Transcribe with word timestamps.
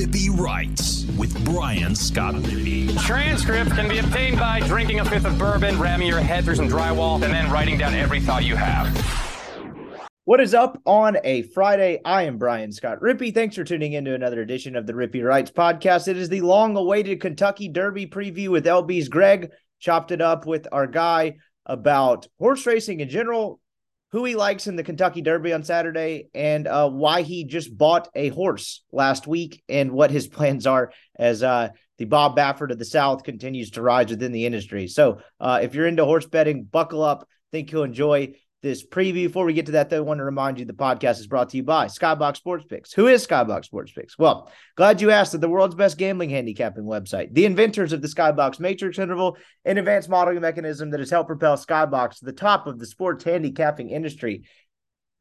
Rippy 0.00 0.34
Writes 0.34 1.04
with 1.18 1.44
Brian 1.44 1.94
Scott 1.94 2.34
Rippy. 2.36 2.98
Transcripts 3.02 3.74
can 3.74 3.86
be 3.86 3.98
obtained 3.98 4.38
by 4.38 4.60
drinking 4.60 5.00
a 5.00 5.04
fifth 5.04 5.26
of 5.26 5.38
bourbon, 5.38 5.78
ramming 5.78 6.08
your 6.08 6.20
head 6.20 6.42
through 6.42 6.54
some 6.54 6.70
drywall, 6.70 7.16
and 7.22 7.24
then 7.24 7.50
writing 7.50 7.76
down 7.76 7.92
every 7.92 8.18
thought 8.18 8.42
you 8.42 8.56
have. 8.56 8.88
What 10.24 10.40
is 10.40 10.54
up 10.54 10.80
on 10.86 11.18
a 11.22 11.42
Friday? 11.42 12.00
I 12.02 12.22
am 12.22 12.38
Brian 12.38 12.72
Scott 12.72 13.00
Rippy. 13.02 13.34
Thanks 13.34 13.56
for 13.56 13.62
tuning 13.62 13.92
in 13.92 14.06
to 14.06 14.14
another 14.14 14.40
edition 14.40 14.74
of 14.74 14.86
the 14.86 14.94
Rippy 14.94 15.22
Writes 15.22 15.50
podcast. 15.50 16.08
It 16.08 16.16
is 16.16 16.30
the 16.30 16.40
long 16.40 16.78
awaited 16.78 17.20
Kentucky 17.20 17.68
Derby 17.68 18.06
preview 18.06 18.48
with 18.48 18.64
LB's 18.64 19.10
Greg. 19.10 19.50
Chopped 19.80 20.12
it 20.12 20.22
up 20.22 20.46
with 20.46 20.66
our 20.72 20.86
guy 20.86 21.36
about 21.66 22.26
horse 22.38 22.64
racing 22.64 23.00
in 23.00 23.10
general, 23.10 23.59
who 24.12 24.24
he 24.24 24.34
likes 24.34 24.66
in 24.66 24.76
the 24.76 24.82
Kentucky 24.82 25.22
Derby 25.22 25.52
on 25.52 25.62
Saturday, 25.62 26.28
and 26.34 26.66
uh, 26.66 26.88
why 26.88 27.22
he 27.22 27.44
just 27.44 27.76
bought 27.76 28.08
a 28.14 28.28
horse 28.28 28.82
last 28.92 29.26
week, 29.26 29.62
and 29.68 29.92
what 29.92 30.10
his 30.10 30.26
plans 30.36 30.66
are 30.66 30.92
as 31.16 31.42
uh, 31.42 31.68
the 31.98 32.06
Bob 32.06 32.36
Baffert 32.36 32.70
of 32.70 32.78
the 32.78 32.84
South 32.84 33.24
continues 33.24 33.70
to 33.72 33.82
rise 33.82 34.10
within 34.10 34.32
the 34.32 34.46
industry. 34.46 34.88
So, 34.88 35.20
uh, 35.38 35.60
if 35.62 35.74
you're 35.74 35.86
into 35.86 36.04
horse 36.04 36.26
betting, 36.26 36.64
buckle 36.64 37.02
up. 37.02 37.26
Think 37.52 37.72
you'll 37.72 37.82
enjoy 37.82 38.34
this 38.62 38.86
preview. 38.86 39.26
Before 39.26 39.44
we 39.44 39.52
get 39.52 39.66
to 39.66 39.72
that, 39.72 39.90
though, 39.90 39.98
I 39.98 40.00
want 40.00 40.18
to 40.18 40.24
remind 40.24 40.58
you 40.58 40.64
the 40.64 40.72
podcast 40.72 41.18
is 41.20 41.26
brought 41.26 41.50
to 41.50 41.56
you 41.56 41.62
by 41.62 41.86
Skybox 41.86 42.36
Sports 42.36 42.64
Picks. 42.68 42.92
Who 42.92 43.06
is 43.06 43.26
Skybox 43.26 43.64
Sports 43.66 43.92
Picks? 43.92 44.18
Well, 44.18 44.50
glad 44.76 45.00
you 45.00 45.10
asked. 45.10 45.32
That 45.32 45.40
the 45.40 45.48
world's 45.48 45.74
best 45.74 45.98
gambling 45.98 46.30
handicapping 46.30 46.84
website, 46.84 47.32
the 47.32 47.46
inventors 47.46 47.92
of 47.92 48.02
the 48.02 48.08
Skybox 48.08 48.60
Matrix 48.60 48.98
interval, 48.98 49.36
an 49.64 49.78
advanced 49.78 50.08
modeling 50.08 50.40
mechanism 50.40 50.90
that 50.90 51.00
has 51.00 51.10
helped 51.10 51.28
propel 51.28 51.56
Skybox 51.56 52.18
to 52.18 52.24
the 52.24 52.32
top 52.32 52.66
of 52.66 52.78
the 52.78 52.86
sports 52.86 53.24
handicapping 53.24 53.90
industry. 53.90 54.44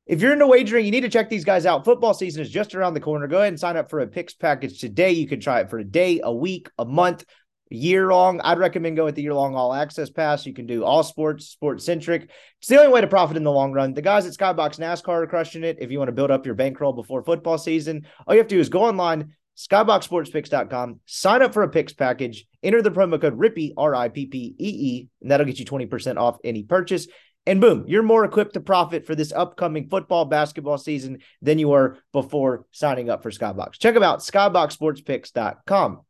If 0.06 0.22
you're 0.22 0.34
into 0.34 0.48
wagering, 0.48 0.86
you 0.86 0.92
need 0.92 1.02
to 1.02 1.10
check 1.10 1.30
these 1.30 1.46
guys 1.46 1.68
out. 1.68 1.86
Football 1.86 2.16
season 2.16 2.42
is 2.42 2.50
just 2.50 2.74
around 2.74 2.96
the 2.96 3.00
corner. 3.00 3.28
Go 3.28 3.38
ahead 3.38 3.50
and 3.50 3.60
sign 3.60 3.78
up 3.78 3.92
for 3.92 4.00
a 4.00 4.08
picks 4.08 4.34
package 4.34 4.80
today. 4.80 5.12
You 5.12 5.28
can 5.28 5.40
try 5.40 5.60
it 5.60 5.70
for 5.70 5.78
a 5.78 5.84
day, 5.84 6.22
a 6.24 6.34
week, 6.34 6.68
a 6.80 6.86
month 6.86 7.26
year 7.70 8.12
long. 8.12 8.42
I'd 8.42 8.59
recommend 8.59 8.95
going 8.95 9.06
with 9.06 9.16
the 9.16 9.22
year 9.22 9.34
long 9.34 9.56
all 9.56 9.73
access 9.73 10.09
pass. 10.09 10.45
You 10.45 10.53
can 10.53 10.66
do 10.66 10.84
all 10.84 11.03
sports, 11.03 11.48
sports 11.48 11.86
centric. 11.86 12.30
It's 12.59 12.67
the 12.67 12.80
only 12.80 12.92
way 12.92 13.02
to 13.02 13.08
profit 13.08 13.38
in 13.38 13.44
the 13.44 13.52
long 13.52 13.72
run. 13.72 13.94
The 13.94 14.02
guys 14.02 14.25
at 14.25 14.34
Skybox 14.34 14.80
NASCAR 14.80 15.23
are 15.23 15.28
crushing 15.28 15.64
it. 15.64 15.78
If 15.80 15.92
you 15.92 15.97
want 15.97 16.09
to 16.09 16.14
build 16.14 16.31
up 16.31 16.45
your 16.45 16.56
bankroll 16.56 16.94
before 16.94 17.23
football 17.23 17.58
season, 17.58 18.06
all 18.25 18.34
you 18.34 18.40
have 18.40 18.47
to 18.47 18.56
do 18.56 18.59
is 18.59 18.70
go 18.70 18.84
online, 18.84 19.36
skyboxsportspicks.com, 19.58 21.00
sign 21.06 21.42
up 21.42 21.53
for 21.53 21.64
a 21.64 21.70
picks 21.70 21.94
package, 21.94 22.45
enter 22.64 22.81
the 22.81 22.92
promo 22.92 23.20
code 23.20 23.38
RIPPY, 23.38 23.73
R 23.78 23.95
I 23.95 24.09
P 24.09 24.25
P 24.25 24.56
E 24.58 24.70
E, 24.70 25.08
and 25.22 25.31
that'll 25.31 25.45
get 25.45 25.59
you 25.59 25.66
20% 25.66 26.17
off 26.17 26.38
any 26.44 26.64
purchase. 26.64 27.08
And 27.45 27.62
boom, 27.62 27.86
you're 27.88 28.03
more 28.03 28.25
equipped 28.25 28.53
to 28.53 28.59
profit 28.59 29.06
for 29.08 29.16
this 29.16 29.31
upcoming 29.31 29.90
football 29.90 30.25
basketball 30.25 30.78
season 30.78 31.20
than 31.42 31.58
you 31.58 31.70
were 31.70 31.97
before 32.14 32.66
signing 32.72 33.09
up 33.09 33.23
for 33.23 33.31
Skybox. 33.31 33.80
Check 33.80 33.94
them 33.94 34.03
out, 34.03 34.20
skyboxsportspicks.com. 34.20 36.02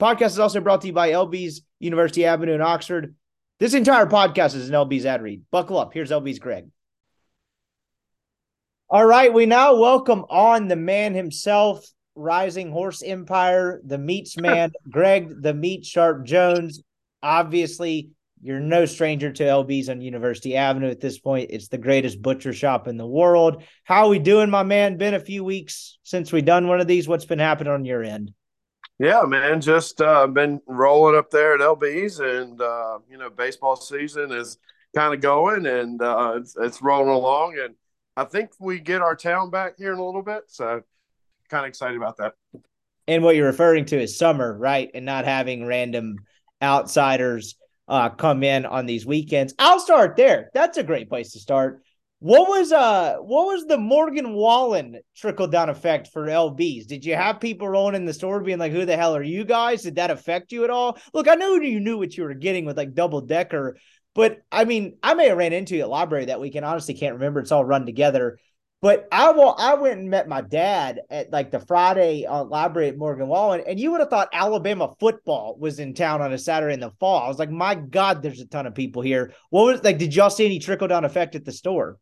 Podcast 0.00 0.26
is 0.26 0.38
also 0.40 0.60
brought 0.60 0.80
to 0.80 0.88
you 0.88 0.92
by 0.92 1.10
LB's 1.10 1.62
University 1.78 2.24
Avenue 2.24 2.54
in 2.54 2.60
Oxford. 2.60 3.14
This 3.60 3.74
entire 3.74 4.06
podcast 4.06 4.56
is 4.56 4.68
an 4.68 4.74
LB's 4.74 5.06
ad 5.06 5.22
read. 5.22 5.42
Buckle 5.52 5.78
up. 5.78 5.94
Here's 5.94 6.10
LB's 6.10 6.40
Greg. 6.40 6.68
All 8.90 9.06
right, 9.06 9.32
we 9.32 9.46
now 9.46 9.76
welcome 9.76 10.24
on 10.28 10.66
the 10.66 10.76
man 10.76 11.14
himself, 11.14 11.86
rising 12.16 12.72
horse 12.72 13.02
empire, 13.02 13.80
the 13.84 13.98
meats 13.98 14.36
man, 14.40 14.72
Greg 14.90 15.40
the 15.40 15.54
Meat 15.54 15.86
Sharp 15.86 16.24
Jones. 16.24 16.82
Obviously, 17.22 18.10
you're 18.42 18.60
no 18.60 18.86
stranger 18.86 19.32
to 19.32 19.44
LB's 19.44 19.88
on 19.88 20.00
University 20.00 20.56
Avenue 20.56 20.90
at 20.90 21.00
this 21.00 21.18
point. 21.18 21.50
It's 21.52 21.68
the 21.68 21.78
greatest 21.78 22.20
butcher 22.20 22.52
shop 22.52 22.88
in 22.88 22.96
the 22.96 23.06
world. 23.06 23.62
How 23.84 24.04
are 24.04 24.10
we 24.10 24.18
doing, 24.18 24.50
my 24.50 24.64
man? 24.64 24.98
Been 24.98 25.14
a 25.14 25.20
few 25.20 25.44
weeks 25.44 25.98
since 26.02 26.32
we 26.32 26.42
done 26.42 26.66
one 26.66 26.80
of 26.80 26.88
these. 26.88 27.06
What's 27.06 27.24
been 27.24 27.38
happening 27.38 27.72
on 27.72 27.84
your 27.84 28.02
end? 28.02 28.34
Yeah, 28.98 29.22
man, 29.26 29.60
just 29.60 30.00
uh, 30.00 30.26
been 30.28 30.60
rolling 30.66 31.16
up 31.16 31.30
there 31.30 31.54
at 31.54 31.60
LB's, 31.60 32.20
and 32.20 32.60
uh, 32.60 33.00
you 33.10 33.18
know, 33.18 33.28
baseball 33.28 33.74
season 33.74 34.30
is 34.30 34.58
kind 34.94 35.12
of 35.12 35.20
going, 35.20 35.66
and 35.66 36.00
uh, 36.00 36.34
it's, 36.36 36.56
it's 36.56 36.80
rolling 36.80 37.08
along, 37.08 37.58
and 37.58 37.74
I 38.16 38.24
think 38.24 38.50
we 38.60 38.78
get 38.78 39.02
our 39.02 39.16
town 39.16 39.50
back 39.50 39.74
here 39.78 39.92
in 39.92 39.98
a 39.98 40.04
little 40.04 40.22
bit, 40.22 40.44
so 40.46 40.82
kind 41.48 41.64
of 41.64 41.68
excited 41.68 41.96
about 41.96 42.18
that. 42.18 42.34
And 43.08 43.22
what 43.24 43.36
you're 43.36 43.46
referring 43.46 43.84
to 43.86 44.00
is 44.00 44.16
summer, 44.16 44.56
right? 44.56 44.90
And 44.94 45.04
not 45.04 45.24
having 45.24 45.66
random 45.66 46.20
outsiders 46.62 47.56
uh, 47.88 48.10
come 48.10 48.42
in 48.42 48.64
on 48.64 48.86
these 48.86 49.04
weekends. 49.04 49.54
I'll 49.58 49.80
start 49.80 50.16
there. 50.16 50.50
That's 50.54 50.78
a 50.78 50.84
great 50.84 51.08
place 51.08 51.32
to 51.32 51.38
start. 51.38 51.83
What 52.24 52.48
was 52.48 52.72
uh 52.72 53.16
what 53.16 53.48
was 53.48 53.66
the 53.66 53.76
Morgan 53.76 54.32
Wallen 54.32 54.98
trickle 55.14 55.46
down 55.46 55.68
effect 55.68 56.08
for 56.08 56.26
LBs? 56.26 56.86
Did 56.86 57.04
you 57.04 57.14
have 57.14 57.38
people 57.38 57.68
rolling 57.68 57.96
in 57.96 58.06
the 58.06 58.14
store 58.14 58.40
being 58.40 58.58
like, 58.58 58.72
"Who 58.72 58.86
the 58.86 58.96
hell 58.96 59.14
are 59.14 59.22
you 59.22 59.44
guys?" 59.44 59.82
Did 59.82 59.96
that 59.96 60.10
affect 60.10 60.50
you 60.50 60.64
at 60.64 60.70
all? 60.70 60.96
Look, 61.12 61.28
I 61.28 61.34
know 61.34 61.56
you 61.56 61.80
knew 61.80 61.98
what 61.98 62.16
you 62.16 62.24
were 62.24 62.32
getting 62.32 62.64
with 62.64 62.78
like 62.78 62.94
double 62.94 63.20
decker, 63.20 63.76
but 64.14 64.38
I 64.50 64.64
mean, 64.64 64.96
I 65.02 65.12
may 65.12 65.28
have 65.28 65.36
ran 65.36 65.52
into 65.52 65.76
you 65.76 65.82
at 65.82 65.90
library 65.90 66.24
that 66.24 66.40
weekend. 66.40 66.64
Honestly, 66.64 66.94
can't 66.94 67.12
remember. 67.12 67.40
It's 67.40 67.52
all 67.52 67.62
run 67.62 67.84
together. 67.84 68.38
But 68.80 69.06
I 69.12 69.32
will. 69.32 69.54
I 69.58 69.74
went 69.74 70.00
and 70.00 70.08
met 70.08 70.26
my 70.26 70.40
dad 70.40 71.02
at 71.10 71.30
like 71.30 71.50
the 71.50 71.60
Friday 71.60 72.24
uh, 72.24 72.44
library 72.44 72.88
at 72.88 72.96
Morgan 72.96 73.28
Wallen, 73.28 73.64
and 73.66 73.78
you 73.78 73.90
would 73.90 74.00
have 74.00 74.08
thought 74.08 74.30
Alabama 74.32 74.94
football 74.98 75.58
was 75.58 75.78
in 75.78 75.92
town 75.92 76.22
on 76.22 76.32
a 76.32 76.38
Saturday 76.38 76.72
in 76.72 76.80
the 76.80 76.90
fall. 76.92 77.22
I 77.22 77.28
was 77.28 77.38
like, 77.38 77.50
my 77.50 77.74
God, 77.74 78.22
there's 78.22 78.40
a 78.40 78.46
ton 78.46 78.66
of 78.66 78.74
people 78.74 79.02
here. 79.02 79.34
What 79.50 79.64
was 79.64 79.84
like? 79.84 79.98
Did 79.98 80.14
y'all 80.14 80.30
see 80.30 80.46
any 80.46 80.58
trickle 80.58 80.88
down 80.88 81.04
effect 81.04 81.34
at 81.34 81.44
the 81.44 81.52
store? 81.52 81.98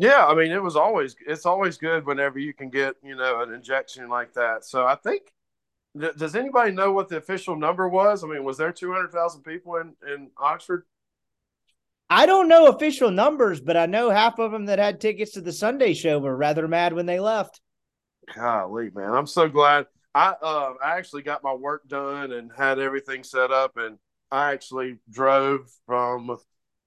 Yeah, 0.00 0.26
I 0.26 0.34
mean, 0.36 0.52
it 0.52 0.62
was 0.62 0.76
always 0.76 1.16
it's 1.26 1.44
always 1.44 1.76
good 1.76 2.06
whenever 2.06 2.38
you 2.38 2.54
can 2.54 2.70
get 2.70 2.94
you 3.02 3.16
know 3.16 3.42
an 3.42 3.52
injection 3.52 4.08
like 4.08 4.32
that. 4.34 4.64
So 4.64 4.86
I 4.86 4.94
think 4.94 5.22
does 6.16 6.36
anybody 6.36 6.70
know 6.70 6.92
what 6.92 7.08
the 7.08 7.16
official 7.16 7.56
number 7.56 7.88
was? 7.88 8.22
I 8.22 8.28
mean, 8.28 8.44
was 8.44 8.56
there 8.56 8.70
two 8.70 8.92
hundred 8.92 9.10
thousand 9.10 9.42
people 9.42 9.74
in 9.74 9.94
in 10.06 10.30
Oxford? 10.36 10.84
I 12.08 12.26
don't 12.26 12.46
know 12.46 12.68
official 12.68 13.10
numbers, 13.10 13.60
but 13.60 13.76
I 13.76 13.86
know 13.86 14.08
half 14.10 14.38
of 14.38 14.52
them 14.52 14.66
that 14.66 14.78
had 14.78 15.00
tickets 15.00 15.32
to 15.32 15.40
the 15.40 15.52
Sunday 15.52 15.94
show 15.94 16.20
were 16.20 16.36
rather 16.36 16.68
mad 16.68 16.92
when 16.92 17.06
they 17.06 17.18
left. 17.18 17.60
Golly, 18.32 18.90
man, 18.94 19.12
I'm 19.12 19.26
so 19.26 19.48
glad. 19.48 19.86
I 20.14 20.28
uh, 20.40 20.74
I 20.80 20.96
actually 20.96 21.22
got 21.22 21.42
my 21.42 21.54
work 21.54 21.88
done 21.88 22.30
and 22.30 22.52
had 22.56 22.78
everything 22.78 23.24
set 23.24 23.50
up, 23.50 23.76
and 23.76 23.98
I 24.30 24.52
actually 24.52 24.98
drove 25.10 25.68
from 25.86 26.38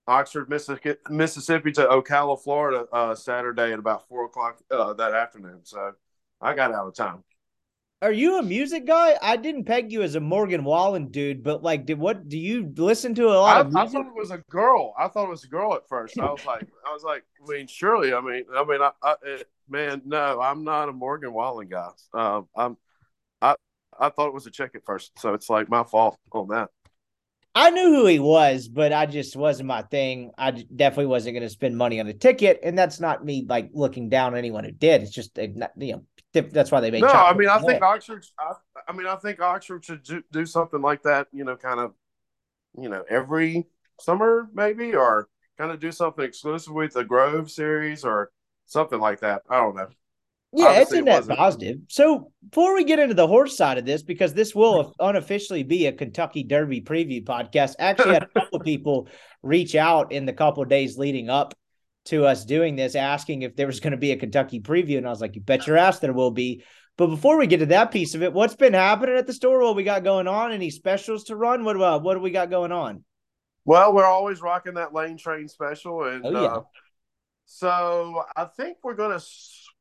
Oxford, 0.08 0.50
Mississippi 0.50 1.72
to 1.72 1.86
Ocala, 1.86 2.42
Florida, 2.42 2.88
uh, 2.92 3.16
Saturday 3.16 3.72
at 3.72 3.80
about 3.80 4.08
four 4.08 4.26
o'clock 4.26 4.60
uh, 4.72 4.94
that 4.94 5.14
afternoon. 5.14 5.60
So 5.64 5.94
I 6.42 6.54
got 6.56 6.74
out 6.74 6.88
of 6.88 6.96
town. 6.96 7.24
Are 8.04 8.12
you 8.12 8.40
a 8.40 8.44
music 8.44 8.88
guy? 8.88 9.16
I 9.22 9.38
didn't 9.38 9.66
peg 9.66 9.92
you 9.92 10.02
as 10.02 10.16
a 10.16 10.20
Morgan 10.20 10.64
Wallen 10.64 11.10
dude, 11.10 11.44
but 11.44 11.62
like, 11.62 11.86
did 11.86 12.00
what? 12.00 12.28
Do 12.28 12.38
you 12.40 12.74
listen 12.76 13.14
to 13.14 13.28
a 13.28 13.38
lot 13.38 13.58
I, 13.58 13.60
of 13.60 13.72
music? 13.72 13.90
I 13.90 13.92
thought 13.92 14.08
it 14.08 14.20
was 14.20 14.32
a 14.32 14.40
girl. 14.50 14.96
I 14.98 15.08
thought 15.08 15.26
it 15.26 15.30
was 15.30 15.44
a 15.44 15.48
girl 15.48 15.76
at 15.76 15.88
first. 15.88 16.20
I 16.20 16.32
was 16.32 16.44
like, 16.44 16.68
I 16.84 16.92
was 16.92 17.04
like, 17.04 17.24
I 17.40 17.52
mean, 17.52 17.68
surely. 17.68 18.12
I 18.12 18.22
mean, 18.22 18.46
I 18.56 18.66
mean, 18.66 18.82
I, 18.82 18.90
I 19.04 19.16
it, 19.24 19.50
man, 19.70 20.02
no, 20.04 20.42
I'm 20.42 20.64
not 20.64 20.90
a 20.90 20.92
Morgan 20.92 21.32
Wallen 21.32 21.68
guy. 21.68 21.90
Um, 22.16 22.48
I'm, 22.56 22.78
I, 23.40 23.54
I 24.00 24.10
thought 24.10 24.30
it 24.30 24.34
was 24.34 24.48
a 24.48 24.52
chick 24.52 24.72
at 24.74 24.84
first, 24.84 25.12
so 25.20 25.36
it's 25.36 25.48
like 25.48 25.70
my 25.70 25.84
fault 25.84 26.18
on 26.32 26.48
that. 26.48 26.72
I 27.54 27.70
knew 27.70 27.96
who 27.96 28.06
he 28.06 28.20
was, 28.20 28.70
but 28.70 28.94
I 28.94 29.06
just 29.06 29.36
wasn't 29.36 29.68
my 29.68 29.82
thing. 29.82 30.32
I 30.38 30.52
definitely 30.52 31.08
wasn't 31.08 31.34
going 31.36 31.44
to 31.44 31.50
spend 31.50 31.78
money 31.78 32.00
on 32.00 32.08
a 32.08 32.14
ticket, 32.14 32.62
and 32.64 32.78
that's 32.78 33.00
not 33.00 33.26
me 33.26 33.46
like 33.48 33.72
looking 33.74 34.08
down 34.08 34.34
on 34.34 34.38
anyone 34.38 34.64
who 34.64 34.72
did. 34.72 35.02
It's 35.02 35.12
just 35.12 35.38
you 35.38 35.68
know 35.78 36.04
that's 36.34 36.72
why 36.72 36.80
they 36.80 36.92
made. 36.92 37.02
No, 37.02 37.10
I 37.10 37.34
mean 37.34 37.50
I 37.50 37.60
think 37.60 37.84
Oxford. 37.84 38.26
I, 38.40 38.54
I, 38.88 38.94
mean 38.94 39.06
I 39.06 39.16
think 39.18 39.42
Oxford 39.42 39.84
should 39.84 40.04
do, 40.04 40.24
do 40.32 40.46
something 40.46 40.82
like 40.82 41.04
that. 41.04 41.28
You 41.34 41.44
know, 41.44 41.58
kind 41.58 41.82
of, 41.82 41.94
you 42.80 42.88
know, 42.88 43.04
every 43.10 43.68
summer 44.00 44.48
maybe, 44.54 44.96
or 44.96 45.28
kind 45.58 45.72
of 45.72 45.80
do 45.82 45.92
something 45.92 46.24
exclusive 46.24 46.74
with 46.74 46.94
the 46.94 47.04
Grove 47.04 47.52
series 47.52 48.06
or 48.06 48.32
something 48.66 49.00
like 49.00 49.20
that. 49.20 49.42
I 49.50 49.58
don't 49.58 49.76
know. 49.76 49.90
Yeah, 50.54 50.66
Obviously, 50.66 51.00
it's 51.00 51.08
a 51.26 51.30
net 51.30 51.38
positive. 51.38 51.78
So 51.88 52.32
before 52.50 52.76
we 52.76 52.84
get 52.84 53.00
into 53.00 53.14
the 53.14 53.28
horse 53.28 53.56
side 53.56 53.78
of 53.78 53.86
this, 53.86 54.04
because 54.04 54.34
this 54.34 54.54
will 54.54 54.94
unofficially 55.00 55.64
be 55.64 55.86
a 55.86 55.94
Kentucky 55.94 56.44
Derby 56.44 56.82
preview 56.82 57.24
podcast, 57.24 57.76
actually 57.80 58.14
had 58.14 58.24
a 58.24 58.28
couple 58.28 58.60
of 58.60 58.62
people 58.66 59.08
reach 59.42 59.76
out 59.76 60.12
in 60.12 60.26
the 60.26 60.34
couple 60.34 60.62
of 60.62 60.70
days 60.70 60.98
leading 60.98 61.30
up 61.30 61.54
to 62.06 62.26
us 62.26 62.44
doing 62.44 62.76
this, 62.76 62.96
asking 62.96 63.44
if 63.44 63.56
there 63.56 63.68
was 63.68 63.80
going 63.80 63.92
to 63.92 63.98
be 63.98 64.12
a 64.12 64.18
Kentucky 64.18 64.60
preview, 64.60 64.98
and 64.98 65.08
I 65.08 65.10
was 65.10 65.22
like, 65.22 65.36
"You 65.36 65.42
bet 65.42 65.68
your 65.68 65.78
ass 65.78 66.00
there 66.00 66.14
will 66.14 66.32
be." 66.32 66.64
But 66.98 67.08
before 67.08 67.38
we 67.38 67.48
get 67.48 67.60
to 67.60 67.66
that 67.68 67.92
piece 67.92 68.16
of 68.16 68.24
it, 68.24 68.34
what's 68.34 68.56
been 68.56 68.74
happening 68.74 69.16
at 69.16 69.28
the 69.28 69.34
store? 69.34 69.62
What 69.62 69.76
we 69.76 69.84
got 69.84 70.04
going 70.04 70.28
on? 70.28 70.52
Any 70.52 70.70
specials 70.70 71.26
to 71.26 71.36
run? 71.36 71.64
What 71.64 71.80
uh, 71.80 72.00
what 72.00 72.16
do 72.16 72.20
we 72.20 72.32
got 72.32 72.50
going 72.50 72.72
on? 72.72 73.04
Well, 73.64 73.94
we're 73.94 74.06
always 74.06 74.42
rocking 74.42 74.74
that 74.74 74.94
lane 74.94 75.18
train 75.18 75.48
special, 75.48 76.04
and 76.04 76.26
oh, 76.26 76.32
yeah. 76.32 76.48
uh, 76.48 76.62
so 77.46 78.24
I 78.36 78.46
think 78.46 78.78
we're 78.84 78.96
going 78.96 79.18
to 79.18 79.26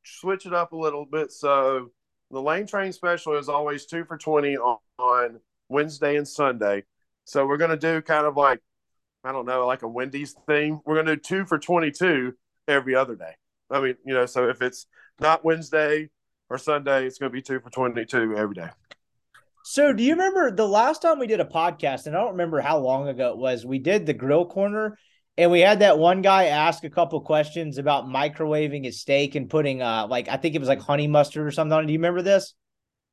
switch 0.03 0.45
it 0.45 0.53
up 0.53 0.71
a 0.71 0.77
little 0.77 1.05
bit. 1.05 1.31
So 1.31 1.91
the 2.29 2.41
lane 2.41 2.67
train 2.67 2.93
special 2.93 3.37
is 3.37 3.49
always 3.49 3.85
two 3.85 4.05
for 4.05 4.17
20 4.17 4.57
on, 4.57 4.77
on 4.97 5.39
Wednesday 5.69 6.15
and 6.17 6.27
Sunday. 6.27 6.83
So 7.25 7.45
we're 7.45 7.57
going 7.57 7.71
to 7.71 7.77
do 7.77 8.01
kind 8.01 8.25
of 8.25 8.35
like, 8.35 8.59
I 9.23 9.31
don't 9.31 9.45
know, 9.45 9.65
like 9.67 9.83
a 9.83 9.87
Wendy's 9.87 10.33
thing. 10.47 10.81
We're 10.85 10.95
going 10.95 11.05
to 11.05 11.15
do 11.15 11.21
two 11.21 11.45
for 11.45 11.59
22 11.59 12.33
every 12.67 12.95
other 12.95 13.15
day. 13.15 13.35
I 13.69 13.79
mean, 13.79 13.95
you 14.05 14.13
know, 14.13 14.25
so 14.25 14.49
if 14.49 14.61
it's 14.61 14.87
not 15.19 15.45
Wednesday 15.45 16.09
or 16.49 16.57
Sunday, 16.57 17.05
it's 17.05 17.17
going 17.17 17.31
to 17.31 17.33
be 17.33 17.41
two 17.41 17.59
for 17.59 17.69
22 17.69 18.35
every 18.35 18.55
day. 18.55 18.69
So, 19.63 19.93
do 19.93 20.03
you 20.03 20.13
remember 20.13 20.49
the 20.51 20.67
last 20.67 21.03
time 21.03 21.19
we 21.19 21.27
did 21.27 21.39
a 21.39 21.45
podcast? 21.45 22.07
And 22.07 22.15
I 22.15 22.19
don't 22.19 22.31
remember 22.31 22.61
how 22.61 22.79
long 22.79 23.07
ago 23.07 23.29
it 23.29 23.37
was. 23.37 23.63
We 23.63 23.77
did 23.77 24.07
the 24.07 24.13
grill 24.13 24.45
corner, 24.45 24.97
and 25.37 25.51
we 25.51 25.61
had 25.61 25.79
that 25.79 25.97
one 25.97 26.21
guy 26.21 26.45
ask 26.45 26.83
a 26.83 26.89
couple 26.89 27.21
questions 27.21 27.77
about 27.77 28.05
microwaving 28.05 28.83
his 28.83 28.99
steak 28.99 29.35
and 29.35 29.49
putting, 29.49 29.81
uh, 29.81 30.07
like 30.09 30.27
I 30.27 30.37
think 30.37 30.55
it 30.55 30.59
was 30.59 30.67
like 30.69 30.81
honey 30.81 31.07
mustard 31.07 31.45
or 31.45 31.51
something 31.51 31.73
on 31.73 31.83
it. 31.83 31.87
Do 31.87 31.93
you 31.93 31.99
remember 31.99 32.21
this? 32.21 32.53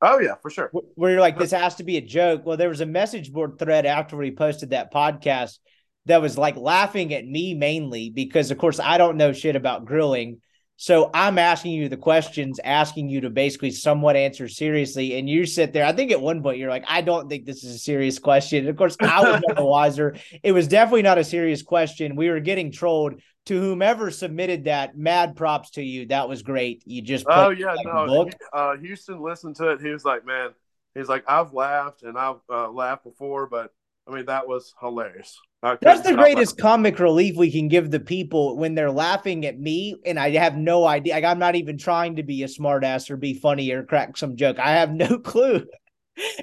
Oh 0.01 0.19
yeah, 0.19 0.35
for 0.41 0.49
sure. 0.49 0.71
Where 0.95 1.11
you're 1.11 1.19
like, 1.19 1.37
this 1.37 1.51
has 1.51 1.75
to 1.75 1.83
be 1.83 1.97
a 1.97 2.01
joke. 2.01 2.45
Well, 2.45 2.57
there 2.57 2.69
was 2.69 2.81
a 2.81 2.85
message 2.85 3.33
board 3.33 3.59
thread 3.59 3.85
after 3.85 4.15
we 4.15 4.31
posted 4.31 4.69
that 4.69 4.93
podcast 4.93 5.59
that 6.05 6.21
was 6.21 6.37
like 6.37 6.55
laughing 6.55 7.13
at 7.13 7.25
me 7.25 7.53
mainly 7.53 8.09
because, 8.09 8.51
of 8.51 8.57
course, 8.57 8.79
I 8.79 8.97
don't 8.97 9.17
know 9.17 9.33
shit 9.33 9.55
about 9.55 9.85
grilling. 9.85 10.41
So 10.81 11.09
I'm 11.13 11.37
asking 11.37 11.73
you 11.73 11.89
the 11.89 11.97
questions, 11.97 12.57
asking 12.63 13.09
you 13.09 13.19
to 13.21 13.29
basically 13.29 13.71
somewhat 13.71 14.15
answer 14.15 14.47
seriously. 14.47 15.19
And 15.19 15.29
you 15.29 15.45
sit 15.45 15.73
there. 15.73 15.83
I 15.83 15.91
think 15.91 16.09
at 16.09 16.21
one 16.21 16.41
point 16.41 16.57
you're 16.57 16.69
like, 16.69 16.85
I 16.87 17.01
don't 17.01 17.27
think 17.27 17.45
this 17.45 17.65
is 17.65 17.75
a 17.75 17.77
serious 17.77 18.17
question. 18.17 18.59
And 18.59 18.69
of 18.69 18.77
course, 18.77 18.95
I 19.01 19.19
was 19.29 19.41
the 19.57 19.65
wiser. 19.65 20.15
It 20.41 20.53
was 20.53 20.69
definitely 20.69 21.01
not 21.01 21.17
a 21.17 21.23
serious 21.25 21.63
question. 21.63 22.15
We 22.15 22.29
were 22.29 22.39
getting 22.39 22.71
trolled. 22.71 23.21
To 23.45 23.59
whomever 23.59 24.11
submitted 24.11 24.65
that, 24.65 24.95
mad 24.95 25.35
props 25.35 25.71
to 25.71 25.81
you. 25.81 26.05
That 26.07 26.29
was 26.29 26.43
great. 26.43 26.83
You 26.85 27.01
just 27.01 27.25
oh 27.27 27.49
yeah, 27.49 27.73
like 27.73 27.85
no. 27.85 28.29
Uh, 28.53 28.77
Houston 28.77 29.19
listened 29.21 29.55
to 29.55 29.71
it. 29.71 29.81
He 29.81 29.89
was 29.89 30.05
like, 30.05 30.23
man, 30.23 30.49
he's 30.93 31.09
like, 31.09 31.23
I've 31.27 31.51
laughed 31.51 32.03
and 32.03 32.15
I've 32.15 32.41
uh, 32.47 32.69
laughed 32.69 33.05
before, 33.05 33.47
but 33.47 33.73
I 34.07 34.13
mean 34.13 34.27
that 34.27 34.47
was 34.47 34.75
hilarious. 34.79 35.39
That's 35.61 36.01
the 36.01 36.15
greatest 36.15 36.57
comic 36.57 36.99
relief 36.99 37.35
we 37.35 37.51
can 37.51 37.67
give 37.67 37.91
the 37.91 37.99
people 37.99 38.55
when 38.57 38.75
they're 38.75 38.91
laughing 38.91 39.45
at 39.45 39.59
me 39.59 39.95
and 40.05 40.17
I 40.17 40.31
have 40.31 40.55
no 40.55 40.85
idea. 40.85 41.15
Like 41.15 41.25
I'm 41.25 41.39
not 41.39 41.55
even 41.55 41.77
trying 41.77 42.15
to 42.15 42.23
be 42.23 42.43
a 42.43 42.47
smartass 42.47 43.09
or 43.09 43.17
be 43.17 43.33
funny 43.33 43.69
or 43.71 43.83
crack 43.83 44.15
some 44.15 44.37
joke. 44.37 44.57
I 44.57 44.71
have 44.71 44.91
no 44.93 45.19
clue. 45.19 45.65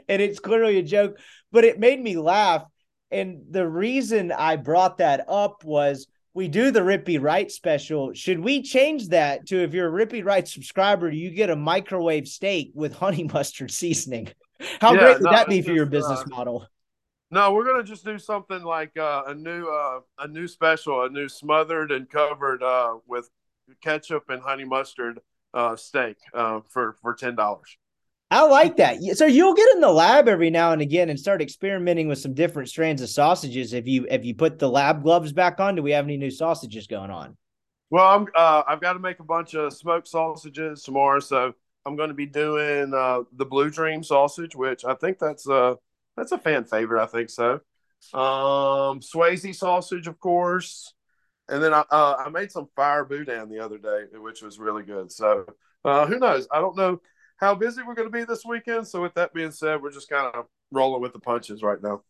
and 0.08 0.22
it's 0.22 0.38
clearly 0.38 0.78
a 0.78 0.82
joke, 0.82 1.18
but 1.50 1.64
it 1.64 1.80
made 1.80 2.00
me 2.00 2.16
laugh. 2.16 2.64
And 3.10 3.44
the 3.50 3.66
reason 3.66 4.32
I 4.32 4.56
brought 4.56 4.98
that 4.98 5.24
up 5.28 5.64
was 5.64 6.08
we 6.34 6.48
do 6.48 6.70
the 6.70 6.80
Rippy 6.80 7.20
Wright 7.20 7.50
special. 7.50 8.12
Should 8.12 8.40
we 8.40 8.62
change 8.62 9.08
that 9.08 9.46
to 9.46 9.62
if 9.62 9.72
you're 9.72 9.88
a 9.88 10.06
Rippy 10.06 10.22
Wright 10.22 10.46
subscriber, 10.46 11.10
you 11.10 11.30
get 11.30 11.48
a 11.48 11.56
microwave 11.56 12.28
steak 12.28 12.72
with 12.74 12.94
honey 12.94 13.24
mustard 13.32 13.70
seasoning? 13.70 14.28
How 14.80 14.92
yeah, 14.92 14.98
great 14.98 15.14
would 15.14 15.24
no, 15.24 15.30
that 15.30 15.48
be 15.48 15.62
for 15.62 15.72
your 15.72 15.86
business 15.86 16.20
uh, 16.20 16.28
model? 16.28 16.66
No, 17.31 17.52
we're 17.52 17.64
gonna 17.64 17.82
just 17.82 18.05
do 18.05 18.19
something 18.19 18.62
like 18.62 18.96
uh, 18.96 19.25
a 19.26 19.34
new 19.34 19.67
uh, 19.69 20.00
a 20.19 20.28
new 20.28 20.46
special, 20.46 21.05
a 21.05 21.08
new 21.08 21.28
smothered 21.28 21.90
and 21.90 22.08
covered 22.08 22.62
uh, 22.62 22.96
with 23.06 23.28
ketchup 23.81 24.31
and 24.31 24.40
honey 24.40 24.64
mustard 24.64 25.20
uh, 25.52 25.75
steak 25.75 26.17
uh, 26.34 26.61
for 26.69 26.96
for 27.02 27.14
ten 27.14 27.34
dollars. 27.34 27.76
I 28.31 28.44
like 28.44 28.76
that. 28.78 29.00
So 29.14 29.25
you'll 29.26 29.55
get 29.55 29.70
in 29.75 29.81
the 29.81 29.90
lab 29.90 30.28
every 30.28 30.50
now 30.50 30.73
and 30.73 30.82
again 30.82 31.11
and 31.11 31.19
start 31.19 31.40
experimenting 31.40 32.08
with 32.08 32.19
some 32.19 32.34
different 32.34 32.69
strands 32.69 33.00
of 33.00 33.08
sausages. 33.08 33.73
If 33.73 33.87
you 33.87 34.06
if 34.11 34.25
you 34.25 34.34
put 34.34 34.58
the 34.58 34.69
lab 34.69 35.02
gloves 35.02 35.32
back 35.32 35.61
on, 35.61 35.75
do 35.76 35.82
we 35.82 35.93
have 35.93 36.05
any 36.05 36.17
new 36.17 36.31
sausages 36.31 36.87
going 36.87 37.11
on? 37.11 37.37
Well, 37.90 38.06
I'm 38.06 38.26
uh, 38.37 38.62
I've 38.67 38.81
got 38.81 38.94
to 38.94 38.99
make 38.99 39.20
a 39.20 39.25
bunch 39.25 39.55
of 39.55 39.73
smoked 39.73 40.08
sausages 40.08 40.82
tomorrow, 40.82 41.20
so 41.20 41.55
I'm 41.84 41.96
going 41.96 42.08
to 42.08 42.14
be 42.14 42.26
doing 42.26 42.93
uh, 42.94 43.23
the 43.32 43.44
Blue 43.44 43.70
Dream 43.70 44.02
sausage, 44.02 44.56
which 44.56 44.84
I 44.84 44.94
think 44.94 45.19
that's 45.19 45.49
uh 45.49 45.75
that's 46.16 46.32
a 46.32 46.38
fan 46.38 46.64
favorite. 46.64 47.02
I 47.02 47.06
think 47.06 47.30
so. 47.30 47.60
Um, 48.14 49.00
Swayze 49.00 49.54
sausage, 49.54 50.06
of 50.06 50.18
course, 50.20 50.94
and 51.48 51.62
then 51.62 51.72
I 51.72 51.84
uh, 51.90 52.16
I 52.26 52.28
made 52.28 52.50
some 52.50 52.68
fire 52.76 53.04
boudin 53.04 53.48
the 53.48 53.60
other 53.60 53.78
day, 53.78 54.04
which 54.18 54.42
was 54.42 54.58
really 54.58 54.82
good. 54.82 55.10
So 55.10 55.46
uh, 55.84 56.06
who 56.06 56.18
knows? 56.18 56.46
I 56.52 56.60
don't 56.60 56.76
know 56.76 57.00
how 57.36 57.54
busy 57.54 57.82
we're 57.82 57.94
going 57.94 58.08
to 58.08 58.18
be 58.18 58.24
this 58.24 58.44
weekend. 58.44 58.88
So 58.88 59.02
with 59.02 59.14
that 59.14 59.34
being 59.34 59.50
said, 59.50 59.82
we're 59.82 59.92
just 59.92 60.08
kind 60.08 60.34
of 60.34 60.46
rolling 60.70 61.02
with 61.02 61.12
the 61.12 61.20
punches 61.20 61.62
right 61.62 61.82
now. 61.82 62.02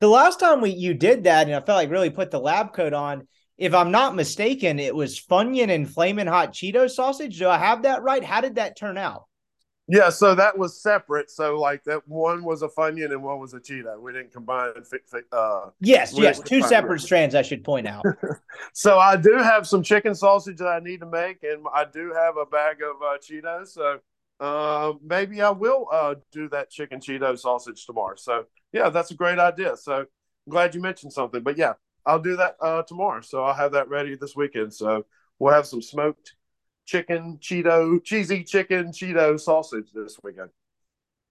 The 0.00 0.08
last 0.08 0.40
time 0.40 0.60
we 0.60 0.70
you 0.70 0.94
did 0.94 1.24
that, 1.24 1.46
and 1.46 1.54
I 1.54 1.60
felt 1.60 1.76
like 1.76 1.90
really 1.90 2.10
put 2.10 2.30
the 2.30 2.40
lab 2.40 2.72
coat 2.72 2.92
on. 2.92 3.26
If 3.58 3.74
I'm 3.74 3.90
not 3.90 4.16
mistaken, 4.16 4.78
it 4.78 4.94
was 4.94 5.20
Funyun 5.20 5.70
and 5.70 5.88
Flamin' 5.88 6.26
Hot 6.26 6.54
Cheeto 6.54 6.90
sausage. 6.90 7.38
Do 7.38 7.48
I 7.48 7.58
have 7.58 7.82
that 7.82 8.02
right? 8.02 8.24
How 8.24 8.40
did 8.40 8.54
that 8.54 8.78
turn 8.78 8.96
out? 8.96 9.26
Yeah, 9.90 10.08
so 10.08 10.36
that 10.36 10.56
was 10.56 10.80
separate. 10.80 11.30
So 11.30 11.58
like 11.58 11.82
that 11.84 12.06
one 12.06 12.44
was 12.44 12.62
a 12.62 12.68
Funyun 12.68 13.10
and 13.10 13.22
one 13.24 13.40
was 13.40 13.54
a 13.54 13.58
Cheeto. 13.60 14.00
We 14.00 14.12
didn't 14.12 14.32
combine. 14.32 14.70
Uh, 15.32 15.70
yes, 15.80 16.16
yes, 16.16 16.38
two 16.38 16.62
separate 16.62 17.00
strands. 17.00 17.34
I 17.34 17.42
should 17.42 17.64
point 17.64 17.88
out. 17.88 18.04
so 18.72 19.00
I 19.00 19.16
do 19.16 19.36
have 19.36 19.66
some 19.66 19.82
chicken 19.82 20.14
sausage 20.14 20.58
that 20.58 20.68
I 20.68 20.78
need 20.78 21.00
to 21.00 21.06
make, 21.06 21.42
and 21.42 21.66
I 21.74 21.84
do 21.84 22.12
have 22.14 22.36
a 22.36 22.46
bag 22.46 22.76
of 22.82 23.02
uh, 23.02 23.18
Cheetos. 23.18 23.68
So 23.68 23.98
uh, 24.38 24.92
maybe 25.02 25.42
I 25.42 25.50
will 25.50 25.88
uh, 25.90 26.14
do 26.30 26.48
that 26.50 26.70
chicken 26.70 27.00
Cheeto 27.00 27.36
sausage 27.36 27.84
tomorrow. 27.84 28.14
So 28.16 28.44
yeah, 28.72 28.90
that's 28.90 29.10
a 29.10 29.14
great 29.14 29.40
idea. 29.40 29.76
So 29.76 29.92
I'm 29.94 30.06
glad 30.48 30.72
you 30.74 30.80
mentioned 30.80 31.12
something. 31.12 31.42
But 31.42 31.58
yeah, 31.58 31.72
I'll 32.06 32.20
do 32.20 32.36
that 32.36 32.56
uh, 32.60 32.82
tomorrow. 32.82 33.22
So 33.22 33.42
I'll 33.42 33.54
have 33.54 33.72
that 33.72 33.88
ready 33.88 34.14
this 34.14 34.36
weekend. 34.36 34.72
So 34.72 35.04
we'll 35.40 35.52
have 35.52 35.66
some 35.66 35.82
smoked 35.82 36.34
chicken 36.90 37.38
Cheeto, 37.40 38.02
cheesy 38.02 38.42
chicken 38.42 38.88
Cheeto 38.88 39.38
sausage 39.38 39.92
this 39.94 40.18
weekend. 40.22 40.50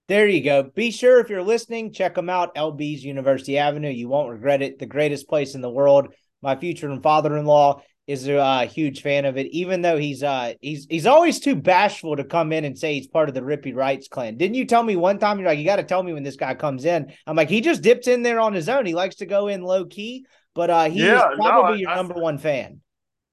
There 0.08 0.28
you 0.28 0.42
go. 0.42 0.64
Be 0.64 0.90
sure 0.90 1.20
if 1.20 1.30
you're 1.30 1.44
listening, 1.44 1.92
check 1.92 2.16
them 2.16 2.30
out. 2.30 2.56
LB's 2.56 3.04
University 3.04 3.58
Avenue. 3.58 3.92
You 3.92 4.08
won't 4.08 4.32
regret 4.32 4.62
it. 4.62 4.80
The 4.80 4.86
greatest 4.86 5.28
place 5.28 5.56
in 5.56 5.62
the 5.62 5.70
world. 5.70 6.14
My 6.42 6.56
future 6.56 6.90
and 6.90 7.04
father-in-law 7.04 7.82
is 8.08 8.28
a 8.28 8.38
uh, 8.38 8.66
huge 8.66 9.04
fan 9.04 9.26
of 9.26 9.38
it, 9.38 9.48
even 9.48 9.82
though 9.84 9.98
he's 9.98 10.24
uh 10.24 10.54
he's 10.62 10.88
he's 10.90 11.06
always 11.06 11.40
too 11.40 11.56
bashful 11.56 12.16
to 12.16 12.24
come 12.24 12.52
in 12.52 12.66
and 12.66 12.80
say 12.80 12.96
he's 12.96 13.08
part 13.08 13.30
of 13.30 13.36
the 13.36 13.42
Rippy 13.42 13.76
Writes 13.76 14.08
clan. 14.08 14.38
Didn't 14.38 14.56
you 14.56 14.66
tell 14.66 14.82
me 14.82 14.96
one 14.96 15.20
time 15.20 15.38
you're 15.38 15.48
like, 15.48 15.60
you 15.60 15.66
got 15.66 15.76
to 15.76 15.84
tell 15.84 16.02
me 16.02 16.14
when 16.14 16.24
this 16.24 16.38
guy 16.38 16.56
comes 16.56 16.86
in? 16.86 17.14
I'm 17.28 17.36
like, 17.36 17.50
he 17.50 17.62
just 17.62 17.84
dips 17.84 18.08
in 18.08 18.24
there 18.24 18.40
on 18.40 18.54
his 18.54 18.68
own. 18.68 18.88
He 18.88 18.96
likes 18.96 19.18
to 19.18 19.28
go 19.28 19.48
in 19.48 19.62
low 19.62 19.86
key, 19.86 20.26
but 20.56 20.72
uh 20.72 20.90
he's 20.90 21.04
yeah, 21.04 21.28
probably 21.36 21.74
no, 21.74 21.78
your 21.82 21.90
I, 21.92 21.96
number 21.96 22.16
I, 22.16 22.20
one 22.20 22.38
fan. 22.40 22.82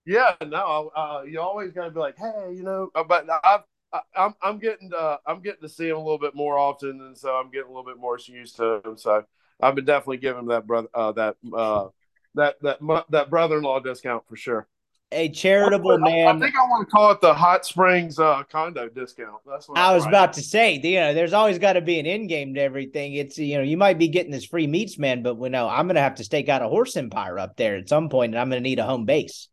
Yeah, 0.07 0.35
no, 0.47 0.93
uh, 0.95 1.23
you 1.29 1.41
always 1.41 1.73
got 1.73 1.87
to 1.87 1.91
be 1.91 1.99
like, 1.99 2.17
hey, 2.17 2.55
you 2.55 2.63
know. 2.63 2.91
Uh, 2.95 3.03
but 3.03 3.27
I've, 3.45 3.63
I, 3.93 4.01
I'm 4.15 4.35
I'm 4.41 4.59
getting 4.59 4.91
to 4.91 5.19
I'm 5.27 5.41
getting 5.41 5.63
to 5.63 5.69
see 5.69 5.89
him 5.89 5.97
a 5.97 6.03
little 6.03 6.19
bit 6.19 6.35
more 6.35 6.57
often, 6.57 7.01
and 7.01 7.19
so 7.19 7.35
I'm 7.35 7.51
getting 7.51 7.67
a 7.67 7.71
little 7.71 7.85
bit 7.85 7.99
more 7.99 8.17
used 8.25 8.57
to 8.57 8.81
him. 8.85 8.97
So 8.97 9.25
I've 9.61 9.75
been 9.75 9.85
definitely 9.85 10.19
giving 10.19 10.41
him 10.41 10.49
that 10.49 10.67
brother 10.67 10.89
uh, 10.95 11.13
that 11.13 11.37
uh, 11.53 11.89
that 12.37 12.57
that 12.63 12.79
that 13.11 13.31
brother-in-law 13.31 13.81
discount 13.81 14.25
for 14.29 14.37
sure. 14.37 14.69
A 15.13 15.29
charitable 15.29 15.99
man. 15.99 16.37
I 16.37 16.41
think 16.41 16.57
I 16.57 16.63
want 16.63 16.89
to 16.89 16.91
call 16.91 17.13
it 17.13 17.21
the 17.21 17.33
Hot 17.33 17.65
Springs 17.65 18.19
uh, 18.19 18.43
condo 18.51 18.89
discount. 18.89 19.37
That's 19.47 19.69
what 19.69 19.79
I 19.79 19.95
was 19.95 20.05
about 20.05 20.33
to 20.33 20.43
say. 20.43 20.81
You 20.83 20.99
know, 20.99 21.15
there's 21.15 21.33
always 21.33 21.61
got 21.61 21.75
to 21.75 21.81
be 21.81 22.01
an 22.01 22.07
end 22.07 22.29
game 22.29 22.55
to 22.55 22.61
everything. 22.61 23.15
It's 23.15 23.39
you 23.39 23.57
know, 23.57 23.63
you 23.63 23.77
might 23.77 23.99
be 23.99 24.09
getting 24.09 24.33
this 24.33 24.45
free 24.45 24.67
meats 24.67 24.99
man, 24.99 25.23
but 25.23 25.37
we 25.37 25.49
know 25.49 25.69
I'm 25.69 25.87
going 25.87 25.95
to 25.95 26.01
have 26.01 26.17
to 26.17 26.25
stake 26.25 26.49
out 26.49 26.63
a 26.63 26.69
horse 26.69 26.97
empire 26.97 27.39
up 27.39 27.57
there 27.57 27.77
at 27.77 27.89
some 27.89 28.09
point, 28.09 28.35
and 28.35 28.41
I'm 28.41 28.51
going 28.51 28.63
to 28.63 28.69
need 28.69 28.81
a 28.81 28.85
home 28.85 29.05
base. 29.05 29.49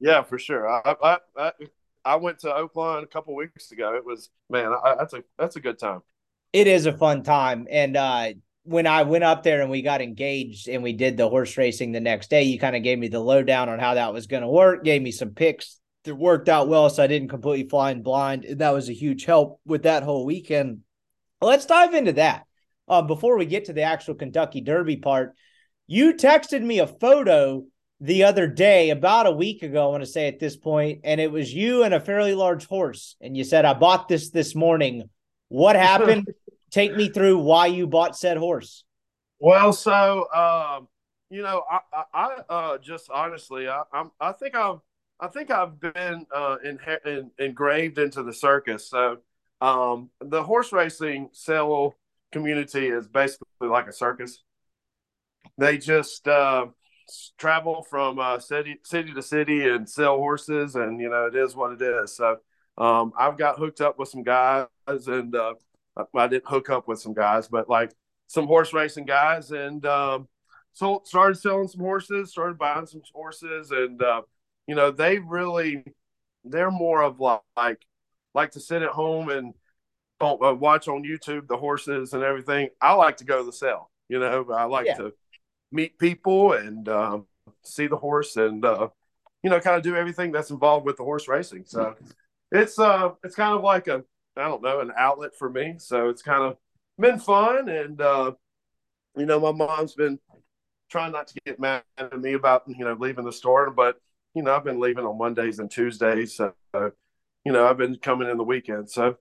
Yeah, 0.00 0.22
for 0.22 0.38
sure. 0.38 0.68
I 0.68 1.18
I, 1.36 1.52
I, 2.04 2.16
went 2.16 2.40
to 2.40 2.48
Oaklawn 2.48 3.02
a 3.02 3.06
couple 3.06 3.34
weeks 3.34 3.72
ago. 3.72 3.94
It 3.94 4.04
was 4.04 4.30
man, 4.50 4.72
I, 4.72 4.94
that's 4.96 5.14
a 5.14 5.24
that's 5.38 5.56
a 5.56 5.60
good 5.60 5.78
time. 5.78 6.02
It 6.52 6.66
is 6.66 6.86
a 6.86 6.96
fun 6.96 7.22
time, 7.22 7.66
and 7.70 7.96
uh, 7.96 8.28
when 8.66 8.86
I 8.86 9.04
went 9.04 9.24
up 9.24 9.42
there 9.42 9.62
and 9.62 9.70
we 9.70 9.80
got 9.80 10.02
engaged 10.02 10.68
and 10.68 10.82
we 10.82 10.92
did 10.92 11.16
the 11.16 11.28
horse 11.28 11.56
racing 11.56 11.92
the 11.92 12.00
next 12.00 12.30
day, 12.30 12.42
you 12.42 12.58
kind 12.58 12.74
of 12.74 12.82
gave 12.82 12.98
me 12.98 13.08
the 13.08 13.20
lowdown 13.20 13.68
on 13.68 13.78
how 13.78 13.94
that 13.94 14.12
was 14.12 14.26
going 14.26 14.42
to 14.42 14.48
work. 14.48 14.84
Gave 14.84 15.02
me 15.02 15.12
some 15.12 15.30
picks 15.30 15.80
that 16.04 16.16
worked 16.16 16.48
out 16.48 16.68
well, 16.68 16.90
so 16.90 17.02
I 17.02 17.06
didn't 17.06 17.28
completely 17.28 17.68
fly 17.68 17.92
in 17.92 18.02
blind. 18.02 18.44
That 18.58 18.74
was 18.74 18.88
a 18.88 18.94
huge 18.94 19.24
help 19.24 19.60
with 19.64 19.84
that 19.84 20.02
whole 20.02 20.26
weekend. 20.26 20.80
Let's 21.40 21.66
dive 21.66 21.94
into 21.94 22.14
that. 22.14 22.44
Um, 22.88 23.06
before 23.06 23.36
we 23.36 23.46
get 23.46 23.66
to 23.66 23.72
the 23.72 23.82
actual 23.82 24.14
Kentucky 24.14 24.60
Derby 24.60 24.96
part, 24.96 25.34
you 25.86 26.14
texted 26.14 26.62
me 26.62 26.80
a 26.80 26.86
photo 26.86 27.64
the 28.00 28.24
other 28.24 28.46
day, 28.46 28.90
about 28.90 29.26
a 29.26 29.32
week 29.32 29.62
ago, 29.62 29.86
I 29.86 29.90
want 29.90 30.02
to 30.02 30.10
say 30.10 30.28
at 30.28 30.38
this 30.38 30.56
point, 30.56 31.00
and 31.04 31.20
it 31.20 31.32
was 31.32 31.52
you 31.52 31.82
and 31.82 31.94
a 31.94 32.00
fairly 32.00 32.34
large 32.34 32.66
horse. 32.66 33.16
And 33.20 33.36
you 33.36 33.42
said, 33.42 33.64
I 33.64 33.72
bought 33.72 34.08
this 34.08 34.30
this 34.30 34.54
morning. 34.54 35.08
What 35.48 35.76
happened? 35.76 36.28
Take 36.70 36.94
me 36.94 37.08
through 37.08 37.38
why 37.38 37.66
you 37.66 37.86
bought 37.86 38.16
said 38.16 38.36
horse. 38.36 38.84
Well, 39.38 39.72
so, 39.72 40.30
um, 40.32 40.88
you 41.30 41.42
know, 41.42 41.62
I, 41.70 41.80
I, 41.92 42.04
I 42.12 42.54
uh, 42.54 42.78
just 42.78 43.10
honestly, 43.10 43.68
I, 43.68 43.82
I'm, 43.92 44.10
I 44.20 44.32
think 44.32 44.54
I've, 44.54 44.78
I 45.18 45.28
think 45.28 45.50
I've 45.50 45.80
been 45.80 46.26
uh, 46.34 46.56
in, 46.62 46.78
in, 47.06 47.30
engraved 47.38 47.98
into 47.98 48.22
the 48.22 48.32
circus. 48.32 48.90
So, 48.90 49.18
um, 49.62 50.10
the 50.20 50.42
horse 50.42 50.72
racing 50.72 51.30
sale 51.32 51.94
community 52.30 52.88
is 52.88 53.08
basically 53.08 53.68
like 53.68 53.86
a 53.86 53.92
circus. 53.92 54.42
They 55.56 55.78
just, 55.78 56.28
uh, 56.28 56.66
travel 57.38 57.82
from 57.82 58.18
uh, 58.18 58.38
city 58.38 58.78
city 58.84 59.12
to 59.12 59.22
city 59.22 59.68
and 59.68 59.88
sell 59.88 60.16
horses, 60.16 60.74
and 60.74 61.00
you 61.00 61.08
know 61.08 61.26
it 61.26 61.36
is 61.36 61.54
what 61.54 61.72
it 61.72 61.82
is. 61.82 62.16
So 62.16 62.38
um, 62.78 63.12
I've 63.18 63.38
got 63.38 63.58
hooked 63.58 63.80
up 63.80 63.98
with 63.98 64.08
some 64.08 64.22
guys, 64.22 64.66
and 64.86 65.34
uh, 65.34 65.54
I 66.14 66.28
didn't 66.28 66.46
hook 66.46 66.70
up 66.70 66.88
with 66.88 67.00
some 67.00 67.14
guys, 67.14 67.48
but 67.48 67.68
like 67.68 67.92
some 68.26 68.46
horse 68.46 68.72
racing 68.72 69.06
guys, 69.06 69.50
and 69.50 69.84
um, 69.86 70.28
so 70.72 71.02
started 71.04 71.36
selling 71.36 71.68
some 71.68 71.80
horses, 71.80 72.30
started 72.30 72.58
buying 72.58 72.86
some 72.86 73.02
horses, 73.14 73.70
and 73.70 74.02
uh, 74.02 74.22
you 74.66 74.74
know 74.74 74.90
they 74.90 75.18
really 75.18 75.84
they're 76.44 76.70
more 76.70 77.02
of 77.02 77.20
like 77.20 77.80
like 78.34 78.50
to 78.52 78.60
sit 78.60 78.82
at 78.82 78.90
home 78.90 79.30
and 79.30 79.54
uh, 80.20 80.54
watch 80.54 80.88
on 80.88 81.02
YouTube 81.04 81.46
the 81.48 81.56
horses 81.56 82.12
and 82.12 82.22
everything. 82.22 82.68
I 82.80 82.94
like 82.94 83.18
to 83.18 83.24
go 83.24 83.38
to 83.38 83.44
the 83.44 83.52
sale. 83.52 83.90
You 84.08 84.20
know, 84.20 84.46
I 84.52 84.64
like 84.64 84.86
yeah. 84.86 84.94
to 84.94 85.12
meet 85.72 85.98
people 85.98 86.52
and 86.52 86.88
um, 86.88 87.26
see 87.62 87.86
the 87.86 87.96
horse 87.96 88.36
and 88.36 88.64
uh, 88.64 88.88
you 89.42 89.50
know 89.50 89.60
kind 89.60 89.76
of 89.76 89.82
do 89.82 89.96
everything 89.96 90.32
that's 90.32 90.50
involved 90.50 90.86
with 90.86 90.96
the 90.96 91.04
horse 91.04 91.28
racing. 91.28 91.64
So 91.66 91.94
it's 92.50 92.78
uh 92.78 93.10
it's 93.24 93.34
kind 93.34 93.54
of 93.54 93.62
like 93.62 93.88
a 93.88 94.02
I 94.36 94.48
don't 94.48 94.62
know 94.62 94.80
an 94.80 94.92
outlet 94.96 95.36
for 95.38 95.48
me. 95.50 95.74
So 95.78 96.08
it's 96.08 96.22
kind 96.22 96.42
of 96.42 96.56
been 96.98 97.18
fun 97.18 97.68
and 97.68 98.00
uh, 98.00 98.32
you 99.16 99.26
know 99.26 99.40
my 99.40 99.52
mom's 99.52 99.94
been 99.94 100.18
trying 100.90 101.12
not 101.12 101.26
to 101.28 101.34
get 101.44 101.60
mad 101.60 101.82
at 101.98 102.18
me 102.18 102.34
about 102.34 102.64
you 102.66 102.84
know 102.84 102.96
leaving 102.98 103.24
the 103.24 103.32
store, 103.32 103.70
but 103.70 103.96
you 104.34 104.42
know 104.42 104.54
I've 104.54 104.64
been 104.64 104.80
leaving 104.80 105.04
on 105.04 105.18
Mondays 105.18 105.58
and 105.58 105.70
Tuesdays. 105.70 106.36
So 106.36 106.52
you 107.44 107.52
know 107.52 107.66
I've 107.66 107.78
been 107.78 107.96
coming 107.96 108.28
in 108.28 108.36
the 108.36 108.44
weekend. 108.44 108.90
So 108.90 109.16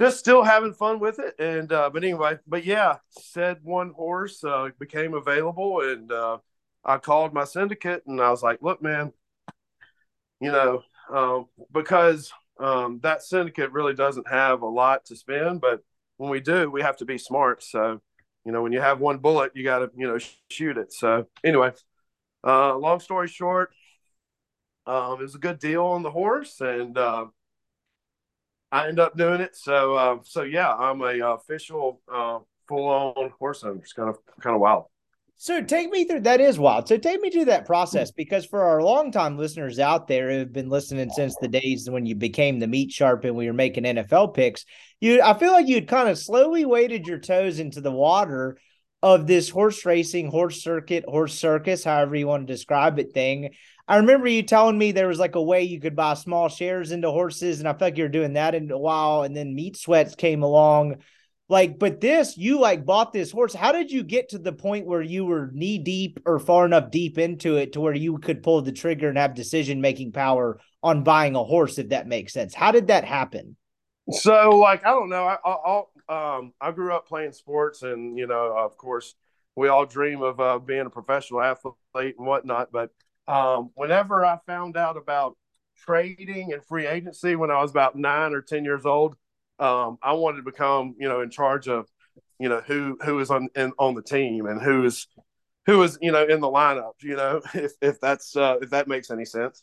just 0.00 0.18
still 0.18 0.42
having 0.42 0.74
fun 0.74 0.98
with 1.00 1.18
it. 1.18 1.38
And 1.38 1.72
uh, 1.72 1.90
but 1.90 2.04
anyway, 2.04 2.38
but 2.46 2.64
yeah, 2.64 2.96
said 3.10 3.58
one 3.62 3.90
horse 3.90 4.42
uh, 4.44 4.68
became 4.78 5.14
available, 5.14 5.80
and 5.80 6.10
uh, 6.10 6.38
I 6.84 6.98
called 6.98 7.32
my 7.32 7.44
syndicate, 7.44 8.04
and 8.06 8.20
I 8.20 8.30
was 8.30 8.42
like, 8.42 8.62
"Look, 8.62 8.82
man, 8.82 9.12
you 10.40 10.50
know, 10.50 10.82
um, 11.12 11.46
because 11.72 12.32
um, 12.58 13.00
that 13.02 13.22
syndicate 13.22 13.72
really 13.72 13.94
doesn't 13.94 14.28
have 14.28 14.62
a 14.62 14.66
lot 14.66 15.04
to 15.06 15.16
spend, 15.16 15.60
but 15.60 15.80
when 16.16 16.30
we 16.30 16.40
do, 16.40 16.70
we 16.70 16.82
have 16.82 16.96
to 16.98 17.04
be 17.04 17.18
smart. 17.18 17.62
So, 17.62 18.00
you 18.44 18.52
know, 18.52 18.62
when 18.62 18.72
you 18.72 18.80
have 18.80 19.00
one 19.00 19.18
bullet, 19.18 19.52
you 19.54 19.64
got 19.64 19.80
to 19.80 19.90
you 19.96 20.06
know 20.08 20.18
shoot 20.50 20.78
it. 20.78 20.92
So 20.92 21.26
anyway, 21.44 21.72
uh, 22.46 22.76
long 22.76 23.00
story 23.00 23.28
short, 23.28 23.70
um, 24.86 25.20
it 25.20 25.22
was 25.22 25.34
a 25.34 25.38
good 25.38 25.58
deal 25.58 25.84
on 25.84 26.02
the 26.02 26.10
horse, 26.10 26.60
and 26.60 26.96
uh, 26.98 27.26
I 28.72 28.88
end 28.88 28.98
up 28.98 29.16
doing 29.16 29.42
it. 29.42 29.54
So, 29.54 29.94
uh, 29.94 30.16
so 30.24 30.42
yeah, 30.42 30.72
I'm 30.72 31.02
a 31.02 31.20
uh, 31.20 31.34
official 31.34 32.00
uh, 32.12 32.38
full 32.66 32.88
on 32.88 33.30
horse 33.38 33.62
owner. 33.62 33.78
It's 33.80 33.92
kind 33.92 34.08
of 34.08 34.16
kind 34.40 34.54
of 34.54 34.60
wild. 34.60 34.86
So 35.36 35.60
take 35.60 35.90
me 35.90 36.04
through 36.04 36.20
that 36.20 36.40
is 36.40 36.58
wild. 36.58 36.88
So 36.88 36.96
take 36.96 37.20
me 37.20 37.28
through 37.28 37.46
that 37.46 37.66
process 37.66 38.12
because 38.12 38.46
for 38.46 38.62
our 38.62 38.80
longtime 38.80 39.36
listeners 39.36 39.80
out 39.80 40.06
there 40.06 40.30
who 40.30 40.38
have 40.38 40.52
been 40.52 40.68
listening 40.68 41.10
since 41.10 41.34
the 41.36 41.48
days 41.48 41.90
when 41.90 42.06
you 42.06 42.14
became 42.14 42.60
the 42.60 42.68
meat 42.68 42.92
sharp 42.92 43.24
and 43.24 43.34
we 43.34 43.46
were 43.46 43.52
making 43.52 43.82
NFL 43.84 44.34
picks, 44.34 44.64
you 45.00 45.20
I 45.20 45.34
feel 45.34 45.52
like 45.52 45.66
you'd 45.66 45.88
kind 45.88 46.08
of 46.08 46.16
slowly 46.16 46.64
waded 46.64 47.06
your 47.06 47.18
toes 47.18 47.58
into 47.58 47.80
the 47.80 47.90
water 47.90 48.56
of 49.02 49.26
this 49.26 49.48
horse 49.48 49.84
racing, 49.84 50.30
horse 50.30 50.62
circuit, 50.62 51.04
horse 51.06 51.38
circus, 51.38 51.82
however 51.82 52.14
you 52.14 52.26
want 52.26 52.46
to 52.46 52.52
describe 52.52 52.98
it 52.98 53.12
thing. 53.12 53.50
I 53.88 53.96
remember 53.96 54.28
you 54.28 54.44
telling 54.44 54.78
me 54.78 54.92
there 54.92 55.08
was 55.08 55.18
like 55.18 55.34
a 55.34 55.42
way 55.42 55.62
you 55.64 55.80
could 55.80 55.96
buy 55.96 56.14
small 56.14 56.48
shares 56.48 56.92
into 56.92 57.10
horses, 57.10 57.58
and 57.58 57.68
I 57.68 57.72
felt 57.72 57.82
like 57.82 57.96
you 57.96 58.04
were 58.04 58.08
doing 58.08 58.34
that 58.34 58.54
in 58.54 58.70
a 58.70 58.78
while. 58.78 59.24
And 59.24 59.36
then 59.36 59.54
Meat 59.54 59.76
Sweats 59.76 60.14
came 60.14 60.42
along. 60.42 60.98
Like, 61.48 61.78
but 61.78 62.00
this, 62.00 62.38
you 62.38 62.60
like 62.60 62.86
bought 62.86 63.12
this 63.12 63.32
horse. 63.32 63.52
How 63.52 63.72
did 63.72 63.90
you 63.90 64.04
get 64.04 64.30
to 64.30 64.38
the 64.38 64.52
point 64.52 64.86
where 64.86 65.02
you 65.02 65.24
were 65.24 65.50
knee 65.52 65.78
deep 65.78 66.20
or 66.24 66.38
far 66.38 66.64
enough 66.64 66.90
deep 66.90 67.18
into 67.18 67.56
it 67.56 67.72
to 67.72 67.80
where 67.80 67.92
you 67.92 68.16
could 68.18 68.42
pull 68.42 68.62
the 68.62 68.72
trigger 68.72 69.08
and 69.08 69.18
have 69.18 69.34
decision 69.34 69.80
making 69.80 70.12
power 70.12 70.60
on 70.82 71.02
buying 71.02 71.34
a 71.34 71.42
horse, 71.42 71.76
if 71.78 71.88
that 71.88 72.06
makes 72.06 72.32
sense? 72.32 72.54
How 72.54 72.70
did 72.70 72.86
that 72.86 73.04
happen? 73.04 73.56
So, 74.10 74.50
like, 74.58 74.86
I 74.86 74.90
don't 74.90 75.10
know. 75.10 75.24
I, 75.24 75.36
I, 75.44 75.82
um, 76.08 76.52
I 76.60 76.70
grew 76.72 76.92
up 76.92 77.06
playing 77.06 77.32
sports, 77.32 77.82
and 77.82 78.18
you 78.18 78.26
know, 78.26 78.56
of 78.56 78.76
course, 78.76 79.14
we 79.56 79.68
all 79.68 79.86
dream 79.86 80.22
of 80.22 80.40
uh, 80.40 80.58
being 80.58 80.86
a 80.86 80.90
professional 80.90 81.42
athlete 81.42 81.74
and 82.18 82.26
whatnot. 82.26 82.72
But 82.72 82.90
um, 83.28 83.70
whenever 83.74 84.24
I 84.24 84.38
found 84.46 84.76
out 84.76 84.96
about 84.96 85.36
trading 85.76 86.52
and 86.52 86.64
free 86.64 86.86
agency 86.86 87.36
when 87.36 87.50
I 87.50 87.60
was 87.60 87.70
about 87.70 87.96
nine 87.96 88.34
or 88.34 88.42
ten 88.42 88.64
years 88.64 88.86
old, 88.86 89.16
um, 89.58 89.98
I 90.02 90.12
wanted 90.14 90.38
to 90.38 90.42
become, 90.42 90.94
you 90.98 91.08
know, 91.08 91.20
in 91.20 91.30
charge 91.30 91.68
of, 91.68 91.86
you 92.38 92.48
know, 92.48 92.60
who 92.66 92.98
who 93.04 93.18
is 93.20 93.30
on 93.30 93.48
in, 93.54 93.72
on 93.78 93.94
the 93.94 94.02
team 94.02 94.46
and 94.46 94.60
who 94.60 94.84
is 94.84 95.06
who 95.66 95.82
is, 95.82 95.98
you 96.00 96.12
know, 96.12 96.24
in 96.26 96.40
the 96.40 96.48
lineup. 96.48 96.94
You 97.02 97.16
know, 97.16 97.42
if 97.54 97.72
if 97.80 98.00
that's 98.00 98.36
uh, 98.36 98.56
if 98.62 98.70
that 98.70 98.88
makes 98.88 99.10
any 99.10 99.24
sense. 99.24 99.62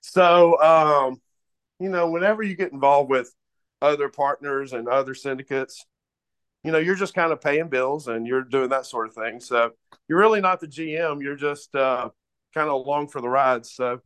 So, 0.00 0.60
um, 0.62 1.20
you 1.80 1.88
know, 1.88 2.10
whenever 2.10 2.42
you 2.42 2.56
get 2.56 2.72
involved 2.72 3.10
with 3.10 3.32
other 3.80 4.08
partners 4.08 4.72
and 4.72 4.88
other 4.88 5.14
syndicates, 5.14 5.84
you 6.64 6.72
know, 6.72 6.78
you're 6.78 6.94
just 6.94 7.14
kind 7.14 7.32
of 7.32 7.40
paying 7.40 7.68
bills 7.68 8.08
and 8.08 8.26
you're 8.26 8.42
doing 8.42 8.70
that 8.70 8.86
sort 8.86 9.08
of 9.08 9.14
thing. 9.14 9.40
So 9.40 9.72
you're 10.08 10.18
really 10.18 10.40
not 10.40 10.60
the 10.60 10.66
GM. 10.66 11.22
You're 11.22 11.36
just 11.36 11.74
uh, 11.74 12.10
kind 12.54 12.68
of 12.68 12.74
along 12.74 13.08
for 13.08 13.20
the 13.20 13.28
ride. 13.28 13.64
So, 13.64 14.00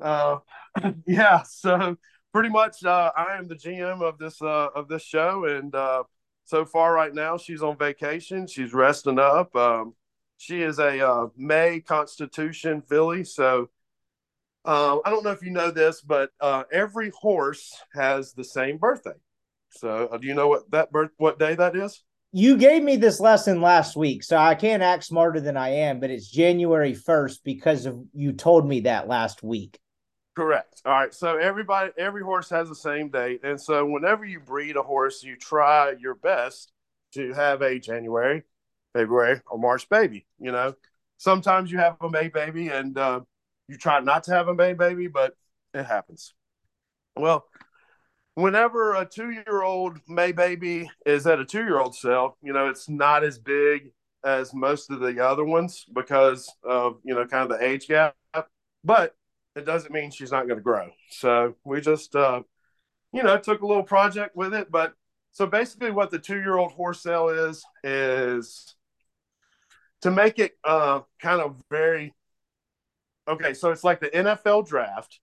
uh, 0.00 0.38
yeah. 1.06 1.42
So 1.42 1.96
pretty 2.32 2.48
much, 2.48 2.84
uh, 2.84 3.12
I 3.16 3.36
am 3.36 3.48
the 3.48 3.54
GM 3.54 4.02
of 4.02 4.18
this 4.18 4.40
uh, 4.40 4.68
of 4.74 4.88
this 4.88 5.02
show, 5.02 5.44
and 5.44 5.74
uh, 5.74 6.04
so 6.44 6.64
far 6.64 6.92
right 6.92 7.14
now, 7.14 7.36
she's 7.36 7.62
on 7.62 7.76
vacation. 7.76 8.46
She's 8.46 8.72
resting 8.72 9.18
up. 9.18 9.54
Um, 9.56 9.94
she 10.38 10.62
is 10.62 10.78
a 10.78 11.06
uh, 11.06 11.26
May 11.36 11.80
Constitution 11.80 12.82
filly 12.82 13.24
so. 13.24 13.70
Uh, 14.66 14.98
I 15.04 15.10
don't 15.10 15.22
know 15.22 15.30
if 15.30 15.42
you 15.42 15.50
know 15.50 15.70
this, 15.70 16.00
but 16.00 16.30
uh, 16.40 16.64
every 16.72 17.10
horse 17.10 17.72
has 17.94 18.32
the 18.32 18.42
same 18.42 18.78
birthday. 18.78 19.14
So, 19.70 20.08
uh, 20.10 20.18
do 20.18 20.26
you 20.26 20.34
know 20.34 20.48
what 20.48 20.70
that 20.72 20.90
birth 20.90 21.10
what 21.18 21.38
day 21.38 21.54
that 21.54 21.76
is? 21.76 22.02
You 22.32 22.56
gave 22.56 22.82
me 22.82 22.96
this 22.96 23.20
lesson 23.20 23.62
last 23.62 23.96
week, 23.96 24.24
so 24.24 24.36
I 24.36 24.56
can't 24.56 24.82
act 24.82 25.04
smarter 25.04 25.40
than 25.40 25.56
I 25.56 25.68
am, 25.68 26.00
but 26.00 26.10
it's 26.10 26.28
January 26.28 26.94
1st 26.94 27.44
because 27.44 27.86
of 27.86 28.02
you 28.12 28.32
told 28.32 28.66
me 28.68 28.80
that 28.80 29.06
last 29.06 29.42
week. 29.42 29.78
Correct. 30.34 30.82
All 30.84 30.92
right. 30.92 31.14
So 31.14 31.38
everybody 31.38 31.92
every 31.96 32.22
horse 32.22 32.50
has 32.50 32.68
the 32.68 32.74
same 32.74 33.08
date. 33.08 33.40
And 33.42 33.58
so 33.58 33.86
whenever 33.86 34.24
you 34.24 34.40
breed 34.40 34.76
a 34.76 34.82
horse, 34.82 35.22
you 35.22 35.36
try 35.36 35.94
your 35.98 36.14
best 36.14 36.72
to 37.14 37.32
have 37.32 37.62
a 37.62 37.78
January, 37.78 38.42
February, 38.92 39.40
or 39.46 39.58
March 39.58 39.88
baby. 39.88 40.26
You 40.38 40.52
know, 40.52 40.74
sometimes 41.16 41.72
you 41.72 41.78
have 41.78 41.96
a 42.02 42.10
May 42.10 42.28
baby 42.28 42.68
and 42.68 42.98
uh, 42.98 43.20
you 43.68 43.76
try 43.76 44.00
not 44.00 44.24
to 44.24 44.32
have 44.32 44.48
a 44.48 44.54
May 44.54 44.74
baby, 44.74 45.08
but 45.08 45.34
it 45.74 45.84
happens. 45.84 46.34
Well, 47.16 47.46
whenever 48.34 48.94
a 48.94 49.04
two 49.04 49.30
year 49.30 49.62
old 49.62 49.98
May 50.08 50.32
baby 50.32 50.90
is 51.04 51.26
at 51.26 51.40
a 51.40 51.44
two 51.44 51.64
year 51.64 51.80
old 51.80 51.96
cell, 51.96 52.36
you 52.42 52.52
know, 52.52 52.68
it's 52.68 52.88
not 52.88 53.24
as 53.24 53.38
big 53.38 53.92
as 54.24 54.54
most 54.54 54.90
of 54.90 55.00
the 55.00 55.24
other 55.24 55.44
ones 55.44 55.84
because 55.92 56.52
of, 56.62 56.98
you 57.04 57.14
know, 57.14 57.26
kind 57.26 57.50
of 57.50 57.58
the 57.58 57.64
age 57.64 57.88
gap. 57.88 58.14
But 58.84 59.14
it 59.56 59.64
doesn't 59.64 59.92
mean 59.92 60.10
she's 60.10 60.32
not 60.32 60.46
going 60.46 60.58
to 60.58 60.62
grow. 60.62 60.90
So 61.10 61.56
we 61.64 61.80
just, 61.80 62.14
uh, 62.14 62.42
you 63.12 63.22
know, 63.22 63.38
took 63.38 63.62
a 63.62 63.66
little 63.66 63.82
project 63.82 64.36
with 64.36 64.52
it. 64.54 64.70
But 64.70 64.94
so 65.32 65.46
basically, 65.46 65.90
what 65.90 66.10
the 66.10 66.18
two 66.18 66.36
year 66.36 66.56
old 66.56 66.72
horse 66.72 67.02
cell 67.02 67.28
is, 67.28 67.64
is 67.82 68.74
to 70.02 70.10
make 70.10 70.38
it 70.38 70.52
uh, 70.64 71.00
kind 71.20 71.40
of 71.40 71.56
very 71.70 72.14
okay. 73.28 73.54
So 73.54 73.70
it's 73.70 73.84
like 73.84 74.00
the 74.00 74.10
NFL 74.10 74.66
draft, 74.66 75.20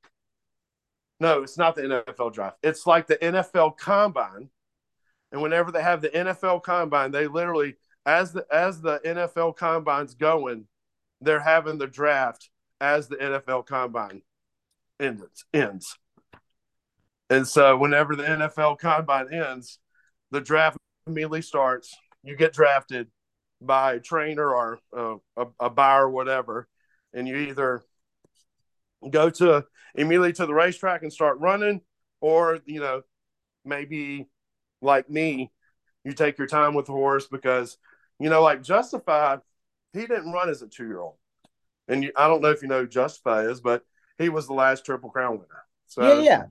no, 1.20 1.44
it's 1.44 1.58
not 1.58 1.76
the 1.76 1.82
NFL 1.84 2.34
draft. 2.34 2.58
It's 2.64 2.86
like 2.86 3.08
the 3.08 3.18
NFL 3.18 3.78
combine. 3.78 4.50
And 5.32 5.42
whenever 5.42 5.72
they 5.72 5.82
have 5.82 6.02
the 6.02 6.10
NFL 6.10 6.64
combine, 6.64 7.12
they 7.12 7.28
literally 7.28 7.76
as 8.06 8.34
the 8.34 8.46
as 8.52 8.82
the 8.82 9.00
NFL 9.00 9.56
combine's 9.56 10.14
going, 10.16 10.68
they're 11.22 11.40
having 11.40 11.78
the 11.78 11.88
draft 11.88 12.50
as 12.82 13.08
the 13.08 13.16
NFL 13.16 13.66
combine 13.66 14.22
ends 15.00 15.46
ends. 15.54 15.98
And 17.30 17.48
so 17.48 17.78
whenever 17.78 18.16
the 18.16 18.24
NFL 18.24 18.78
combine 18.80 19.34
ends, 19.34 19.80
the 20.32 20.42
draft 20.42 20.78
immediately 21.08 21.42
starts. 21.42 21.96
You 22.24 22.36
get 22.36 22.54
drafted 22.54 23.08
by 23.62 23.94
a 23.94 24.00
trainer 24.00 24.54
or 24.54 24.80
uh, 24.96 25.16
a, 25.38 25.48
a 25.60 25.70
buyer 25.70 26.08
or 26.08 26.10
whatever, 26.10 26.68
and 27.14 27.28
you 27.28 27.38
either 27.38 27.82
go 29.10 29.30
to 29.30 29.66
immediately 29.96 30.34
to 30.34 30.46
the 30.46 30.54
racetrack 30.54 31.04
and 31.04 31.14
start 31.14 31.40
running, 31.40 31.82
or 32.22 32.60
you 32.66 32.80
know, 32.80 33.02
maybe 33.66 34.28
like 34.82 35.10
me, 35.10 35.52
you 36.04 36.14
take 36.14 36.38
your 36.38 36.48
time 36.48 36.74
with 36.74 36.86
the 36.86 36.92
horse 36.92 37.28
because 37.28 37.78
you 38.20 38.30
know, 38.30 38.42
like 38.42 38.64
Justified, 38.64 39.40
he 39.94 40.02
didn't 40.02 40.32
run 40.32 40.50
as 40.50 40.62
a 40.62 40.68
two 40.68 40.86
year 40.86 41.00
old, 41.00 41.16
and 41.88 42.04
you, 42.04 42.12
I 42.16 42.28
don't 42.28 42.42
know 42.42 42.52
if 42.52 42.62
you 42.62 42.68
know 42.68 42.82
who 42.82 42.88
Justify 42.88 43.46
is, 43.46 43.62
but 43.62 43.84
he 44.18 44.30
was 44.30 44.48
the 44.48 44.54
last 44.54 44.86
Triple 44.86 45.10
Crown 45.10 45.34
winner. 45.34 45.66
So 45.88 46.22
yeah, 46.22 46.22
yeah. 46.22 46.44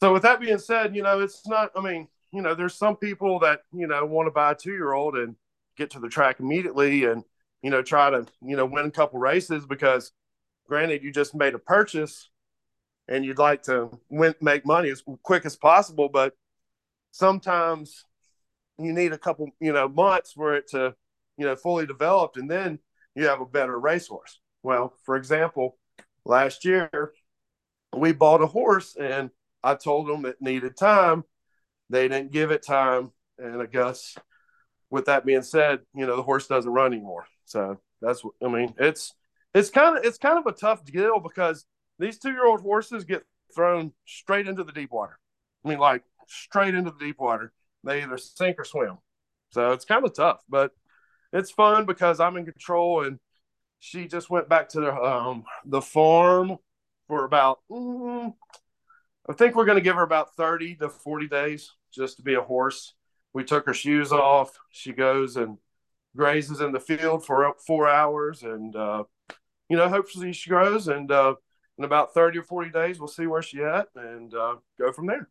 So 0.00 0.12
with 0.12 0.22
that 0.22 0.40
being 0.40 0.58
said, 0.58 0.94
you 0.94 1.02
know, 1.02 1.20
it's 1.20 1.46
not. 1.46 1.70
I 1.76 1.80
mean, 1.80 2.08
you 2.32 2.42
know, 2.42 2.54
there's 2.54 2.74
some 2.74 2.96
people 2.96 3.38
that 3.40 3.60
you 3.72 3.86
know 3.86 4.04
want 4.04 4.26
to 4.26 4.30
buy 4.30 4.52
a 4.52 4.54
two 4.54 4.72
year 4.72 4.92
old 4.92 5.16
and 5.16 5.36
get 5.76 5.90
to 5.90 6.00
the 6.00 6.08
track 6.08 6.40
immediately 6.40 7.04
and 7.04 7.22
you 7.62 7.70
know 7.70 7.82
try 7.82 8.10
to 8.10 8.26
you 8.42 8.56
know 8.56 8.66
win 8.66 8.86
a 8.86 8.90
couple 8.90 9.18
races 9.18 9.66
because 9.66 10.12
granted 10.68 11.02
you 11.02 11.12
just 11.12 11.34
made 11.34 11.54
a 11.54 11.58
purchase 11.58 12.30
and 13.08 13.24
you'd 13.24 13.38
like 13.38 13.62
to 13.62 13.90
win, 14.08 14.34
make 14.40 14.66
money 14.66 14.90
as 14.90 15.02
quick 15.22 15.44
as 15.46 15.56
possible 15.56 16.08
but 16.08 16.34
sometimes 17.10 18.04
you 18.78 18.92
need 18.92 19.12
a 19.12 19.18
couple 19.18 19.48
you 19.60 19.72
know 19.72 19.88
months 19.88 20.32
for 20.32 20.54
it 20.54 20.68
to 20.68 20.94
you 21.36 21.46
know 21.46 21.56
fully 21.56 21.86
developed 21.86 22.36
and 22.36 22.50
then 22.50 22.78
you 23.14 23.26
have 23.26 23.40
a 23.40 23.46
better 23.46 23.78
racehorse 23.78 24.40
well 24.62 24.92
for 25.04 25.16
example 25.16 25.78
last 26.24 26.64
year 26.64 27.12
we 27.94 28.12
bought 28.12 28.42
a 28.42 28.46
horse 28.46 28.96
and 28.96 29.30
I 29.62 29.74
told 29.74 30.08
them 30.08 30.24
it 30.26 30.36
needed 30.40 30.76
time. 30.76 31.24
They 31.90 32.08
didn't 32.08 32.32
give 32.32 32.50
it 32.50 32.64
time. 32.64 33.10
And 33.38 33.60
I 33.60 33.66
guess 33.66 34.16
with 34.90 35.06
that 35.06 35.26
being 35.26 35.42
said, 35.42 35.80
you 35.94 36.06
know, 36.06 36.16
the 36.16 36.22
horse 36.22 36.46
doesn't 36.46 36.70
run 36.70 36.92
anymore. 36.92 37.26
So 37.44 37.78
that's 38.00 38.24
what 38.24 38.34
I 38.42 38.48
mean. 38.48 38.74
It's 38.78 39.12
it's 39.56 39.70
kind 39.70 39.96
of 39.96 40.04
it's 40.04 40.18
kind 40.18 40.38
of 40.38 40.46
a 40.46 40.56
tough 40.56 40.84
deal 40.84 41.18
because 41.18 41.64
these 41.98 42.18
two 42.18 42.30
year 42.30 42.44
old 42.44 42.60
horses 42.60 43.04
get 43.04 43.24
thrown 43.54 43.92
straight 44.04 44.46
into 44.46 44.62
the 44.64 44.72
deep 44.72 44.92
water. 44.92 45.18
I 45.64 45.68
mean, 45.70 45.78
like 45.78 46.02
straight 46.28 46.74
into 46.74 46.90
the 46.90 47.04
deep 47.04 47.18
water. 47.18 47.52
They 47.82 48.02
either 48.02 48.18
sink 48.18 48.58
or 48.58 48.64
swim. 48.64 48.98
So 49.50 49.72
it's 49.72 49.86
kind 49.86 50.04
of 50.04 50.14
tough, 50.14 50.42
but 50.48 50.72
it's 51.32 51.50
fun 51.50 51.86
because 51.86 52.20
I'm 52.20 52.36
in 52.36 52.44
control. 52.44 53.04
And 53.04 53.18
she 53.80 54.06
just 54.08 54.28
went 54.28 54.48
back 54.48 54.68
to 54.70 54.80
the 54.80 54.94
um, 54.94 55.44
the 55.64 55.80
farm 55.80 56.58
for 57.08 57.24
about. 57.24 57.60
Mm, 57.70 58.34
I 59.28 59.32
think 59.32 59.54
we're 59.54 59.64
going 59.64 59.78
to 59.78 59.82
give 59.82 59.96
her 59.96 60.02
about 60.02 60.36
30 60.36 60.76
to 60.76 60.88
40 60.90 61.28
days 61.28 61.72
just 61.92 62.18
to 62.18 62.22
be 62.22 62.34
a 62.34 62.42
horse. 62.42 62.94
We 63.32 63.42
took 63.42 63.64
her 63.66 63.74
shoes 63.74 64.12
off. 64.12 64.58
She 64.70 64.92
goes 64.92 65.36
and 65.36 65.58
grazes 66.14 66.60
in 66.60 66.72
the 66.72 66.80
field 66.80 67.24
for 67.24 67.54
four 67.66 67.88
hours, 67.88 68.42
and 68.42 68.76
uh, 68.76 69.04
you 69.68 69.76
know, 69.76 69.88
hopefully 69.88 70.32
she 70.32 70.50
grows. 70.50 70.88
And 70.88 71.10
uh, 71.10 71.34
in 71.78 71.84
about 71.84 72.14
30 72.14 72.38
or 72.38 72.42
40 72.42 72.70
days, 72.70 72.98
we'll 72.98 73.08
see 73.08 73.26
where 73.26 73.42
she 73.42 73.62
at 73.62 73.88
and 73.94 74.34
uh, 74.34 74.56
go 74.78 74.92
from 74.92 75.06
there. 75.06 75.28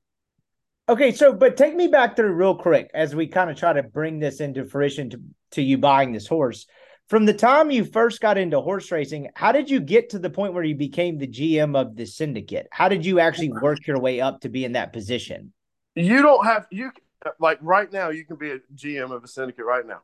Okay, 0.88 1.12
so 1.12 1.34
but 1.34 1.58
take 1.58 1.76
me 1.76 1.88
back 1.88 2.16
through 2.16 2.34
real 2.34 2.56
quick 2.56 2.92
as 2.94 3.16
we 3.16 3.26
kind 3.26 3.50
of 3.50 3.58
try 3.58 3.74
to 3.74 3.82
bring 3.82 4.20
this 4.20 4.40
into 4.40 4.66
fruition 4.66 5.10
to, 5.10 5.22
to 5.52 5.62
you 5.64 5.80
buying 5.80 6.12
this 6.12 6.28
horse. 6.28 6.68
From 7.08 7.26
the 7.26 7.34
time 7.34 7.72
you 7.72 7.86
first 7.86 8.22
got 8.22 8.38
into 8.38 8.62
horse 8.62 8.92
racing, 8.92 9.30
how 9.36 9.52
did 9.52 9.70
you 9.70 9.80
get 9.80 10.10
to 10.10 10.20
the 10.20 10.30
point 10.30 10.54
where 10.54 10.64
you 10.64 10.76
became 10.76 11.18
the 11.18 11.28
GM 11.28 11.76
of 11.76 11.96
the 11.96 12.06
syndicate? 12.06 12.68
How 12.72 12.88
did 12.88 13.06
you 13.06 13.20
actually 13.20 13.52
work 13.52 13.86
your 13.88 14.00
way 14.00 14.22
up 14.22 14.42
to 14.42 14.50
be 14.50 14.66
in 14.66 14.74
that 14.74 14.94
position? 14.94 15.54
You 15.96 16.22
don't 16.22 16.46
have 16.46 16.68
you 16.72 16.92
like 17.40 17.60
right 17.62 17.92
now. 17.92 18.10
You 18.10 18.26
can 18.26 18.38
be 18.38 18.52
a 18.52 18.60
GM 18.76 19.12
of 19.12 19.24
a 19.24 19.28
syndicate 19.28 19.66
right 19.66 19.86
now. 19.86 20.02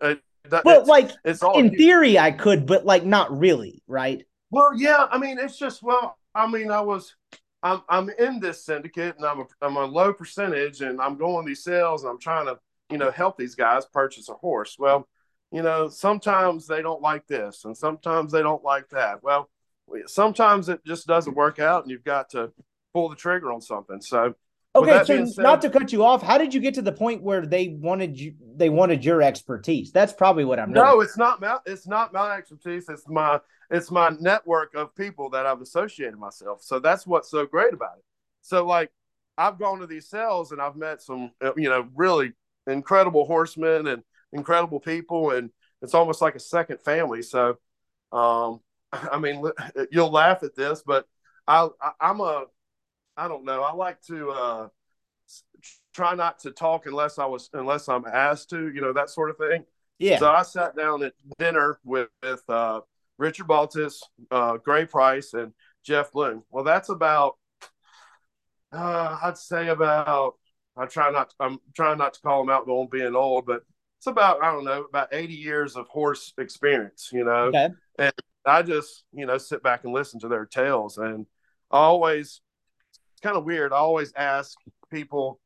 Uh, 0.00 0.14
that, 0.50 0.64
well, 0.64 0.80
it's, 0.80 0.88
like 0.88 1.10
it's 1.24 1.42
all 1.42 1.58
in 1.58 1.70
theory, 1.70 2.18
I 2.18 2.32
could, 2.32 2.66
but 2.66 2.84
like 2.84 3.04
not 3.04 3.36
really, 3.36 3.82
right? 3.86 4.24
Well, 4.50 4.74
yeah. 4.76 5.06
I 5.10 5.18
mean, 5.18 5.38
it's 5.38 5.58
just 5.58 5.82
well. 5.82 6.18
I 6.34 6.46
mean, 6.46 6.70
I 6.70 6.80
was 6.80 7.14
I'm 7.62 7.82
I'm 7.88 8.10
in 8.10 8.40
this 8.40 8.64
syndicate 8.64 9.16
and 9.16 9.24
I'm 9.24 9.40
a, 9.40 9.44
I'm 9.60 9.76
a 9.76 9.84
low 9.84 10.12
percentage 10.12 10.80
and 10.80 11.00
I'm 11.00 11.16
going 11.16 11.46
these 11.46 11.62
sales 11.62 12.02
and 12.02 12.10
I'm 12.10 12.18
trying 12.18 12.46
to 12.46 12.58
you 12.90 12.98
know 12.98 13.10
help 13.10 13.36
these 13.36 13.54
guys 13.54 13.86
purchase 13.86 14.28
a 14.28 14.34
horse. 14.34 14.76
Well, 14.78 15.08
you 15.52 15.62
know 15.62 15.88
sometimes 15.88 16.66
they 16.66 16.82
don't 16.82 17.02
like 17.02 17.26
this 17.26 17.64
and 17.64 17.76
sometimes 17.76 18.32
they 18.32 18.42
don't 18.42 18.64
like 18.64 18.88
that. 18.90 19.22
Well, 19.22 19.48
sometimes 20.06 20.68
it 20.68 20.84
just 20.84 21.06
doesn't 21.06 21.36
work 21.36 21.58
out 21.58 21.82
and 21.82 21.90
you've 21.90 22.04
got 22.04 22.30
to 22.30 22.52
pull 22.92 23.08
the 23.08 23.16
trigger 23.16 23.52
on 23.52 23.60
something. 23.60 24.00
So 24.00 24.34
okay, 24.74 25.04
so 25.04 25.24
said, 25.26 25.42
not 25.42 25.62
to 25.62 25.70
cut 25.70 25.92
you 25.92 26.04
off, 26.04 26.22
how 26.22 26.38
did 26.38 26.54
you 26.54 26.60
get 26.60 26.74
to 26.74 26.82
the 26.82 26.92
point 26.92 27.22
where 27.22 27.44
they 27.44 27.68
wanted 27.68 28.18
you 28.18 28.34
they 28.56 28.68
wanted 28.68 29.04
your 29.04 29.22
expertise? 29.22 29.92
That's 29.92 30.12
probably 30.12 30.44
what 30.44 30.58
I'm. 30.58 30.72
No, 30.72 31.00
it's 31.00 31.16
not 31.16 31.40
my 31.40 31.58
it's 31.66 31.86
not 31.86 32.12
my 32.12 32.36
expertise. 32.36 32.88
It's 32.88 33.08
my 33.08 33.40
it's 33.70 33.90
my 33.90 34.10
network 34.20 34.74
of 34.74 34.94
people 34.94 35.30
that 35.30 35.46
I've 35.46 35.60
associated 35.60 36.18
myself. 36.18 36.62
So 36.62 36.78
that's 36.78 37.06
what's 37.06 37.30
so 37.30 37.46
great 37.46 37.74
about 37.74 37.98
it. 37.98 38.04
So 38.40 38.64
like 38.64 38.90
I've 39.36 39.58
gone 39.58 39.80
to 39.80 39.86
these 39.86 40.08
sales 40.08 40.52
and 40.52 40.60
I've 40.60 40.76
met 40.76 41.02
some 41.02 41.32
uh, 41.42 41.52
you 41.56 41.68
know 41.68 41.88
really 41.94 42.32
incredible 42.66 43.26
horsemen 43.26 43.88
and 43.88 44.02
incredible 44.32 44.80
people 44.80 45.32
and 45.32 45.50
it's 45.82 45.94
almost 45.94 46.22
like 46.22 46.34
a 46.34 46.40
second 46.40 46.80
family. 46.80 47.22
So 47.22 47.58
um 48.10 48.60
I 48.92 49.18
mean 49.18 49.44
you'll 49.90 50.10
laugh 50.10 50.42
at 50.42 50.54
this 50.54 50.82
but 50.86 51.06
I, 51.46 51.68
I 51.80 51.90
I'm 52.00 52.20
a 52.20 52.44
I 53.16 53.28
don't 53.28 53.44
know. 53.44 53.62
I 53.62 53.72
like 53.72 54.00
to 54.02 54.30
uh 54.30 54.68
try 55.94 56.14
not 56.14 56.40
to 56.40 56.50
talk 56.50 56.86
unless 56.86 57.18
I 57.18 57.26
was 57.26 57.50
unless 57.52 57.88
I'm 57.88 58.04
asked 58.06 58.50
to, 58.50 58.72
you 58.72 58.80
know, 58.80 58.92
that 58.92 59.10
sort 59.10 59.30
of 59.30 59.36
thing. 59.36 59.64
Yeah. 60.02 60.18
So 60.18 60.30
I 60.30 60.42
sat 60.42 60.76
down 60.76 61.04
at 61.04 61.12
dinner 61.38 61.78
with, 61.84 62.08
with 62.22 62.42
uh, 62.48 62.80
Richard 63.18 63.46
Baltas, 63.46 64.02
uh, 64.32 64.56
Gray 64.56 64.84
Price, 64.84 65.32
and 65.32 65.52
Jeff 65.84 66.10
Bloom. 66.10 66.42
Well, 66.50 66.64
that's 66.64 66.88
about, 66.88 67.36
uh, 68.72 69.18
I'd 69.22 69.38
say 69.38 69.68
about, 69.68 70.34
I 70.76 70.86
try 70.86 71.12
not, 71.12 71.30
to, 71.30 71.36
I'm 71.38 71.58
trying 71.76 71.98
not 71.98 72.14
to 72.14 72.20
call 72.20 72.40
them 72.40 72.50
out 72.50 72.66
on 72.66 72.88
being 72.90 73.14
old, 73.14 73.46
but 73.46 73.62
it's 73.98 74.08
about, 74.08 74.42
I 74.42 74.50
don't 74.50 74.64
know, 74.64 74.82
about 74.82 75.14
80 75.14 75.34
years 75.34 75.76
of 75.76 75.86
horse 75.86 76.32
experience, 76.36 77.10
you 77.12 77.24
know? 77.24 77.44
Okay. 77.44 77.68
And 77.98 78.12
I 78.44 78.62
just, 78.62 79.04
you 79.12 79.26
know, 79.26 79.38
sit 79.38 79.62
back 79.62 79.84
and 79.84 79.92
listen 79.92 80.18
to 80.20 80.28
their 80.28 80.46
tales. 80.46 80.98
And 80.98 81.26
I 81.70 81.78
always, 81.78 82.40
kind 83.22 83.36
of 83.36 83.44
weird. 83.44 83.72
I 83.72 83.76
always 83.76 84.12
ask 84.16 84.56
people, 84.90 85.40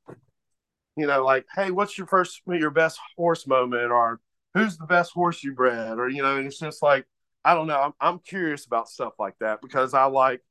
you 0.96 1.06
know, 1.06 1.24
like, 1.24 1.46
hey, 1.54 1.70
what's 1.70 1.96
your 1.98 2.06
first, 2.06 2.40
your 2.46 2.70
best 2.70 2.98
horse 3.16 3.46
moment? 3.46 3.92
Or 3.92 4.20
who's 4.54 4.78
the 4.78 4.86
best 4.86 5.12
horse 5.12 5.44
you 5.44 5.54
bred? 5.54 5.98
Or, 5.98 6.08
you 6.08 6.22
know, 6.22 6.38
it's 6.38 6.58
just 6.58 6.82
like, 6.82 7.06
I 7.44 7.54
don't 7.54 7.66
know. 7.66 7.80
I'm, 7.80 7.92
I'm 8.00 8.18
curious 8.18 8.64
about 8.66 8.88
stuff 8.88 9.12
like 9.18 9.34
that 9.40 9.60
because 9.60 9.94
I 9.94 10.06
like, 10.06 10.42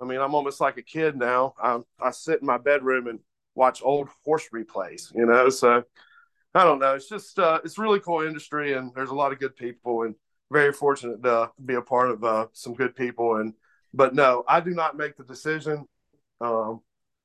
I 0.00 0.04
mean, 0.04 0.20
I'm 0.20 0.34
almost 0.34 0.60
like 0.60 0.76
a 0.76 0.82
kid 0.82 1.16
now. 1.16 1.54
I, 1.62 1.80
I 2.02 2.10
sit 2.10 2.40
in 2.40 2.46
my 2.46 2.58
bedroom 2.58 3.06
and 3.06 3.20
watch 3.54 3.80
old 3.82 4.08
horse 4.24 4.48
replays, 4.52 5.14
you 5.14 5.24
know? 5.24 5.48
So 5.48 5.84
I 6.54 6.64
don't 6.64 6.80
know. 6.80 6.94
It's 6.94 7.08
just, 7.08 7.38
uh, 7.38 7.60
it's 7.64 7.78
really 7.78 8.00
cool 8.00 8.22
industry 8.22 8.74
and 8.74 8.92
there's 8.94 9.10
a 9.10 9.14
lot 9.14 9.32
of 9.32 9.38
good 9.38 9.56
people 9.56 10.02
and 10.02 10.16
very 10.50 10.72
fortunate 10.72 11.22
to 11.22 11.50
be 11.64 11.74
a 11.74 11.82
part 11.82 12.10
of 12.10 12.24
uh, 12.24 12.46
some 12.52 12.74
good 12.74 12.94
people. 12.94 13.36
And, 13.36 13.54
but 13.94 14.14
no, 14.14 14.44
I 14.48 14.60
do 14.60 14.70
not 14.70 14.96
make 14.96 15.16
the 15.16 15.24
decision. 15.24 15.86
Um, 16.40 16.80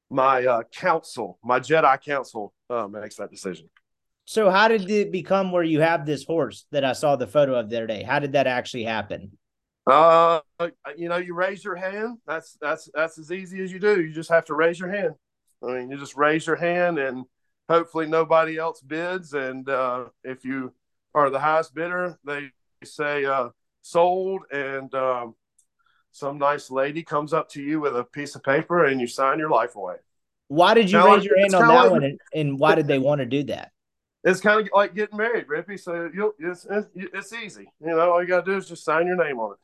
my 0.09 0.45
uh, 0.45 0.63
council, 0.71 1.37
my 1.43 1.59
Jedi 1.59 2.01
council 2.01 2.53
uh, 2.69 2.87
makes 2.87 3.15
that 3.15 3.29
decision. 3.29 3.69
So 4.25 4.49
how 4.49 4.67
did 4.67 4.89
it 4.89 5.11
become 5.11 5.51
where 5.51 5.63
you 5.63 5.81
have 5.81 6.05
this 6.05 6.23
horse 6.23 6.65
that 6.71 6.83
I 6.83 6.93
saw 6.93 7.15
the 7.15 7.27
photo 7.27 7.55
of 7.55 7.69
the 7.69 7.77
other 7.77 7.87
day? 7.87 8.03
How 8.03 8.19
did 8.19 8.33
that 8.33 8.47
actually 8.47 8.83
happen? 8.83 9.37
Uh, 9.87 10.41
you 10.95 11.09
know, 11.09 11.17
you 11.17 11.33
raise 11.33 11.63
your 11.63 11.75
hand. 11.75 12.19
That's 12.27 12.55
that's 12.61 12.89
that's 12.93 13.17
as 13.17 13.31
easy 13.31 13.63
as 13.63 13.71
you 13.71 13.79
do. 13.79 14.01
You 14.01 14.13
just 14.13 14.29
have 14.29 14.45
to 14.45 14.53
raise 14.53 14.79
your 14.79 14.89
hand. 14.89 15.15
I 15.63 15.73
mean, 15.73 15.89
you 15.89 15.97
just 15.97 16.15
raise 16.15 16.45
your 16.45 16.57
hand, 16.57 16.99
and 16.99 17.25
hopefully 17.67 18.05
nobody 18.05 18.57
else 18.57 18.81
bids. 18.81 19.33
And 19.33 19.67
uh, 19.67 20.05
if 20.23 20.45
you 20.45 20.73
are 21.15 21.31
the 21.31 21.39
highest 21.39 21.73
bidder, 21.73 22.19
they 22.23 22.51
say 22.83 23.25
uh, 23.25 23.49
sold, 23.81 24.43
and 24.51 24.93
um, 24.93 25.33
some 26.11 26.37
nice 26.37 26.71
lady 26.71 27.03
comes 27.03 27.33
up 27.33 27.49
to 27.49 27.61
you 27.61 27.79
with 27.79 27.95
a 27.95 28.03
piece 28.03 28.35
of 28.35 28.43
paper, 28.43 28.85
and 28.85 28.99
you 28.99 29.07
sign 29.07 29.39
your 29.39 29.49
life 29.49 29.75
away. 29.75 29.95
Why 30.47 30.73
did 30.73 30.89
you 30.89 30.97
now, 30.97 31.15
raise 31.15 31.25
your 31.25 31.39
hand 31.39 31.53
on 31.53 31.67
that 31.67 31.83
like, 31.83 31.91
one, 31.91 32.03
and, 32.03 32.19
and 32.33 32.59
why 32.59 32.75
did 32.75 32.87
they 32.87 32.99
want 32.99 33.19
to 33.19 33.25
do 33.25 33.43
that? 33.43 33.71
it's 34.23 34.41
kind 34.41 34.61
of 34.61 34.69
like 34.73 34.95
getting 34.95 35.17
married, 35.17 35.47
Rippy. 35.47 35.79
So 35.79 36.09
you'll 36.13 36.33
it's, 36.39 36.67
it's 36.95 37.33
easy. 37.33 37.71
You 37.79 37.87
know, 37.87 38.11
all 38.11 38.21
you 38.21 38.27
gotta 38.27 38.45
do 38.45 38.57
is 38.57 38.67
just 38.67 38.83
sign 38.83 39.07
your 39.07 39.15
name 39.15 39.39
on 39.39 39.53
it. 39.53 39.57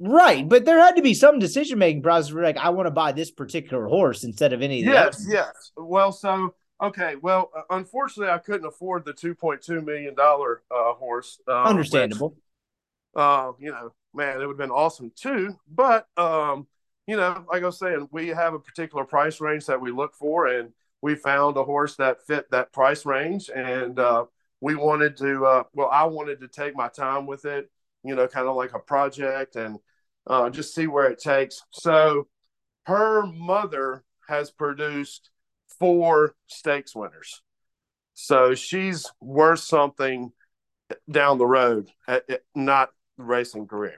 Right, 0.00 0.48
but 0.48 0.64
there 0.64 0.78
had 0.78 0.96
to 0.96 1.02
be 1.02 1.14
some 1.14 1.38
decision 1.38 1.78
making 1.78 2.02
process. 2.02 2.32
Where 2.32 2.44
like, 2.44 2.56
I 2.56 2.70
want 2.70 2.86
to 2.86 2.92
buy 2.92 3.12
this 3.12 3.30
particular 3.30 3.86
horse 3.86 4.24
instead 4.24 4.52
of 4.52 4.62
any. 4.62 4.80
Of 4.80 4.86
yes, 4.86 5.26
yes. 5.28 5.72
Well, 5.76 6.12
so 6.12 6.54
okay. 6.82 7.16
Well, 7.16 7.50
uh, 7.56 7.62
unfortunately, 7.70 8.32
I 8.32 8.38
couldn't 8.38 8.66
afford 8.66 9.04
the 9.04 9.12
two 9.12 9.34
point 9.34 9.62
two 9.62 9.80
million 9.80 10.14
dollar 10.14 10.62
uh, 10.70 10.92
horse. 10.94 11.40
Uh, 11.48 11.64
Understandable. 11.64 12.30
Which, 12.30 12.38
uh, 13.16 13.52
you 13.58 13.70
know, 13.70 13.92
man, 14.14 14.40
it 14.40 14.46
would 14.46 14.54
have 14.54 14.58
been 14.58 14.70
awesome 14.70 15.12
too. 15.14 15.54
But 15.68 16.06
um, 16.16 16.66
you 17.06 17.16
know, 17.16 17.44
like 17.50 17.62
I 17.62 17.66
was 17.66 17.78
saying, 17.78 18.08
we 18.12 18.28
have 18.28 18.54
a 18.54 18.58
particular 18.58 19.04
price 19.04 19.40
range 19.40 19.66
that 19.66 19.80
we 19.80 19.90
look 19.90 20.14
for, 20.14 20.46
and 20.46 20.72
we 21.00 21.14
found 21.14 21.56
a 21.56 21.64
horse 21.64 21.96
that 21.96 22.26
fit 22.26 22.50
that 22.50 22.72
price 22.72 23.06
range 23.06 23.50
and 23.54 23.98
uh, 23.98 24.24
we 24.60 24.74
wanted 24.74 25.16
to 25.16 25.44
uh, 25.44 25.62
well 25.74 25.88
i 25.92 26.04
wanted 26.04 26.40
to 26.40 26.48
take 26.48 26.76
my 26.76 26.88
time 26.88 27.26
with 27.26 27.44
it 27.44 27.70
you 28.04 28.14
know 28.14 28.26
kind 28.26 28.48
of 28.48 28.56
like 28.56 28.74
a 28.74 28.78
project 28.78 29.56
and 29.56 29.78
uh, 30.26 30.50
just 30.50 30.74
see 30.74 30.86
where 30.86 31.06
it 31.10 31.18
takes 31.18 31.62
so 31.70 32.26
her 32.84 33.26
mother 33.26 34.04
has 34.28 34.50
produced 34.50 35.30
four 35.78 36.34
stakes 36.46 36.94
winners 36.94 37.42
so 38.14 38.54
she's 38.54 39.10
worth 39.20 39.60
something 39.60 40.32
down 41.10 41.38
the 41.38 41.46
road 41.46 41.90
at, 42.06 42.28
at 42.28 42.42
not 42.54 42.90
racing 43.18 43.66
career 43.66 43.96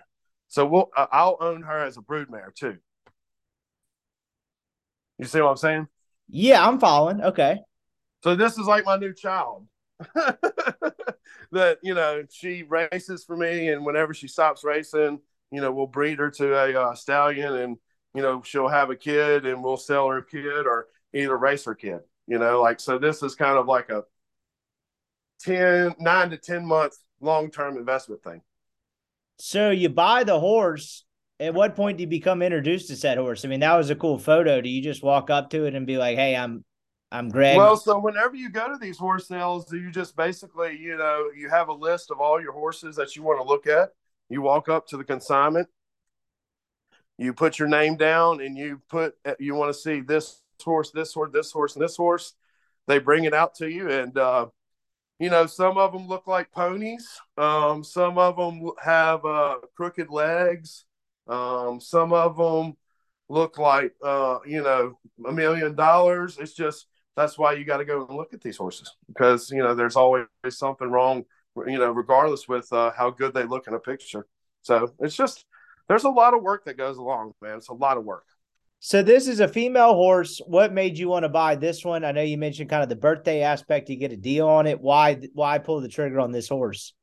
so 0.48 0.66
we'll 0.66 0.90
i'll 0.96 1.36
own 1.40 1.62
her 1.62 1.78
as 1.84 1.96
a 1.96 2.00
broodmare 2.00 2.54
too 2.54 2.76
you 5.18 5.26
see 5.26 5.40
what 5.40 5.50
i'm 5.50 5.56
saying 5.56 5.86
yeah, 6.32 6.66
I'm 6.66 6.78
following. 6.78 7.20
Okay. 7.20 7.58
So 8.22 8.36
this 8.36 8.56
is 8.56 8.66
like 8.66 8.84
my 8.84 8.96
new 8.96 9.12
child. 9.12 9.66
that 11.52 11.78
you 11.82 11.92
know 11.94 12.22
she 12.30 12.62
races 12.62 13.24
for 13.24 13.36
me, 13.36 13.68
and 13.68 13.84
whenever 13.84 14.14
she 14.14 14.28
stops 14.28 14.64
racing, 14.64 15.20
you 15.50 15.60
know 15.60 15.72
we'll 15.72 15.86
breed 15.86 16.18
her 16.18 16.30
to 16.30 16.54
a 16.54 16.80
uh, 16.80 16.94
stallion, 16.94 17.54
and 17.54 17.76
you 18.14 18.22
know 18.22 18.42
she'll 18.42 18.68
have 18.68 18.90
a 18.90 18.96
kid, 18.96 19.44
and 19.44 19.62
we'll 19.62 19.76
sell 19.76 20.08
her 20.08 20.22
kid 20.22 20.66
or 20.66 20.86
either 21.12 21.36
race 21.36 21.64
her 21.64 21.74
kid. 21.74 22.00
You 22.26 22.38
know, 22.38 22.62
like 22.62 22.80
so. 22.80 22.98
This 22.98 23.22
is 23.22 23.34
kind 23.34 23.58
of 23.58 23.66
like 23.66 23.90
a 23.90 24.04
10, 25.40 25.96
9 25.98 26.30
to 26.30 26.36
ten 26.36 26.64
month 26.64 26.94
long 27.20 27.50
term 27.50 27.76
investment 27.76 28.22
thing. 28.22 28.40
So 29.40 29.70
you 29.70 29.88
buy 29.88 30.24
the 30.24 30.38
horse 30.38 31.04
at 31.40 31.54
what 31.54 31.74
point 31.74 31.96
do 31.96 32.02
you 32.02 32.06
become 32.06 32.42
introduced 32.42 32.88
to 32.88 32.96
said 32.96 33.16
horse? 33.16 33.44
I 33.44 33.48
mean, 33.48 33.60
that 33.60 33.74
was 33.74 33.88
a 33.88 33.96
cool 33.96 34.18
photo. 34.18 34.60
Do 34.60 34.68
you 34.68 34.82
just 34.82 35.02
walk 35.02 35.30
up 35.30 35.48
to 35.50 35.64
it 35.64 35.74
and 35.74 35.86
be 35.86 35.96
like, 35.96 36.16
"Hey, 36.16 36.36
I'm 36.36 36.62
I'm 37.10 37.30
Greg"? 37.30 37.56
Well, 37.56 37.78
so 37.78 37.98
whenever 37.98 38.36
you 38.36 38.50
go 38.50 38.68
to 38.68 38.76
these 38.78 38.98
horse 38.98 39.26
sales, 39.26 39.72
you 39.72 39.90
just 39.90 40.14
basically, 40.14 40.76
you 40.76 40.96
know, 40.98 41.30
you 41.34 41.48
have 41.48 41.68
a 41.68 41.72
list 41.72 42.10
of 42.10 42.20
all 42.20 42.40
your 42.40 42.52
horses 42.52 42.96
that 42.96 43.16
you 43.16 43.22
want 43.22 43.40
to 43.40 43.48
look 43.48 43.66
at. 43.66 43.90
You 44.28 44.42
walk 44.42 44.68
up 44.68 44.86
to 44.88 44.98
the 44.98 45.04
consignment, 45.04 45.68
you 47.16 47.32
put 47.32 47.58
your 47.58 47.68
name 47.68 47.96
down, 47.96 48.42
and 48.42 48.56
you 48.58 48.82
put 48.90 49.14
you 49.38 49.54
want 49.54 49.74
to 49.74 49.80
see 49.80 50.00
this 50.00 50.42
horse, 50.62 50.90
this 50.90 51.14
horse, 51.14 51.30
this 51.32 51.50
horse, 51.50 51.74
and 51.74 51.82
this 51.82 51.96
horse. 51.96 52.34
They 52.86 52.98
bring 52.98 53.24
it 53.24 53.32
out 53.32 53.54
to 53.56 53.70
you, 53.70 53.88
and 53.90 54.16
uh, 54.18 54.46
you 55.20 55.28
know, 55.28 55.46
some 55.46 55.76
of 55.76 55.92
them 55.92 56.08
look 56.08 56.26
like 56.26 56.50
ponies. 56.50 57.06
Um, 57.36 57.84
some 57.84 58.16
of 58.18 58.36
them 58.36 58.70
have 58.82 59.24
uh, 59.24 59.58
crooked 59.76 60.08
legs. 60.10 60.86
Um, 61.28 61.78
some 61.78 62.12
of 62.14 62.38
them 62.38 62.76
look 63.28 63.58
like, 63.58 63.92
uh, 64.02 64.38
you 64.46 64.62
know, 64.62 64.98
a 65.26 65.32
million 65.32 65.76
dollars. 65.76 66.38
It's 66.38 66.54
just 66.54 66.86
that's 67.16 67.38
why 67.38 67.52
you 67.52 67.64
got 67.64 67.76
to 67.76 67.84
go 67.84 68.06
and 68.06 68.16
look 68.16 68.32
at 68.32 68.40
these 68.40 68.56
horses 68.56 68.96
because 69.08 69.50
you 69.50 69.58
know 69.58 69.74
there's 69.74 69.96
always 69.96 70.26
something 70.48 70.90
wrong. 70.90 71.24
You 71.54 71.78
know, 71.78 71.90
regardless 71.92 72.48
with 72.48 72.72
uh, 72.72 72.92
how 72.96 73.10
good 73.10 73.34
they 73.34 73.44
look 73.44 73.68
in 73.68 73.74
a 73.74 73.78
picture. 73.78 74.26
So 74.62 74.94
it's 75.00 75.16
just 75.16 75.44
there's 75.88 76.04
a 76.04 76.10
lot 76.10 76.32
of 76.32 76.42
work 76.42 76.64
that 76.64 76.78
goes 76.78 76.96
along, 76.96 77.34
man. 77.42 77.58
It's 77.58 77.68
a 77.68 77.74
lot 77.74 77.98
of 77.98 78.04
work. 78.04 78.24
So 78.82 79.02
this 79.02 79.28
is 79.28 79.40
a 79.40 79.48
female 79.48 79.94
horse. 79.94 80.40
What 80.46 80.72
made 80.72 80.98
you 80.98 81.08
want 81.08 81.24
to 81.24 81.28
buy 81.28 81.54
this 81.54 81.84
one? 81.84 82.02
I 82.02 82.12
know 82.12 82.22
you 82.22 82.38
mentioned 82.38 82.70
kind 82.70 82.82
of 82.82 82.88
the 82.88 82.96
birthday 82.96 83.42
aspect. 83.42 83.90
You 83.90 83.96
get 83.96 84.10
a 84.10 84.16
deal 84.16 84.48
on 84.48 84.66
it. 84.66 84.80
Why? 84.80 85.20
Why 85.34 85.58
pull 85.58 85.82
the 85.82 85.88
trigger 85.88 86.18
on 86.18 86.32
this 86.32 86.48
horse? 86.48 86.94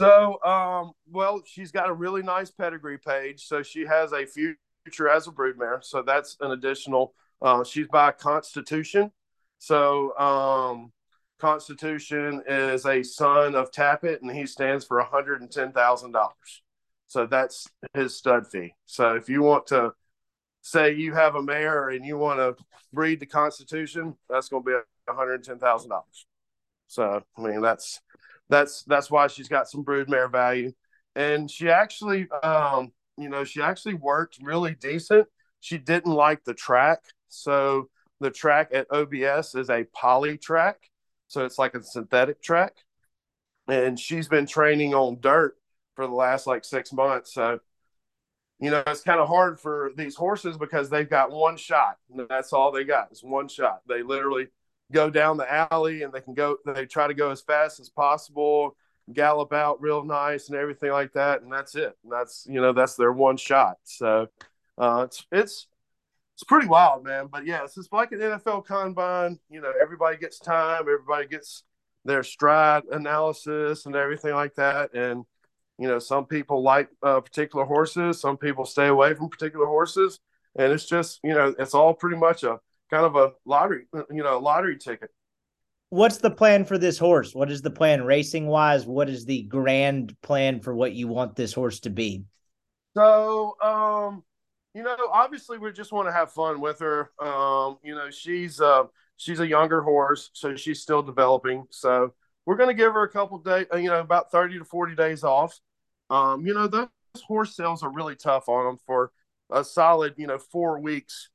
So, 0.00 0.42
um, 0.42 0.92
well, 1.10 1.42
she's 1.44 1.72
got 1.72 1.90
a 1.90 1.92
really 1.92 2.22
nice 2.22 2.50
pedigree 2.50 2.96
page. 2.96 3.44
So 3.46 3.62
she 3.62 3.84
has 3.84 4.14
a 4.14 4.24
future 4.24 5.10
as 5.10 5.28
a 5.28 5.30
broodmare. 5.30 5.84
So 5.84 6.02
that's 6.02 6.38
an 6.40 6.52
additional. 6.52 7.12
Uh, 7.42 7.64
she's 7.64 7.88
by 7.88 8.12
Constitution. 8.12 9.12
So, 9.58 10.18
um, 10.18 10.90
Constitution 11.38 12.42
is 12.46 12.86
a 12.86 13.02
son 13.02 13.54
of 13.54 13.70
Tapit, 13.70 14.22
and 14.22 14.30
he 14.30 14.46
stands 14.46 14.86
for 14.86 14.98
one 14.98 15.06
hundred 15.06 15.42
and 15.42 15.50
ten 15.50 15.72
thousand 15.72 16.12
dollars. 16.12 16.62
So 17.08 17.26
that's 17.26 17.66
his 17.92 18.16
stud 18.16 18.46
fee. 18.46 18.74
So 18.86 19.16
if 19.16 19.28
you 19.28 19.42
want 19.42 19.66
to 19.66 19.92
say 20.62 20.94
you 20.94 21.14
have 21.14 21.34
a 21.34 21.42
mare 21.42 21.90
and 21.90 22.04
you 22.04 22.18
want 22.18 22.38
to 22.38 22.62
breed 22.92 23.20
the 23.20 23.26
Constitution, 23.26 24.16
that's 24.28 24.48
going 24.48 24.62
to 24.62 24.66
be 24.66 24.72
one 25.06 25.16
hundred 25.16 25.44
ten 25.44 25.58
thousand 25.58 25.90
dollars. 25.90 26.26
So 26.86 27.22
I 27.36 27.40
mean 27.40 27.60
that's 27.60 28.00
that's 28.48 28.82
that's 28.84 29.10
why 29.10 29.28
she's 29.28 29.48
got 29.48 29.68
some 29.68 29.84
broodmare 29.84 30.30
value, 30.30 30.72
and 31.14 31.50
she 31.50 31.68
actually, 31.70 32.28
um, 32.42 32.92
you 33.16 33.28
know, 33.28 33.44
she 33.44 33.62
actually 33.62 33.94
worked 33.94 34.38
really 34.42 34.74
decent. 34.74 35.28
She 35.60 35.78
didn't 35.78 36.12
like 36.12 36.42
the 36.44 36.54
track, 36.54 37.00
so 37.28 37.88
the 38.20 38.30
track 38.30 38.70
at 38.72 38.86
OBS 38.90 39.54
is 39.54 39.70
a 39.70 39.84
poly 39.94 40.36
track, 40.36 40.78
so 41.28 41.44
it's 41.44 41.58
like 41.58 41.74
a 41.74 41.82
synthetic 41.82 42.42
track, 42.42 42.74
and 43.68 43.98
she's 43.98 44.28
been 44.28 44.46
training 44.46 44.94
on 44.94 45.20
dirt 45.20 45.56
for 45.94 46.06
the 46.06 46.14
last 46.14 46.46
like 46.46 46.64
six 46.64 46.92
months. 46.92 47.34
So 47.34 47.60
you 48.60 48.70
know, 48.70 48.82
it's 48.86 49.00
kind 49.00 49.20
of 49.20 49.28
hard 49.28 49.58
for 49.58 49.90
these 49.96 50.14
horses 50.14 50.58
because 50.58 50.90
they've 50.90 51.08
got 51.08 51.30
one 51.30 51.56
shot. 51.56 51.96
That's 52.28 52.52
all 52.52 52.70
they 52.70 52.84
got 52.84 53.10
is 53.10 53.24
one 53.24 53.48
shot. 53.48 53.80
They 53.88 54.02
literally 54.02 54.48
go 54.92 55.08
down 55.08 55.38
the 55.38 55.50
alley 55.50 56.02
and 56.02 56.12
they 56.12 56.20
can 56.20 56.34
go, 56.34 56.58
they 56.66 56.84
try 56.84 57.06
to 57.06 57.14
go 57.14 57.30
as 57.30 57.40
fast 57.40 57.80
as 57.80 57.88
possible, 57.88 58.76
gallop 59.14 59.54
out 59.54 59.80
real 59.80 60.04
nice 60.04 60.48
and 60.48 60.58
everything 60.58 60.90
like 60.90 61.14
that. 61.14 61.40
And 61.40 61.50
that's 61.50 61.74
it. 61.74 61.96
And 62.02 62.12
that's, 62.12 62.46
you 62.50 62.60
know, 62.60 62.74
that's 62.74 62.96
their 62.96 63.12
one 63.12 63.38
shot. 63.38 63.78
So 63.84 64.28
uh, 64.76 65.04
it's, 65.06 65.26
it's, 65.32 65.66
it's 66.34 66.44
pretty 66.44 66.68
wild, 66.68 67.04
man. 67.04 67.28
But 67.32 67.46
yeah, 67.46 67.64
it's 67.64 67.78
like 67.92 68.12
an 68.12 68.18
NFL 68.18 68.66
combine. 68.66 69.38
You 69.48 69.62
know, 69.62 69.72
everybody 69.80 70.18
gets 70.18 70.38
time, 70.38 70.82
everybody 70.82 71.26
gets 71.26 71.64
their 72.04 72.22
stride 72.22 72.82
analysis 72.90 73.86
and 73.86 73.96
everything 73.96 74.34
like 74.34 74.54
that. 74.56 74.92
And, 74.92 75.24
you 75.80 75.88
know, 75.88 75.98
some 75.98 76.26
people 76.26 76.62
like 76.62 76.90
uh, 77.02 77.20
particular 77.20 77.64
horses, 77.64 78.20
some 78.20 78.36
people 78.36 78.66
stay 78.66 78.88
away 78.88 79.14
from 79.14 79.30
particular 79.30 79.64
horses, 79.64 80.20
and 80.58 80.70
it's 80.72 80.84
just 80.84 81.20
you 81.24 81.32
know, 81.32 81.54
it's 81.58 81.74
all 81.74 81.94
pretty 81.94 82.18
much 82.18 82.44
a 82.44 82.60
kind 82.90 83.06
of 83.06 83.16
a 83.16 83.32
lottery, 83.46 83.86
you 84.10 84.22
know, 84.22 84.38
lottery 84.38 84.76
ticket. 84.76 85.10
What's 85.88 86.18
the 86.18 86.30
plan 86.30 86.66
for 86.66 86.76
this 86.76 86.98
horse? 86.98 87.34
What 87.34 87.50
is 87.50 87.62
the 87.62 87.70
plan 87.70 88.04
racing 88.04 88.46
wise? 88.46 88.86
What 88.86 89.08
is 89.08 89.24
the 89.24 89.42
grand 89.42 90.14
plan 90.20 90.60
for 90.60 90.74
what 90.74 90.92
you 90.92 91.08
want 91.08 91.34
this 91.34 91.54
horse 91.54 91.80
to 91.80 91.90
be? 91.90 92.24
So, 92.94 93.56
um, 93.62 94.22
you 94.74 94.82
know, 94.82 94.96
obviously 95.10 95.56
we 95.56 95.72
just 95.72 95.92
want 95.92 96.08
to 96.08 96.12
have 96.12 96.30
fun 96.30 96.60
with 96.60 96.78
her. 96.80 97.10
Um, 97.18 97.78
you 97.82 97.94
know, 97.94 98.10
she's 98.10 98.60
uh 98.60 98.84
she's 99.16 99.40
a 99.40 99.46
younger 99.46 99.80
horse, 99.80 100.30
so 100.34 100.54
she's 100.56 100.82
still 100.82 101.02
developing. 101.02 101.64
So 101.70 102.12
we're 102.46 102.56
going 102.56 102.68
to 102.68 102.74
give 102.74 102.92
her 102.92 103.02
a 103.02 103.08
couple 103.08 103.38
days, 103.38 103.66
uh, 103.72 103.76
you 103.78 103.88
know, 103.88 104.00
about 104.00 104.30
30 104.30 104.58
to 104.58 104.64
40 104.64 104.94
days 104.94 105.24
off. 105.24 105.58
Um, 106.10 106.46
you 106.46 106.54
know, 106.54 106.66
those 106.66 106.88
horse 107.26 107.56
sales 107.56 107.82
are 107.82 107.92
really 107.92 108.16
tough 108.16 108.48
on 108.48 108.66
them 108.66 108.78
for 108.86 109.12
a 109.50 109.64
solid, 109.64 110.14
you 110.16 110.26
know, 110.26 110.38
four 110.38 110.80
weeks. 110.80 111.30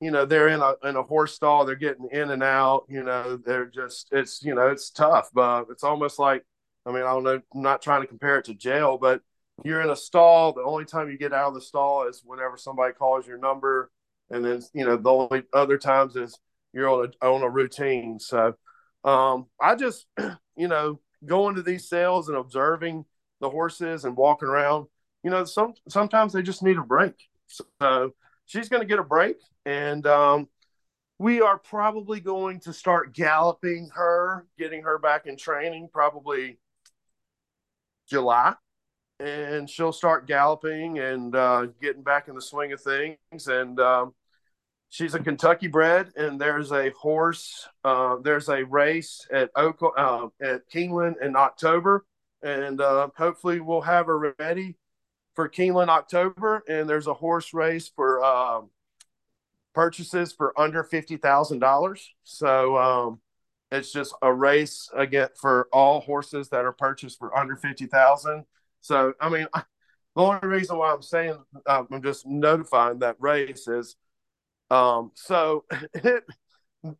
You 0.00 0.10
know, 0.10 0.24
they're 0.24 0.48
in 0.48 0.60
a 0.60 0.74
in 0.84 0.96
a 0.96 1.02
horse 1.02 1.34
stall, 1.34 1.64
they're 1.64 1.76
getting 1.76 2.08
in 2.10 2.30
and 2.30 2.42
out, 2.42 2.86
you 2.88 3.02
know, 3.02 3.36
they're 3.36 3.66
just 3.66 4.08
it's 4.12 4.42
you 4.42 4.54
know, 4.54 4.68
it's 4.68 4.90
tough, 4.90 5.30
but 5.32 5.66
it's 5.70 5.84
almost 5.84 6.18
like 6.18 6.44
I 6.86 6.92
mean, 6.92 7.02
I 7.02 7.12
don't 7.12 7.24
know, 7.24 7.40
I'm 7.54 7.62
not 7.62 7.82
trying 7.82 8.00
to 8.00 8.06
compare 8.06 8.38
it 8.38 8.46
to 8.46 8.54
jail, 8.54 8.98
but 8.98 9.20
you're 9.64 9.82
in 9.82 9.90
a 9.90 9.96
stall. 9.96 10.52
The 10.52 10.62
only 10.62 10.86
time 10.86 11.10
you 11.10 11.18
get 11.18 11.32
out 11.34 11.48
of 11.48 11.54
the 11.54 11.60
stall 11.60 12.08
is 12.08 12.22
whenever 12.24 12.56
somebody 12.56 12.94
calls 12.94 13.26
your 13.26 13.38
number, 13.38 13.90
and 14.30 14.44
then 14.44 14.62
you 14.72 14.84
know 14.84 14.96
the 14.96 15.10
only 15.10 15.42
other 15.52 15.78
times 15.78 16.16
is 16.16 16.38
you're 16.72 16.88
on 16.88 17.12
a 17.22 17.26
on 17.26 17.42
a 17.42 17.50
routine. 17.50 18.18
So 18.18 18.54
um, 19.04 19.46
I 19.60 19.74
just 19.74 20.06
you 20.56 20.68
know 20.68 21.00
going 21.26 21.56
to 21.56 21.62
these 21.62 21.88
sales 21.88 22.28
and 22.28 22.38
observing 22.38 23.04
the 23.40 23.50
horses 23.50 24.04
and 24.04 24.16
walking 24.16 24.48
around. 24.48 24.86
You 25.22 25.30
know, 25.30 25.44
some 25.44 25.74
sometimes 25.88 26.32
they 26.32 26.42
just 26.42 26.62
need 26.62 26.78
a 26.78 26.82
break. 26.82 27.14
So 27.46 28.14
she's 28.46 28.68
going 28.68 28.80
to 28.80 28.86
get 28.88 28.98
a 28.98 29.04
break, 29.04 29.36
and 29.66 30.06
um, 30.06 30.48
we 31.18 31.40
are 31.40 31.58
probably 31.58 32.20
going 32.20 32.60
to 32.60 32.72
start 32.72 33.12
galloping 33.12 33.90
her, 33.94 34.46
getting 34.58 34.82
her 34.82 34.98
back 34.98 35.26
in 35.26 35.36
training, 35.36 35.88
probably 35.92 36.58
July, 38.08 38.54
and 39.18 39.68
she'll 39.68 39.92
start 39.92 40.26
galloping 40.26 40.98
and 40.98 41.34
uh, 41.36 41.66
getting 41.82 42.02
back 42.02 42.28
in 42.28 42.34
the 42.34 42.40
swing 42.40 42.72
of 42.72 42.80
things. 42.80 43.46
And 43.46 43.78
um, 43.80 44.14
she's 44.88 45.14
a 45.14 45.20
Kentucky 45.20 45.66
bred, 45.66 46.12
and 46.16 46.40
there's 46.40 46.72
a 46.72 46.90
horse. 46.90 47.68
Uh, 47.84 48.16
there's 48.22 48.48
a 48.48 48.64
race 48.64 49.26
at 49.30 49.50
Oak 49.56 49.82
uh, 49.96 50.28
at 50.40 50.70
Keeneland 50.70 51.20
in 51.22 51.36
October 51.36 52.04
and 52.42 52.80
uh, 52.80 53.08
hopefully 53.16 53.60
we'll 53.60 53.80
have 53.82 54.06
her 54.06 54.34
ready 54.38 54.76
for 55.34 55.48
Keeneland 55.48 55.88
October. 55.88 56.62
And 56.68 56.88
there's 56.88 57.06
a 57.06 57.14
horse 57.14 57.52
race 57.54 57.90
for 57.94 58.24
um, 58.24 58.70
purchases 59.74 60.32
for 60.32 60.58
under 60.58 60.84
fifty 60.84 61.16
thousand 61.16 61.60
dollars. 61.60 62.08
So 62.24 62.76
um, 62.76 63.20
it's 63.70 63.92
just 63.92 64.14
a 64.22 64.32
race 64.32 64.88
again 64.94 65.28
for 65.40 65.68
all 65.72 66.00
horses 66.00 66.48
that 66.50 66.64
are 66.64 66.72
purchased 66.72 67.18
for 67.18 67.36
under 67.36 67.56
fifty 67.56 67.86
thousand. 67.86 68.44
So 68.80 69.14
I 69.20 69.28
mean, 69.28 69.46
the 69.54 69.62
only 70.22 70.48
reason 70.48 70.76
why 70.76 70.92
I'm 70.92 71.02
saying 71.02 71.38
uh, 71.66 71.84
I'm 71.90 72.02
just 72.02 72.26
notifying 72.26 73.00
that 73.00 73.16
race 73.18 73.68
is 73.68 73.96
um, 74.70 75.10
so 75.14 75.64
it 75.94 76.24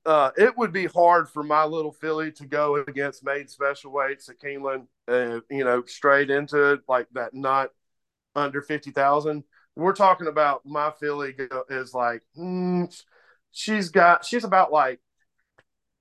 uh, 0.05 0.31
it 0.37 0.57
would 0.57 0.73
be 0.73 0.87
hard 0.87 1.29
for 1.29 1.43
my 1.43 1.65
little 1.65 1.93
filly 1.93 2.33
to 2.33 2.47
go 2.47 2.77
against 2.77 3.25
maiden 3.25 3.49
special 3.49 3.93
weights 3.93 4.29
at 4.29 4.39
Keeneland, 4.39 4.87
uh, 5.09 5.41
you 5.51 5.65
know, 5.65 5.83
straight 5.87 6.31
into 6.31 6.73
it 6.73 6.81
like 6.89 7.07
that, 7.13 7.33
not 7.35 7.71
under 8.35 8.61
50,000. 8.61 9.45
We're 9.77 9.95
talking 9.95 10.27
about 10.27 10.67
my 10.67 10.91
filly 11.01 11.35
is 11.71 11.95
like, 11.95 12.23
mm, 12.39 13.03
she's 13.53 13.89
got, 13.89 14.25
she's 14.25 14.45
about 14.45 14.73
like 14.73 15.01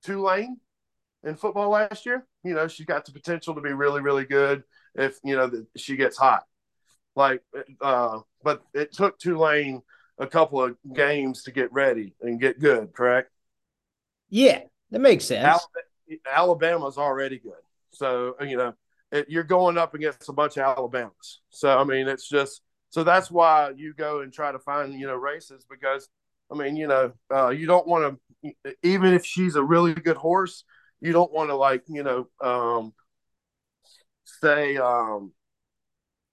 Tulane 0.04 0.58
in 1.24 1.36
football 1.36 1.70
last 1.70 2.04
year. 2.04 2.26
You 2.44 2.54
know, 2.54 2.68
she's 2.68 2.86
got 2.86 3.04
the 3.06 3.12
potential 3.12 3.54
to 3.54 3.60
be 3.60 3.72
really, 3.72 4.02
really 4.02 4.24
good 4.24 4.64
if, 4.94 5.18
you 5.24 5.36
know, 5.36 5.46
the, 5.46 5.66
she 5.76 5.96
gets 5.96 6.18
hot. 6.18 6.44
Like, 7.16 7.42
uh, 7.80 8.20
but 8.42 8.62
it 8.74 8.92
took 8.92 9.18
Tulane 9.18 9.82
a 10.18 10.26
couple 10.26 10.62
of 10.62 10.76
games 10.94 11.44
to 11.44 11.50
get 11.50 11.72
ready 11.72 12.14
and 12.20 12.40
get 12.40 12.60
good, 12.60 12.92
correct? 12.92 13.30
Yeah, 14.30 14.60
that 14.90 15.00
makes 15.00 15.24
sense. 15.24 15.66
Alabama's 16.30 16.98
already 16.98 17.38
good. 17.38 17.52
So, 17.90 18.36
you 18.40 18.56
know, 18.56 18.74
it, 19.12 19.26
you're 19.28 19.44
going 19.44 19.78
up 19.78 19.94
against 19.94 20.28
a 20.28 20.32
bunch 20.32 20.56
of 20.56 20.62
Alabamas. 20.62 21.40
So, 21.50 21.76
I 21.78 21.84
mean, 21.84 22.08
it's 22.08 22.28
just 22.28 22.62
so 22.90 23.04
that's 23.04 23.30
why 23.30 23.72
you 23.76 23.94
go 23.94 24.20
and 24.20 24.32
try 24.32 24.50
to 24.50 24.58
find, 24.58 24.92
you 24.92 25.06
know, 25.06 25.14
races 25.14 25.64
because, 25.68 26.08
I 26.50 26.56
mean, 26.56 26.76
you 26.76 26.88
know, 26.88 27.12
uh, 27.32 27.50
you 27.50 27.66
don't 27.66 27.86
want 27.86 28.18
to, 28.42 28.74
even 28.82 29.14
if 29.14 29.24
she's 29.24 29.54
a 29.54 29.62
really 29.62 29.94
good 29.94 30.16
horse, 30.16 30.64
you 31.00 31.12
don't 31.12 31.32
want 31.32 31.50
to, 31.50 31.56
like, 31.56 31.84
you 31.86 32.02
know, 32.02 32.26
um, 32.40 32.92
say, 34.24 34.76
um, 34.76 35.32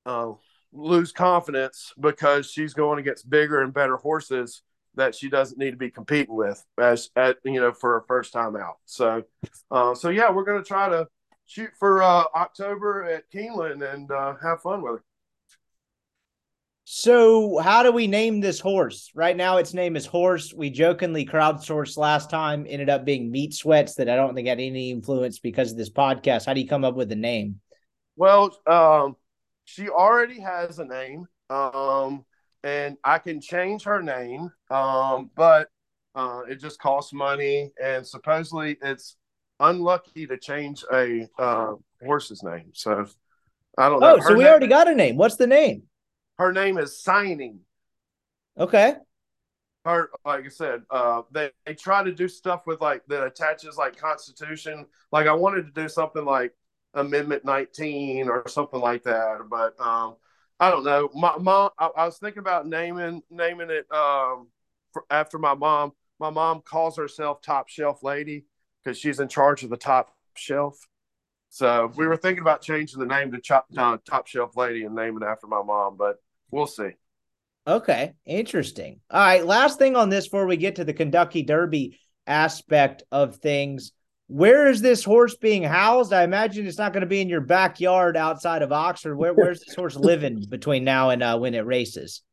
uh, 0.08 0.32
lose 0.74 1.12
confidence 1.12 1.94
because 2.00 2.50
she's 2.50 2.74
going 2.74 3.00
against 3.00 3.30
bigger 3.30 3.62
and 3.62 3.74
better 3.74 3.98
horses 3.98 4.64
that 4.98 5.16
she 5.16 5.30
doesn't 5.30 5.58
need 5.58 5.72
to 5.72 5.78
be 5.78 5.90
competing 5.90 6.36
with 6.36 6.64
as 6.80 7.10
at 7.16 7.38
you 7.44 7.60
know 7.60 7.72
for 7.72 7.94
her 7.94 8.06
first 8.08 8.34
time 8.34 8.56
out. 8.56 8.78
So, 8.86 9.24
uh, 9.72 9.96
so 9.96 10.10
yeah, 10.10 10.32
we're 10.32 10.44
going 10.44 10.62
to 10.62 10.68
try 10.68 10.90
to 10.90 11.08
shoot 11.46 11.72
for 11.80 12.04
uh, 12.04 12.26
October 12.36 13.06
at 13.06 13.32
Keeneland 13.32 13.94
and 13.94 14.12
uh, 14.12 14.36
have 14.42 14.62
fun 14.62 14.82
with 14.82 14.94
her. 14.94 15.04
So, 16.90 17.58
how 17.58 17.84
do 17.84 17.92
we 17.92 18.08
name 18.08 18.40
this 18.40 18.62
horse? 18.62 19.12
Right 19.14 19.36
now, 19.36 19.58
its 19.58 19.74
name 19.74 19.98
is 19.98 20.06
Horse. 20.06 20.54
We 20.54 20.70
jokingly 20.70 21.26
crowdsourced 21.26 21.98
last 21.98 22.30
time, 22.30 22.66
ended 22.68 22.90
up 22.90 23.04
being 23.04 23.30
Meat 23.30 23.54
Sweats 23.54 23.96
that 23.96 24.08
I 24.08 24.16
don't 24.16 24.34
think 24.34 24.48
had 24.48 24.62
any 24.62 24.90
influence 24.92 25.40
because 25.40 25.72
of 25.72 25.78
this 25.78 25.90
podcast. 25.90 26.46
How 26.46 26.54
do 26.54 26.62
you 26.62 26.68
come 26.68 26.86
up 26.86 26.96
with 26.96 27.10
the 27.10 27.16
name? 27.18 27.60
Well, 28.16 28.58
um, 28.66 29.18
she 29.66 29.90
already 29.90 30.40
has 30.40 30.80
a 30.80 30.86
name, 30.86 31.28
um, 31.50 32.24
and 32.68 32.98
I 33.04 33.18
can 33.18 33.40
change 33.40 33.84
her 33.84 34.02
name, 34.02 34.52
um, 34.70 35.32
but 35.36 35.70
uh, 36.16 36.42
it 36.50 36.60
just 36.60 36.80
costs 36.80 37.14
money, 37.14 37.72
and 37.82 38.06
supposedly 38.06 38.78
it's 38.82 39.16
unlucky 39.62 40.28
to 40.28 40.38
change 40.38 40.84
a 40.92 41.28
uh, 41.40 41.76
horse's 42.04 42.44
name. 42.44 42.72
So, 42.74 43.06
I 43.78 43.88
don't 43.88 44.02
know. 44.02 44.18
Oh, 44.18 44.20
so 44.20 44.34
we 44.34 44.40
name, 44.40 44.48
already 44.48 44.68
got 44.68 44.90
a 44.90 44.96
name. 44.96 45.16
What's 45.16 45.38
the 45.38 45.48
name? 45.48 45.84
her 46.38 46.52
name 46.52 46.78
is 46.78 47.02
Signing. 47.02 47.60
Okay. 48.58 48.96
Her, 49.86 50.10
like 50.26 50.46
I 50.46 50.50
said, 50.50 50.82
uh, 50.90 51.22
they, 51.32 51.52
they 51.66 51.74
try 51.74 52.04
to 52.04 52.12
do 52.12 52.28
stuff 52.28 52.64
with 52.68 52.82
like 52.82 53.04
that 53.08 53.24
attaches 53.24 53.78
like 53.78 53.98
Constitution. 53.98 54.86
Like 55.12 55.28
I 55.28 55.34
wanted 55.34 55.66
to 55.66 55.82
do 55.82 55.88
something 55.88 56.26
like 56.26 56.54
Amendment 56.94 57.46
19 57.46 58.28
or 58.28 58.48
something 58.48 58.80
like 58.80 59.04
that, 59.04 59.48
but 59.50 59.80
um, 59.80 60.16
I 60.60 60.72
don't 60.72 60.84
know. 60.84 61.10
My 61.14 61.38
mom, 61.38 61.70
I, 61.78 61.90
I, 61.98 62.06
was 62.06 62.18
thinking 62.18 62.40
about 62.40 62.68
naming 62.68 63.22
naming 63.30 63.70
it 63.70 63.86
um, 63.92 64.48
for, 64.92 65.06
after 65.10 65.38
my 65.38 65.54
mom. 65.54 65.94
My 66.20 66.32
mom 66.32 66.62
calls 66.62 66.98
herself 66.98 67.42
Top 67.42 67.70
Shelf 67.70 68.02
Lady 68.02 68.46
because 68.84 68.98
she's 68.98 69.20
in 69.20 69.28
charge 69.28 69.64
of 69.64 69.70
the 69.70 69.78
top 69.78 70.16
shelf. 70.36 70.80
So 71.50 71.92
we 71.96 72.08
were 72.08 72.18
thinking 72.18 72.42
about 72.42 72.62
changing 72.62 73.00
the 73.00 73.06
name 73.06 73.32
to 73.32 73.40
Chop, 73.40 73.68
uh, 73.78 73.98
Top 74.04 74.28
Shelf 74.28 74.58
Lady 74.58 74.84
and 74.84 74.96
naming 74.96 75.22
it 75.22 75.28
after 75.28 75.48
my 75.48 75.62
mom, 75.62 75.96
but 75.96 76.18
We'll 76.52 76.68
see. 76.68 76.92
Okay, 77.66 78.14
interesting. 78.26 79.02
All 79.12 79.20
right, 79.20 79.46
last 79.46 79.78
thing 79.78 79.96
on 79.96 80.10
this 80.10 80.28
before 80.28 80.48
we 80.48 80.56
get 80.56 80.78
to 80.78 80.86
the 80.86 80.94
Kentucky 80.94 81.44
Derby 81.44 82.00
aspect 82.26 83.04
of 83.12 83.38
things. 83.38 83.92
Where 84.28 84.68
is 84.68 84.82
this 84.82 85.04
horse 85.04 85.36
being 85.36 85.64
housed? 85.64 86.12
I 86.12 86.24
imagine 86.24 86.68
it's 86.68 86.78
not 86.78 86.92
going 86.92 87.02
to 87.02 87.08
be 87.08 87.22
in 87.22 87.30
your 87.30 87.42
backyard 87.42 88.18
outside 88.18 88.62
of 88.62 88.74
Oxford. 88.74 89.16
Where, 89.16 89.34
where's 89.34 89.62
this 89.62 89.76
horse 89.76 89.96
living 89.98 90.46
between 90.50 90.84
now 90.84 91.12
and 91.12 91.24
uh, 91.24 91.38
when 91.38 91.54
it 91.54 91.66
races? 91.66 92.24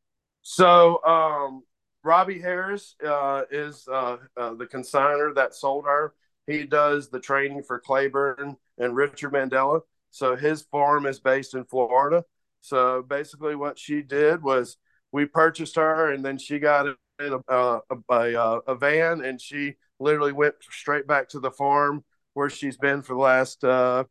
So, 0.41 1.03
um, 1.05 1.63
Robbie 2.03 2.39
Harris 2.39 2.95
uh, 3.05 3.43
is 3.49 3.87
uh, 3.91 4.17
uh 4.37 4.53
the 4.53 4.67
consigner 4.67 5.33
that 5.35 5.55
sold 5.55 5.85
her. 5.85 6.13
He 6.45 6.65
does 6.65 7.09
the 7.09 7.19
training 7.19 7.63
for 7.63 7.79
Claiborne 7.79 8.57
and 8.77 8.95
Richard 8.95 9.33
Mandella. 9.33 9.81
So 10.11 10.35
his 10.35 10.61
farm 10.63 11.05
is 11.05 11.19
based 11.19 11.55
in 11.55 11.65
Florida. 11.65 12.23
So 12.61 13.01
basically, 13.01 13.55
what 13.55 13.79
she 13.79 14.01
did 14.01 14.43
was 14.43 14.77
we 15.11 15.25
purchased 15.25 15.75
her, 15.75 16.11
and 16.11 16.23
then 16.23 16.37
she 16.37 16.59
got 16.59 16.87
in 16.87 16.95
a, 17.19 17.39
a, 17.49 17.79
a, 18.09 18.59
a 18.67 18.75
van, 18.75 19.23
and 19.23 19.41
she 19.41 19.75
literally 19.99 20.33
went 20.33 20.55
straight 20.71 21.07
back 21.07 21.29
to 21.29 21.39
the 21.39 21.51
farm 21.51 22.03
where 22.33 22.49
she's 22.49 22.77
been 22.77 23.01
for 23.01 23.13
the 23.13 23.19
last 23.19 23.63
uh, 23.63 24.03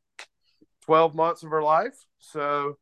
12 0.87 1.14
months 1.14 1.42
of 1.42 1.51
her 1.51 1.62
life. 1.62 1.97
So 2.18 2.79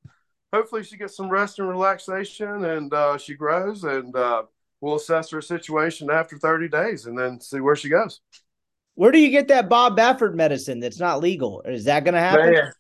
hopefully, 0.52 0.84
she 0.84 0.96
gets 0.96 1.16
some 1.16 1.28
rest 1.28 1.58
and 1.58 1.68
relaxation, 1.68 2.64
and 2.64 2.92
uh, 2.92 3.18
she 3.18 3.34
grows, 3.34 3.84
and 3.84 4.14
uh, 4.16 4.44
we'll 4.80 4.96
assess 4.96 5.30
her 5.30 5.40
situation 5.40 6.10
after 6.10 6.38
30 6.38 6.68
days, 6.68 7.06
and 7.06 7.18
then 7.18 7.40
see 7.40 7.60
where 7.60 7.76
she 7.76 7.88
goes. 7.88 8.20
Where 8.94 9.10
do 9.10 9.18
you 9.18 9.30
get 9.30 9.48
that 9.48 9.68
Bob 9.68 9.96
Baffert 9.96 10.34
medicine 10.34 10.80
that's 10.80 11.00
not 11.00 11.20
legal? 11.20 11.62
Is 11.62 11.84
that 11.84 12.04
going 12.04 12.14
to 12.14 12.20
happen? 12.20 12.52
Man, 12.52 12.72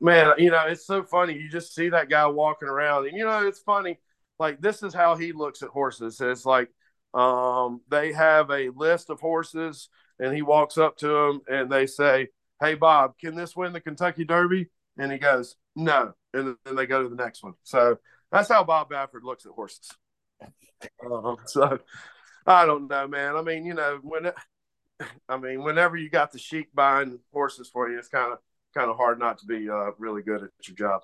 man, 0.00 0.32
you 0.38 0.50
know, 0.50 0.64
it's 0.66 0.86
so 0.86 1.02
funny. 1.02 1.34
You 1.34 1.48
just 1.48 1.74
see 1.74 1.88
that 1.88 2.08
guy 2.08 2.26
walking 2.26 2.68
around, 2.68 3.06
and 3.06 3.16
you 3.16 3.24
know, 3.24 3.46
it's 3.46 3.60
funny. 3.60 3.98
Like 4.38 4.60
this 4.60 4.82
is 4.82 4.94
how 4.94 5.16
he 5.16 5.32
looks 5.32 5.62
at 5.62 5.70
horses. 5.70 6.20
It's 6.20 6.46
like 6.46 6.68
um, 7.16 7.80
they 7.88 8.12
have 8.12 8.50
a 8.50 8.68
list 8.68 9.08
of 9.10 9.20
horses, 9.20 9.88
and 10.18 10.34
he 10.34 10.42
walks 10.42 10.76
up 10.76 10.96
to 10.98 11.08
them, 11.08 11.40
and 11.48 11.70
they 11.70 11.86
say, 11.86 12.28
"Hey, 12.60 12.74
Bob, 12.74 13.18
can 13.18 13.34
this 13.34 13.56
win 13.56 13.72
the 13.72 13.80
Kentucky 13.80 14.24
Derby?" 14.24 14.70
And 14.98 15.10
he 15.10 15.18
goes, 15.18 15.56
"No," 15.74 16.12
and 16.34 16.56
then 16.64 16.76
they 16.76 16.86
go 16.86 17.02
to 17.02 17.08
the 17.08 17.16
next 17.16 17.42
one. 17.42 17.54
So 17.62 17.98
that's 18.30 18.48
how 18.50 18.64
Bob 18.64 18.90
Baffert 18.90 19.22
looks 19.22 19.46
at 19.46 19.52
horses. 19.52 19.90
Um, 21.10 21.36
so 21.46 21.78
I 22.46 22.66
don't 22.66 22.88
know, 22.88 23.08
man. 23.08 23.36
I 23.36 23.42
mean, 23.42 23.64
you 23.64 23.74
know, 23.74 23.98
when 24.02 24.30
I 25.28 25.36
mean, 25.38 25.62
whenever 25.62 25.96
you 25.96 26.10
got 26.10 26.32
the 26.32 26.38
sheik 26.38 26.68
buying 26.74 27.18
horses 27.32 27.68
for 27.68 27.90
you, 27.90 27.98
it's 27.98 28.08
kind 28.08 28.32
of 28.32 28.38
kind 28.74 28.90
of 28.90 28.96
hard 28.96 29.18
not 29.18 29.38
to 29.38 29.46
be 29.46 29.70
uh, 29.70 29.92
really 29.98 30.22
good 30.22 30.42
at 30.42 30.68
your 30.68 30.76
job. 30.76 31.02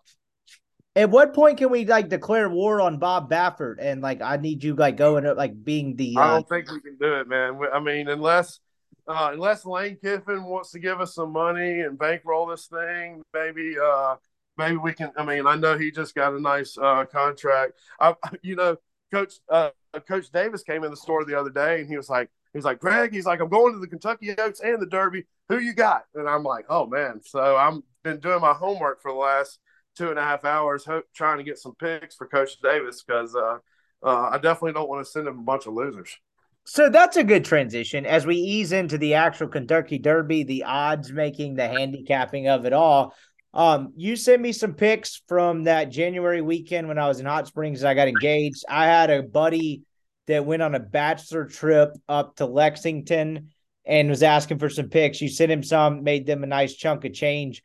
At 0.94 1.11
what 1.11 1.33
point 1.33 1.59
can 1.59 1.70
we 1.70 1.87
like 1.87 2.09
declare 2.09 2.48
war 2.48 2.81
on 2.81 2.98
Bob 2.98 3.31
Baffert 3.31 3.76
and 3.81 4.02
like 4.02 4.20
I 4.20 4.37
need 4.37 4.62
you 4.62 4.74
like 4.74 4.96
going 4.96 5.26
up 5.26 5.37
like 5.37 5.64
being 5.64 5.96
the? 5.96 6.16
Uh... 6.16 6.20
I 6.20 6.26
don't 6.35 6.48
think 6.48 6.70
we 6.70 6.81
can 6.81 6.96
do 6.98 7.14
it, 7.14 7.28
man. 7.28 7.59
I 7.72 7.81
mean, 7.81 8.09
unless 8.09 8.61
uh, 9.09 9.31
unless 9.33 9.64
Lane 9.64 9.96
Kiffin 10.02 10.44
wants 10.44 10.70
to 10.72 10.78
give 10.78 11.00
us 11.00 11.14
some 11.14 11.33
money 11.33 11.81
and 11.81 11.98
bankroll 11.98 12.46
this 12.46 12.66
thing, 12.66 13.22
maybe 13.33 13.76
uh, 13.83 14.16
maybe 14.59 14.76
we 14.76 14.92
can. 14.92 15.12
I 15.16 15.24
mean, 15.24 15.46
I 15.46 15.57
know 15.57 15.78
he 15.78 15.90
just 15.90 16.14
got 16.14 16.35
a 16.35 16.40
nice 16.40 16.76
uh, 16.76 17.07
contract. 17.07 17.72
I, 17.98 18.14
you 18.42 18.57
know, 18.57 18.76
Coach 19.11 19.35
uh, 19.48 19.70
Coach 20.07 20.31
Davis 20.31 20.62
came 20.62 20.85
in 20.85 20.90
the 20.90 20.96
store 20.96 21.24
the 21.24 21.38
other 21.38 21.50
day 21.50 21.81
and 21.81 21.88
he 21.88 21.96
was 21.96 22.11
like, 22.11 22.28
He's 22.52 22.64
like, 22.64 22.81
Greg, 22.81 23.12
he's 23.12 23.24
like, 23.24 23.40
I'm 23.40 23.48
going 23.48 23.72
to 23.72 23.78
the 23.78 23.87
Kentucky 23.87 24.35
Oaks 24.37 24.61
and 24.61 24.81
the 24.81 24.87
Derby. 24.87 25.24
Who 25.48 25.59
you 25.59 25.72
got? 25.72 26.05
And 26.14 26.28
I'm 26.28 26.42
like, 26.42 26.66
oh 26.68 26.87
man. 26.87 27.20
So 27.24 27.57
I'm 27.57 27.83
been 28.02 28.20
doing 28.20 28.40
my 28.40 28.52
homework 28.52 29.00
for 29.00 29.11
the 29.11 29.16
last 29.16 29.59
two 29.96 30.11
and 30.11 30.18
a 30.18 30.22
half 30.22 30.44
hours, 30.44 30.85
hope, 30.85 31.05
trying 31.14 31.38
to 31.38 31.44
get 31.44 31.59
some 31.59 31.74
picks 31.74 32.14
for 32.14 32.26
Coach 32.26 32.61
Davis 32.62 33.02
because 33.02 33.35
uh, 33.35 33.59
uh, 34.02 34.31
I 34.33 34.38
definitely 34.38 34.72
don't 34.72 34.88
want 34.88 35.05
to 35.05 35.11
send 35.11 35.28
him 35.28 35.38
a 35.38 35.42
bunch 35.42 35.66
of 35.66 35.74
losers. 35.74 36.16
So 36.64 36.88
that's 36.88 37.16
a 37.16 37.24
good 37.24 37.44
transition 37.44 38.07
as 38.07 38.24
we 38.24 38.37
ease 38.37 38.72
into 38.72 38.96
the 38.96 39.14
actual 39.14 39.48
Kentucky 39.48 39.98
Derby, 39.98 40.44
the 40.44 40.64
odds 40.64 41.12
making, 41.12 41.55
the 41.55 41.66
handicapping 41.66 42.48
of 42.48 42.66
it 42.66 42.72
all. 42.72 43.14
Um, 43.52 43.92
you 43.96 44.16
sent 44.16 44.40
me 44.40 44.52
some 44.52 44.74
picks 44.74 45.20
from 45.28 45.64
that 45.64 45.90
January 45.90 46.40
weekend 46.40 46.88
when 46.88 46.98
I 46.98 47.09
was 47.09 47.20
in 47.20 47.26
Hot 47.26 47.46
Springs. 47.46 47.85
I 47.85 47.94
got 47.94 48.09
engaged. 48.09 48.64
I 48.68 48.87
had 48.87 49.11
a 49.11 49.22
buddy 49.22 49.83
that 50.28 50.46
went 50.46 50.62
on 50.62 50.74
a 50.74 50.81
bachelor 50.81 51.46
trip 51.46 51.90
up 52.09 52.37
to 52.37 52.46
Lexington 52.46 53.50
and 53.85 54.09
was 54.09 54.22
asking 54.22 54.59
for 54.59 54.70
some 54.70 54.88
picks. 54.88 55.20
You 55.20 55.28
sent 55.28 55.52
him 55.52 55.62
some, 55.62 56.05
made 56.05 56.26
them 56.26 56.44
a 56.44 56.46
nice 56.46 56.74
chunk 56.74 57.05
of 57.05 57.12
change. 57.12 57.62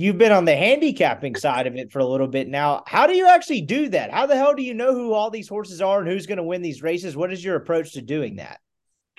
You've 0.00 0.16
been 0.16 0.30
on 0.30 0.44
the 0.44 0.54
handicapping 0.54 1.34
side 1.34 1.66
of 1.66 1.74
it 1.74 1.90
for 1.90 1.98
a 1.98 2.06
little 2.06 2.28
bit 2.28 2.46
now. 2.46 2.84
How 2.86 3.08
do 3.08 3.14
you 3.14 3.26
actually 3.26 3.62
do 3.62 3.88
that? 3.88 4.12
How 4.12 4.26
the 4.26 4.36
hell 4.36 4.54
do 4.54 4.62
you 4.62 4.72
know 4.72 4.94
who 4.94 5.12
all 5.12 5.28
these 5.28 5.48
horses 5.48 5.82
are 5.82 5.98
and 5.98 6.08
who's 6.08 6.24
going 6.24 6.36
to 6.36 6.44
win 6.44 6.62
these 6.62 6.84
races? 6.84 7.16
What 7.16 7.32
is 7.32 7.44
your 7.44 7.56
approach 7.56 7.94
to 7.94 8.00
doing 8.00 8.36
that? 8.36 8.60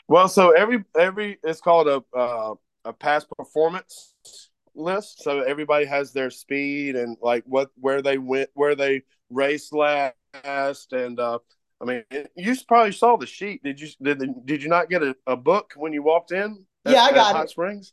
Well, 0.07 0.29
so 0.29 0.51
every 0.51 0.85
every 0.97 1.37
it's 1.43 1.59
called 1.59 1.89
a 1.89 2.01
uh, 2.17 2.53
a 2.85 2.93
past 2.93 3.27
performance 3.37 4.13
list. 4.73 5.21
So 5.21 5.41
everybody 5.41 5.83
has 5.83 6.13
their 6.13 6.29
speed 6.29 6.95
and 6.95 7.17
like 7.21 7.43
what 7.45 7.71
where 7.75 8.01
they 8.01 8.17
went, 8.17 8.49
where 8.53 8.75
they 8.75 9.01
raced 9.29 9.73
last, 9.73 10.93
and 10.93 11.19
uh, 11.19 11.39
I 11.81 11.85
mean, 11.85 12.03
you 12.37 12.55
probably 12.69 12.93
saw 12.93 13.17
the 13.17 13.27
sheet. 13.27 13.61
Did 13.63 13.81
you 13.81 13.89
did 14.01 14.23
did 14.45 14.63
you 14.63 14.69
not 14.69 14.89
get 14.89 15.03
a, 15.03 15.13
a 15.27 15.35
book 15.35 15.73
when 15.75 15.91
you 15.91 16.03
walked 16.03 16.31
in? 16.31 16.65
At, 16.85 16.93
yeah, 16.93 17.01
I 17.01 17.11
got 17.11 17.35
Hot 17.35 17.43
it. 17.43 17.49
Springs. 17.49 17.91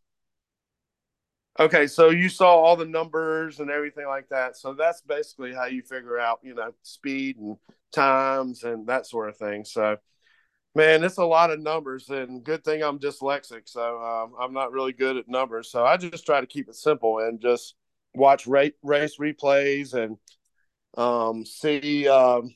Okay, 1.59 1.87
so 1.87 2.11
you 2.11 2.29
saw 2.29 2.55
all 2.55 2.77
the 2.77 2.85
numbers 2.85 3.61
and 3.61 3.71
everything 3.71 4.07
like 4.07 4.29
that. 4.29 4.57
So 4.57 4.75
that's 4.75 5.01
basically 5.01 5.55
how 5.55 5.65
you 5.65 5.83
figure 5.83 6.19
out, 6.19 6.41
you 6.43 6.55
know, 6.55 6.73
speed 6.83 7.39
and 7.39 7.57
times 7.93 8.63
and 8.63 8.87
that 8.89 9.07
sort 9.07 9.31
of 9.31 9.39
thing. 9.39 9.65
So, 9.65 9.97
man, 10.75 11.03
it's 11.03 11.17
a 11.17 11.25
lot 11.25 11.51
of 11.51 11.59
numbers, 11.59 12.11
and 12.11 12.45
good 12.45 12.63
thing 12.63 12.83
I'm 12.83 12.99
dyslexic, 12.99 13.63
so 13.65 14.03
um, 14.03 14.35
I'm 14.39 14.53
not 14.53 14.73
really 14.73 14.93
good 14.93 15.17
at 15.17 15.29
numbers. 15.29 15.71
So 15.71 15.85
I 15.85 15.97
just 15.97 16.27
try 16.27 16.43
to 16.43 16.47
keep 16.47 16.69
it 16.69 16.75
simple 16.75 17.21
and 17.21 17.41
just 17.41 17.75
watch 18.15 18.47
race 18.47 18.73
replays 19.19 19.95
and 19.95 20.19
um, 20.99 21.47
see 21.47 22.07
um, 22.07 22.55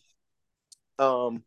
um, 0.99 1.43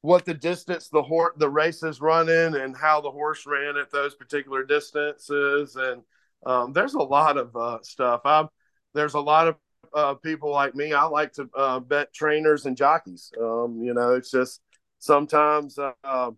what 0.00 0.24
the 0.24 0.34
distance 0.34 0.88
the 0.88 1.02
horse 1.02 1.34
the 1.36 1.50
race 1.50 1.82
is 1.82 2.00
running 2.00 2.54
and 2.54 2.76
how 2.76 3.00
the 3.00 3.10
horse 3.10 3.46
ran 3.46 3.76
at 3.76 3.90
those 3.90 4.14
particular 4.14 4.64
distances 4.64 5.76
and 5.76 6.02
um, 6.46 6.72
there's 6.72 6.94
a 6.94 7.02
lot 7.02 7.36
of 7.36 7.54
uh, 7.56 7.78
stuff 7.82 8.20
i'm 8.24 8.48
there's 8.94 9.14
a 9.14 9.20
lot 9.20 9.48
of 9.48 9.56
uh, 9.94 10.14
people 10.14 10.50
like 10.50 10.74
me 10.74 10.92
i 10.92 11.04
like 11.04 11.32
to 11.32 11.48
uh, 11.56 11.80
bet 11.80 12.12
trainers 12.12 12.66
and 12.66 12.76
jockeys 12.76 13.32
um, 13.40 13.80
you 13.82 13.94
know 13.94 14.14
it's 14.14 14.30
just 14.30 14.60
sometimes 14.98 15.78
uh, 15.78 15.92
um, 16.04 16.36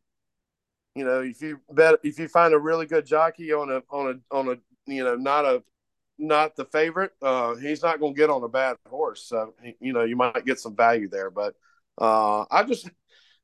you 0.95 1.05
know 1.05 1.21
if 1.21 1.41
you 1.43 1.61
bet 1.73 1.97
if 2.03 2.19
you 2.19 2.29
find 2.29 2.55
a 2.55 2.59
really 2.59 2.87
good 2.87 3.07
jockey 3.07 3.53
on 3.53 3.71
a 3.71 3.83
on 3.91 4.23
a 4.31 4.35
on 4.35 4.49
a 4.49 4.57
you 4.87 5.05
know 5.05 5.17
not 5.17 5.45
a 5.45 5.63
not 6.21 6.55
the 6.55 6.67
favorite. 6.67 7.13
Uh, 7.21 7.55
he's 7.57 7.83
not 7.83 7.99
going 7.99 8.15
to 8.15 8.19
get 8.19 8.31
on 8.31 8.45
a 8.45 8.49
bad 8.49 8.77
horse, 8.89 9.25
so 9.25 9.55
you 9.81 9.93
know 9.93 10.05
you 10.05 10.17
might 10.17 10.45
get 10.45 10.61
some 10.61 10.77
value 10.77 11.09
there. 11.09 11.31
But 11.31 11.55
uh, 11.99 12.45
I 12.51 12.63
just 12.65 12.89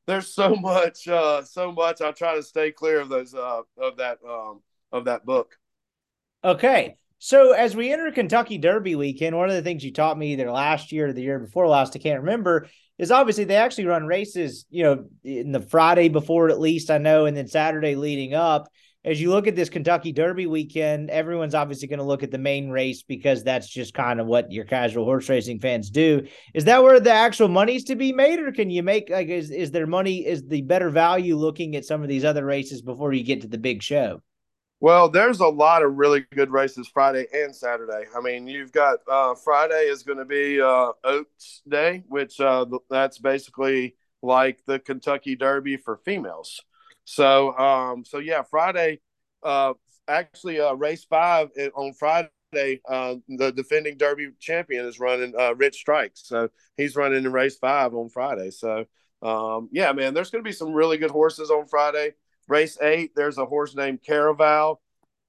there's 0.07 0.29
so 0.29 0.55
much, 0.55 1.05
so 1.05 1.73
much. 1.73 2.01
I 2.03 2.13
try 2.13 2.37
to 2.37 2.43
stay 2.43 2.71
clear 2.71 3.01
of 3.01 3.09
those 3.09 3.35
of 3.35 3.65
that 3.97 4.19
um, 4.29 4.61
of 4.93 5.07
that 5.07 5.25
book. 5.25 5.57
Okay, 6.45 6.97
so 7.19 7.53
as 7.53 7.75
we 7.75 7.93
enter 7.93 8.11
Kentucky 8.13 8.59
Derby 8.59 8.95
weekend, 8.95 9.37
one 9.37 9.49
of 9.49 9.55
the 9.55 9.63
things 9.63 9.85
you 9.85 9.93
taught 9.93 10.19
me 10.19 10.33
either 10.33 10.51
last 10.51 10.93
year 10.93 11.09
or 11.09 11.13
the 11.13 11.23
year 11.23 11.39
before 11.39 11.67
last, 11.67 11.97
I 11.97 11.99
can't 11.99 12.21
remember, 12.21 12.69
is 12.99 13.11
obviously 13.11 13.45
they 13.45 13.57
actually 13.57 13.87
run 13.87 14.07
races, 14.07 14.67
you 14.71 14.85
know, 14.85 15.07
in 15.25 15.53
the 15.53 15.61
Friday 15.61 16.09
before 16.09 16.49
at 16.49 16.61
least 16.61 16.91
I 16.91 16.99
know, 16.99 17.27
and 17.27 17.37
then 17.37 17.49
Saturday 17.49 17.95
leading 17.95 18.35
up. 18.35 18.69
As 19.05 19.21
you 19.21 19.31
look 19.31 19.47
at 19.47 19.55
this 19.55 19.71
Kentucky 19.71 20.13
Derby 20.13 20.47
weekend, 20.47 21.11
everyone's 21.11 21.55
obviously 21.55 21.87
going 21.87 22.01
to 22.01 22.05
look 22.05 22.25
at 22.25 22.33
the 22.33 22.39
main 22.39 22.71
race 22.71 23.03
because 23.03 23.45
that's 23.45 23.69
just 23.69 23.95
kind 23.95 24.21
of 24.21 24.27
what 24.27 24.51
your 24.51 24.65
casual 24.65 25.05
horse 25.05 25.29
racing 25.29 25.61
fans 25.61 25.91
do. 25.91 26.27
Is 26.55 26.65
that 26.65 26.83
where 26.83 26.99
the 26.99 27.13
actual 27.13 27.47
money's 27.47 27.85
to 27.85 27.95
be 27.95 28.13
made, 28.13 28.41
or 28.41 28.51
can 28.51 28.69
you 28.69 28.83
make 28.83 29.09
like 29.09 29.29
is 29.29 29.51
is 29.51 29.71
there 29.71 29.87
money? 29.87 30.27
Is 30.27 30.43
the 30.47 30.63
better 30.63 30.91
value 30.91 31.37
looking 31.37 31.77
at 31.77 31.85
some 31.85 32.03
of 32.03 32.09
these 32.09 32.25
other 32.25 32.45
races 32.45 32.83
before 32.83 33.13
you 33.13 33.23
get 33.23 33.43
to 33.43 33.49
the 33.49 33.59
big 33.59 33.81
show? 33.81 34.23
Well, 34.79 35.09
there's 35.09 35.41
a 35.41 35.47
lot 35.47 35.83
of 35.83 35.97
really 35.97 36.27
good 36.35 36.51
races 36.51 36.87
Friday 36.87 37.27
and 37.33 37.55
Saturday. 37.55 38.05
I 38.15 38.21
mean, 38.21 38.47
you've 38.47 38.73
got 38.73 38.99
uh, 39.11 39.35
Friday 39.35 39.89
is 39.89 40.03
going 40.03 40.19
to 40.19 40.27
be 40.27 40.61
uh, 40.61 40.93
Oaks 41.03 41.63
Day, 41.67 42.05
which 42.09 42.39
uh, 42.41 42.67
that's 42.91 43.19
basically 43.19 43.97
like 44.23 44.61
the 44.67 44.79
Kentucky 44.79 45.35
Derby 45.35 45.79
for 45.79 45.97
females. 46.05 46.61
So, 47.05 47.57
um, 47.57 48.05
so 48.05 48.19
yeah, 48.19 48.43
Friday, 48.43 49.01
uh, 49.43 49.75
actually, 50.09 50.61
uh, 50.61 50.75
race 50.75 51.05
five 51.05 51.49
on 51.75 51.95
Friday, 51.95 52.29
uh, 52.87 53.15
the 53.29 53.53
defending 53.53 53.97
Derby 53.97 54.29
champion 54.41 54.85
is 54.85 55.01
running 55.01 55.33
uh, 55.39 55.55
Rich 55.55 55.77
Strikes. 55.77 56.23
So 56.27 56.51
he's 56.77 56.97
running 56.97 57.25
in 57.25 57.33
race 57.33 57.57
five 57.57 57.95
on 57.95 58.11
Friday. 58.11 58.51
So, 58.51 58.85
um, 59.23 59.71
yeah, 59.73 59.93
man, 59.93 60.13
there's 60.13 60.31
going 60.31 60.45
to 60.45 60.49
be 60.49 60.53
some 60.53 60.73
really 60.73 60.99
good 60.99 61.11
horses 61.11 61.51
on 61.51 61.67
Friday. 61.67 62.13
Race 62.49 62.79
eight, 62.81 63.13
there's 63.15 63.39
a 63.39 63.47
horse 63.47 63.75
named 63.75 64.03
Caravel. 64.03 64.81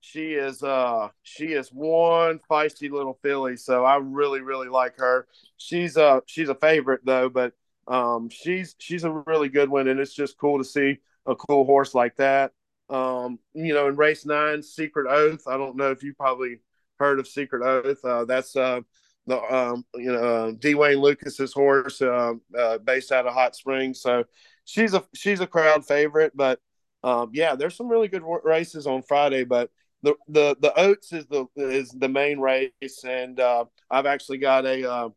She 0.01 0.34
is 0.34 0.63
uh 0.63 1.10
she 1.23 1.47
is 1.47 1.69
one 1.69 2.39
feisty 2.49 2.89
little 2.91 3.17
filly, 3.21 3.58
so 3.58 3.84
I 3.84 3.97
really 3.97 4.41
really 4.41 4.69
like 4.69 4.97
her. 4.97 5.27
She's 5.58 5.97
a 5.97 6.21
she's 6.27 6.49
a 6.49 6.56
favorite 6.56 7.01
though, 7.03 7.30
but 7.30 7.53
um 7.88 8.30
she's 8.30 8.75
she's 8.77 9.03
a 9.03 9.12
really 9.12 9.49
good 9.49 9.69
one, 9.69 9.88
and 9.88 9.99
it's 9.99 10.13
just 10.13 10.38
cool 10.38 10.60
to 10.60 10.63
see 10.63 10.99
a 11.25 11.36
cool 11.36 11.65
horse 11.65 11.93
like 11.93 12.15
that. 12.17 12.51
Um, 12.89 13.39
you 13.53 13.73
know, 13.73 13.88
in 13.88 13.95
race 13.97 14.25
nine, 14.25 14.63
Secret 14.63 15.08
Oath. 15.10 15.47
I 15.47 15.58
don't 15.58 15.75
know 15.75 15.91
if 15.91 16.03
you 16.03 16.13
probably 16.13 16.60
heard 16.99 17.19
of 17.19 17.27
Secret 17.27 17.63
Oath. 17.63 18.03
Uh, 18.06 18.25
that's 18.25 18.56
uh 18.56 18.82
the 19.25 19.39
um 19.53 19.86
you 19.95 20.12
know 20.12 20.23
uh, 20.23 20.51
D 20.58 20.73
Lukas's 20.73 21.53
horse, 21.53 22.01
uh, 22.01 22.34
uh, 22.58 22.77
based 22.77 23.12
out 23.12 23.27
of 23.27 23.34
Hot 23.34 23.56
Springs. 23.56 23.99
So 24.01 24.23
she's 24.63 24.93
a 24.93 25.03
she's 25.13 25.41
a 25.41 25.47
crowd 25.47 25.86
favorite, 25.86 26.32
but 26.36 26.60
um, 27.08 27.30
yeah, 27.34 27.56
there's 27.56 27.76
some 27.76 27.88
really 27.88 28.10
good 28.10 28.24
races 28.43 28.86
on 28.86 29.02
Friday, 29.02 29.46
but 29.46 29.70
the 30.04 30.15
the 30.28 30.58
the 30.60 30.78
Oaks 30.78 31.13
is 31.13 31.26
the 31.28 31.46
is 31.56 31.89
the 31.91 32.10
main 32.10 32.38
race, 32.38 33.04
and 33.08 33.39
uh, 33.39 33.63
I've 33.89 34.06
actually 34.06 34.39
got 34.39 34.65
a 34.65 34.91
uh, 34.91 35.10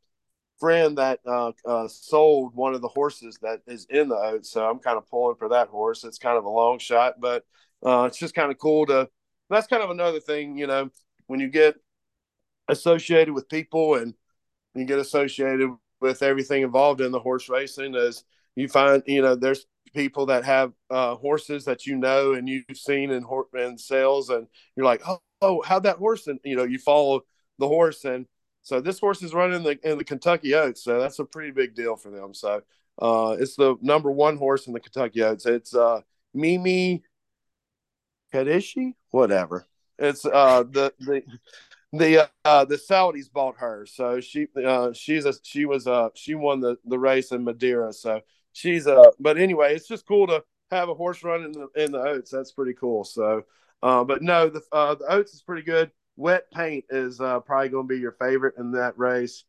friend 0.60 0.98
that 0.98 1.18
uh, 1.26 1.50
uh, 1.66 1.88
sold 1.88 2.54
one 2.54 2.74
of 2.74 2.80
the 2.80 2.88
horses 2.88 3.38
that 3.42 3.62
is 3.66 3.88
in 3.90 4.08
the 4.08 4.14
Oaks, 4.14 4.50
so 4.50 4.64
I'm 4.64 4.78
kind 4.78 4.98
of 4.98 5.10
pulling 5.10 5.34
for 5.34 5.48
that 5.48 5.66
horse. 5.66 6.04
It's 6.04 6.18
kind 6.18 6.38
of 6.38 6.44
a 6.44 6.48
long 6.48 6.78
shot, 6.78 7.14
but 7.18 7.44
uh, 7.84 8.04
it's 8.04 8.18
just 8.18 8.36
kind 8.36 8.52
of 8.52 8.58
cool 8.58 8.86
to. 8.86 9.08
That's 9.48 9.66
kind 9.66 9.82
of 9.82 9.90
another 9.90 10.20
thing, 10.20 10.56
you 10.56 10.68
know, 10.68 10.90
when 11.26 11.40
you 11.40 11.48
get 11.48 11.74
associated 12.68 13.34
with 13.34 13.48
people 13.48 13.96
and 13.96 14.14
you 14.76 14.84
get 14.84 15.00
associated 15.00 15.70
with 16.00 16.22
everything 16.22 16.62
involved 16.62 17.00
in 17.00 17.10
the 17.10 17.18
horse 17.18 17.48
racing, 17.48 17.96
as 17.96 18.22
you 18.54 18.68
find, 18.68 19.02
you 19.06 19.22
know, 19.22 19.34
there's 19.34 19.66
people 19.92 20.26
that 20.26 20.44
have 20.44 20.72
uh, 20.90 21.16
horses 21.16 21.64
that 21.64 21.86
you 21.86 21.96
know 21.96 22.32
and 22.32 22.48
you've 22.48 22.64
seen 22.74 23.10
in, 23.10 23.24
in 23.54 23.78
sales, 23.78 24.30
and 24.30 24.46
you're 24.76 24.86
like, 24.86 25.02
oh, 25.06 25.20
oh, 25.42 25.62
how'd 25.62 25.84
that 25.84 25.96
horse? 25.96 26.26
And 26.26 26.38
you 26.44 26.56
know, 26.56 26.64
you 26.64 26.78
follow 26.78 27.22
the 27.58 27.68
horse, 27.68 28.04
and 28.04 28.26
so 28.62 28.80
this 28.80 28.98
horse 28.98 29.22
is 29.22 29.34
running 29.34 29.62
the 29.62 29.78
in 29.88 29.98
the 29.98 30.04
Kentucky 30.04 30.54
Oaks, 30.54 30.82
so 30.82 31.00
that's 31.00 31.18
a 31.18 31.24
pretty 31.24 31.50
big 31.50 31.74
deal 31.74 31.96
for 31.96 32.10
them. 32.10 32.34
So 32.34 32.62
uh, 33.00 33.36
it's 33.38 33.56
the 33.56 33.76
number 33.80 34.10
one 34.10 34.36
horse 34.36 34.66
in 34.66 34.72
the 34.72 34.80
Kentucky 34.80 35.22
Oaks. 35.22 35.46
It's 35.46 35.74
uh, 35.74 36.00
Mimi 36.34 37.02
Kadishi, 38.32 38.94
whatever. 39.10 39.66
It's 39.98 40.24
uh, 40.24 40.64
the 40.64 40.92
the 41.00 41.22
the 41.92 42.30
uh, 42.44 42.64
the 42.64 42.76
Saudis 42.76 43.32
bought 43.32 43.56
her, 43.58 43.86
so 43.86 44.20
she 44.20 44.46
uh, 44.64 44.92
she's 44.92 45.24
a 45.24 45.34
she 45.42 45.64
was 45.64 45.86
uh 45.86 46.10
she 46.14 46.34
won 46.34 46.60
the 46.60 46.76
the 46.84 46.98
race 46.98 47.32
in 47.32 47.44
Madeira, 47.44 47.92
so 47.92 48.20
she's 48.52 48.86
uh 48.86 49.10
but 49.18 49.38
anyway, 49.38 49.74
it's 49.74 49.88
just 49.88 50.06
cool 50.06 50.26
to 50.28 50.42
have 50.70 50.88
a 50.88 50.94
horse 50.94 51.22
run 51.22 51.44
in 51.44 51.52
the 51.52 51.68
in 51.76 51.92
the 51.92 52.00
oaks. 52.00 52.30
That's 52.30 52.52
pretty 52.52 52.74
cool. 52.74 53.04
So, 53.04 53.42
uh, 53.82 54.04
but 54.04 54.22
no, 54.22 54.48
the 54.48 54.62
uh, 54.72 54.94
the 54.94 55.06
oaks 55.06 55.34
is 55.34 55.42
pretty 55.42 55.62
good. 55.62 55.90
Wet 56.16 56.50
paint 56.52 56.84
is 56.90 57.20
uh, 57.20 57.40
probably 57.40 57.70
going 57.70 57.88
to 57.88 57.94
be 57.94 58.00
your 58.00 58.12
favorite 58.12 58.54
in 58.58 58.72
that 58.72 58.98
race. 58.98 59.44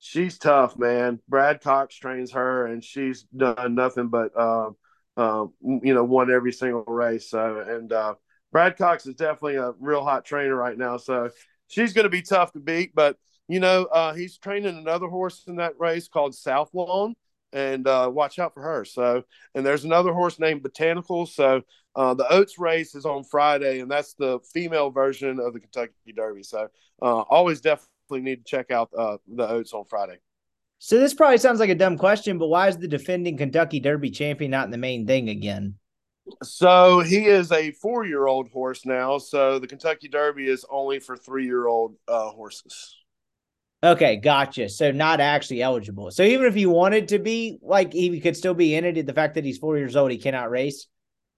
She's 0.00 0.38
tough, 0.38 0.78
man. 0.78 1.20
Brad 1.28 1.60
Cox 1.60 1.94
trains 1.96 2.32
her, 2.32 2.66
and 2.66 2.82
she's 2.82 3.22
done 3.36 3.74
nothing 3.74 4.08
but 4.08 4.36
uh, 4.36 4.70
uh, 5.16 5.46
you 5.62 5.94
know 5.94 6.04
won 6.04 6.30
every 6.30 6.52
single 6.52 6.84
race. 6.84 7.30
So, 7.30 7.64
and 7.66 7.92
uh, 7.92 8.14
Brad 8.52 8.76
Cox 8.76 9.06
is 9.06 9.14
definitely 9.14 9.56
a 9.56 9.72
real 9.80 10.04
hot 10.04 10.24
trainer 10.24 10.54
right 10.54 10.76
now. 10.76 10.96
So 10.96 11.30
she's 11.68 11.92
going 11.92 12.04
to 12.04 12.10
be 12.10 12.22
tough 12.22 12.52
to 12.52 12.60
beat. 12.60 12.94
But 12.94 13.16
you 13.48 13.60
know, 13.60 13.84
uh, 13.84 14.12
he's 14.12 14.38
training 14.38 14.76
another 14.76 15.06
horse 15.06 15.44
in 15.46 15.56
that 15.56 15.78
race 15.78 16.08
called 16.08 16.34
Southlawn 16.34 17.14
and 17.52 17.86
uh, 17.86 18.10
watch 18.12 18.38
out 18.38 18.54
for 18.54 18.62
her. 18.62 18.84
So, 18.84 19.22
and 19.54 19.64
there's 19.64 19.84
another 19.84 20.12
horse 20.12 20.38
named 20.38 20.62
Botanical. 20.62 21.26
So, 21.26 21.62
uh, 21.96 22.14
the 22.14 22.30
Oaks 22.32 22.58
race 22.58 22.94
is 22.94 23.04
on 23.04 23.24
Friday, 23.24 23.80
and 23.80 23.90
that's 23.90 24.14
the 24.14 24.38
female 24.52 24.90
version 24.90 25.40
of 25.40 25.52
the 25.52 25.60
Kentucky 25.60 25.92
Derby. 26.14 26.42
So, 26.42 26.68
uh, 27.02 27.20
always 27.22 27.60
definitely 27.60 28.20
need 28.20 28.44
to 28.44 28.50
check 28.50 28.70
out 28.70 28.90
uh, 28.96 29.18
the 29.26 29.48
Oaks 29.48 29.72
on 29.72 29.84
Friday. 29.84 30.18
So, 30.78 30.98
this 30.98 31.14
probably 31.14 31.38
sounds 31.38 31.60
like 31.60 31.70
a 31.70 31.74
dumb 31.74 31.98
question, 31.98 32.38
but 32.38 32.48
why 32.48 32.68
is 32.68 32.78
the 32.78 32.88
defending 32.88 33.36
Kentucky 33.36 33.80
Derby 33.80 34.10
champion 34.10 34.50
not 34.50 34.66
in 34.66 34.70
the 34.70 34.78
main 34.78 35.06
thing 35.06 35.28
again? 35.28 35.74
So 36.42 37.00
he 37.00 37.26
is 37.26 37.52
a 37.52 37.70
four-year-old 37.72 38.50
horse 38.50 38.84
now. 38.84 39.18
So 39.18 39.58
the 39.58 39.66
Kentucky 39.66 40.08
Derby 40.08 40.48
is 40.48 40.64
only 40.70 40.98
for 41.00 41.16
three-year-old 41.16 41.96
uh, 42.06 42.28
horses. 42.28 42.96
Okay, 43.82 44.16
gotcha. 44.16 44.68
So 44.68 44.90
not 44.90 45.20
actually 45.20 45.62
eligible. 45.62 46.10
So 46.10 46.24
even 46.24 46.46
if 46.46 46.54
he 46.54 46.66
wanted 46.66 47.08
to 47.08 47.18
be, 47.18 47.58
like, 47.62 47.92
he 47.92 48.20
could 48.20 48.36
still 48.36 48.54
be 48.54 48.74
in 48.74 48.84
it. 48.84 49.06
The 49.06 49.12
fact 49.12 49.36
that 49.36 49.44
he's 49.44 49.58
four 49.58 49.78
years 49.78 49.94
old, 49.94 50.10
he 50.10 50.18
cannot 50.18 50.50
race. 50.50 50.88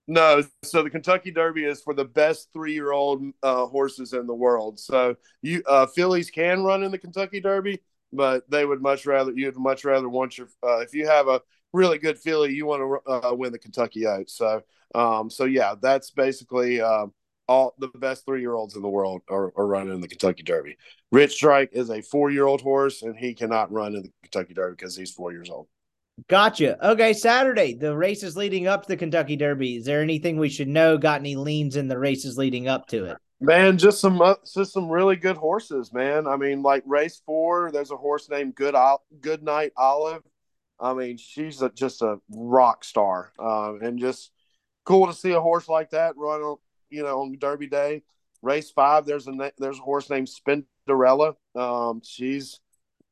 No, 0.07 0.43
so 0.63 0.83
the 0.83 0.89
Kentucky 0.89 1.31
Derby 1.31 1.63
is 1.63 1.81
for 1.81 1.93
the 1.93 2.03
best 2.03 2.49
three-year-old 2.51 3.23
uh, 3.43 3.65
horses 3.67 4.13
in 4.13 4.25
the 4.25 4.33
world. 4.33 4.79
So 4.79 5.15
you 5.41 5.61
uh, 5.67 5.85
fillies 5.85 6.31
can 6.31 6.63
run 6.63 6.83
in 6.83 6.91
the 6.91 6.97
Kentucky 6.97 7.39
Derby, 7.39 7.79
but 8.11 8.49
they 8.49 8.65
would 8.65 8.81
much 8.81 9.05
rather 9.05 9.31
you'd 9.31 9.55
much 9.57 9.85
rather 9.85 10.09
want 10.09 10.37
your 10.37 10.47
uh, 10.63 10.79
if 10.79 10.93
you 10.93 11.07
have 11.07 11.27
a 11.27 11.41
really 11.71 11.99
good 11.99 12.17
filly, 12.17 12.53
you 12.53 12.65
want 12.65 12.81
to 13.05 13.11
uh, 13.11 13.33
win 13.33 13.51
the 13.51 13.59
Kentucky 13.59 14.05
Oaks. 14.05 14.33
So, 14.33 14.63
um, 14.95 15.29
so 15.29 15.45
yeah, 15.45 15.75
that's 15.79 16.09
basically 16.09 16.81
um, 16.81 17.13
all 17.51 17.75
the 17.79 17.89
best 17.89 18.25
three 18.25 18.39
year 18.39 18.53
olds 18.53 18.75
in 18.75 18.81
the 18.81 18.87
world 18.87 19.21
are, 19.29 19.51
are, 19.57 19.67
running 19.67 19.93
in 19.93 19.99
the 19.99 20.07
Kentucky 20.07 20.41
Derby. 20.41 20.77
Rich 21.11 21.33
Strike 21.33 21.71
is 21.73 21.89
a 21.89 22.01
four 22.01 22.31
year 22.31 22.45
old 22.45 22.61
horse, 22.61 23.01
and 23.01 23.15
he 23.15 23.33
cannot 23.33 23.71
run 23.71 23.93
in 23.93 24.03
the 24.03 24.11
Kentucky 24.23 24.53
Derby 24.53 24.75
because 24.77 24.95
he's 24.95 25.11
four 25.11 25.33
years 25.33 25.49
old. 25.49 25.67
Gotcha. 26.29 26.83
Okay, 26.91 27.11
Saturday, 27.13 27.73
the 27.73 27.95
races 27.95 28.37
leading 28.37 28.67
up 28.67 28.83
to 28.83 28.87
the 28.87 28.97
Kentucky 28.97 29.35
Derby. 29.35 29.75
Is 29.75 29.85
there 29.85 30.01
anything 30.01 30.37
we 30.37 30.49
should 30.49 30.69
know? 30.69 30.97
Got 30.97 31.19
any 31.19 31.35
leans 31.35 31.75
in 31.75 31.89
the 31.89 31.97
races 31.97 32.37
leading 32.37 32.69
up 32.69 32.87
to 32.87 33.05
it? 33.05 33.17
Man, 33.41 33.77
just 33.77 33.99
some 33.99 34.21
uh, 34.21 34.35
just 34.53 34.71
some 34.71 34.87
really 34.87 35.17
good 35.17 35.37
horses, 35.37 35.91
man. 35.91 36.27
I 36.27 36.37
mean, 36.37 36.61
like 36.61 36.83
race 36.85 37.21
four, 37.25 37.71
there's 37.71 37.91
a 37.91 37.97
horse 37.97 38.29
named 38.29 38.55
Good 38.55 38.75
Goodnight 39.19 39.73
Olive. 39.75 40.23
I 40.79 40.93
mean, 40.93 41.17
she's 41.17 41.61
a, 41.61 41.69
just 41.69 42.01
a 42.01 42.17
rock 42.29 42.83
star, 42.83 43.33
uh, 43.37 43.73
and 43.81 43.99
just 43.99 44.31
cool 44.85 45.07
to 45.07 45.13
see 45.13 45.31
a 45.31 45.41
horse 45.41 45.67
like 45.67 45.89
that 45.91 46.15
run 46.17 46.41
on 46.41 46.57
you 46.91 47.03
know, 47.03 47.21
on 47.21 47.37
Derby 47.39 47.67
Day. 47.67 48.03
Race 48.43 48.71
five, 48.71 49.05
there's 49.05 49.27
a 49.27 49.51
there's 49.57 49.77
a 49.77 49.81
horse 49.81 50.09
named 50.09 50.27
Spendarella. 50.27 51.35
Um, 51.55 52.01
she's 52.03 52.59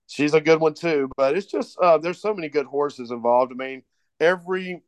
she's 0.08 0.34
a 0.34 0.42
good 0.42 0.60
one 0.60 0.74
too. 0.74 1.10
But 1.16 1.38
it's 1.38 1.46
just 1.46 1.78
uh, 1.80 2.00
there's 2.00 2.22
so 2.22 2.34
many 2.34 2.50
good 2.50 2.66
horses 2.66 3.12
involved. 3.12 3.52
I 3.52 3.56
mean, 3.56 3.84
every 4.20 4.82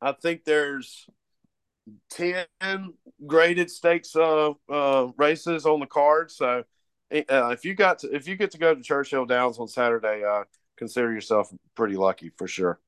I 0.00 0.12
think 0.12 0.44
there's 0.44 1.06
ten 2.10 2.46
graded 3.26 3.70
stakes 3.70 4.16
uh, 4.16 4.52
uh, 4.68 5.08
races 5.16 5.64
on 5.64 5.80
the 5.80 5.86
card. 5.86 6.30
So 6.30 6.64
uh, 7.12 7.50
if 7.50 7.64
you 7.64 7.74
got 7.74 8.00
to, 8.00 8.14
if 8.14 8.26
you 8.26 8.36
get 8.36 8.50
to 8.52 8.58
go 8.58 8.74
to 8.74 8.82
Churchill 8.82 9.26
Downs 9.26 9.58
on 9.58 9.68
Saturday, 9.68 10.24
uh, 10.24 10.44
consider 10.76 11.12
yourself 11.12 11.52
pretty 11.76 11.96
lucky 11.96 12.30
for 12.36 12.48
sure. 12.48 12.80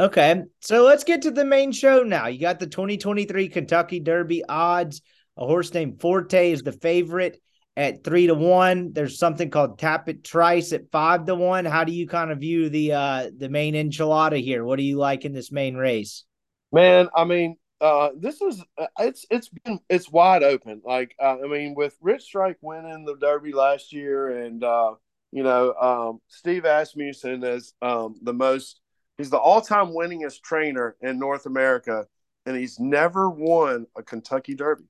Okay, 0.00 0.42
so 0.60 0.84
let's 0.84 1.02
get 1.02 1.22
to 1.22 1.32
the 1.32 1.44
main 1.44 1.72
show 1.72 2.04
now. 2.04 2.28
You 2.28 2.38
got 2.38 2.60
the 2.60 2.68
2023 2.68 3.48
Kentucky 3.48 3.98
Derby 3.98 4.44
odds. 4.48 5.02
A 5.36 5.44
horse 5.44 5.74
named 5.74 6.00
Forte 6.00 6.52
is 6.52 6.62
the 6.62 6.72
favorite 6.72 7.40
at 7.76 8.04
three 8.04 8.28
to 8.28 8.34
one. 8.34 8.92
There's 8.92 9.18
something 9.18 9.50
called 9.50 9.80
Tapit 9.80 10.22
Trice 10.22 10.72
at 10.72 10.90
five 10.92 11.26
to 11.26 11.34
one. 11.34 11.64
How 11.64 11.82
do 11.82 11.92
you 11.92 12.06
kind 12.06 12.30
of 12.30 12.38
view 12.38 12.68
the 12.68 12.92
uh 12.92 13.30
the 13.36 13.48
main 13.48 13.74
enchilada 13.74 14.40
here? 14.40 14.64
What 14.64 14.76
do 14.76 14.84
you 14.84 14.98
like 14.98 15.24
in 15.24 15.32
this 15.32 15.50
main 15.50 15.74
race? 15.74 16.24
Man, 16.70 17.08
I 17.14 17.24
mean, 17.24 17.56
uh, 17.80 18.10
this 18.16 18.40
is 18.40 18.62
uh, 18.76 18.86
it's 19.00 19.26
it's 19.30 19.48
been 19.48 19.80
it's 19.88 20.10
wide 20.10 20.44
open. 20.44 20.80
Like 20.84 21.16
uh, 21.20 21.38
I 21.44 21.48
mean, 21.48 21.74
with 21.74 21.96
Rich 22.00 22.22
Strike 22.22 22.58
winning 22.60 23.04
the 23.04 23.16
Derby 23.16 23.52
last 23.52 23.92
year, 23.92 24.44
and 24.44 24.62
uh, 24.62 24.94
you 25.32 25.42
know, 25.42 25.74
um, 25.74 26.20
Steve 26.28 26.64
Asmussen 26.64 27.42
is 27.42 27.74
um, 27.82 28.14
the 28.22 28.32
most 28.32 28.80
he's 29.18 29.30
the 29.30 29.38
all 29.38 29.60
time 29.60 29.88
winningest 29.88 30.42
trainer 30.42 30.96
in 31.02 31.18
North 31.18 31.44
America, 31.44 32.06
and 32.46 32.56
he's 32.56 32.78
never 32.78 33.28
won 33.28 33.86
a 33.96 34.02
Kentucky 34.02 34.54
Derby. 34.54 34.84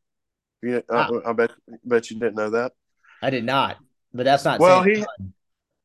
Yeah, 0.62 0.81
I, 0.91 1.11
I, 1.26 1.33
bet 1.33 1.53
bet 1.85 2.11
you 2.11 2.18
didn't 2.18 2.37
know 2.37 2.51
that. 2.51 2.72
I 3.22 3.31
did 3.31 3.45
not, 3.45 3.79
but 4.12 4.24
that's 4.24 4.45
not 4.45 4.61
well. 4.61 4.83
He 4.83 5.05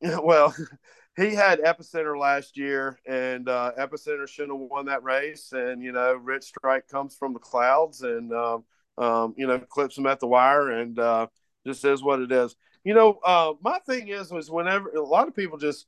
well, 0.22 0.54
he 1.16 1.34
had 1.34 1.60
Epicenter 1.60 2.18
last 2.18 2.56
year, 2.56 2.98
and 3.06 3.48
uh, 3.48 3.72
Epicenter 3.78 4.28
shouldn't 4.28 4.60
have 4.60 4.68
won 4.70 4.86
that 4.86 5.02
race. 5.02 5.52
And 5.52 5.82
you 5.82 5.92
know, 5.92 6.14
Rich 6.14 6.44
Strike 6.44 6.88
comes 6.88 7.16
from 7.16 7.32
the 7.32 7.38
clouds, 7.38 8.02
and 8.02 8.32
um, 8.32 8.64
um, 8.98 9.34
you 9.36 9.46
know, 9.46 9.58
clips 9.58 9.96
him 9.96 10.06
at 10.06 10.20
the 10.20 10.26
wire, 10.26 10.70
and 10.70 10.98
uh, 10.98 11.26
just 11.66 11.84
is 11.84 12.02
what 12.02 12.20
it 12.20 12.32
is. 12.32 12.56
You 12.84 12.94
know, 12.94 13.18
uh, 13.24 13.54
my 13.62 13.78
thing 13.86 14.08
is 14.08 14.30
was 14.30 14.50
whenever 14.50 14.90
a 14.90 15.02
lot 15.02 15.28
of 15.28 15.34
people 15.34 15.56
just 15.56 15.86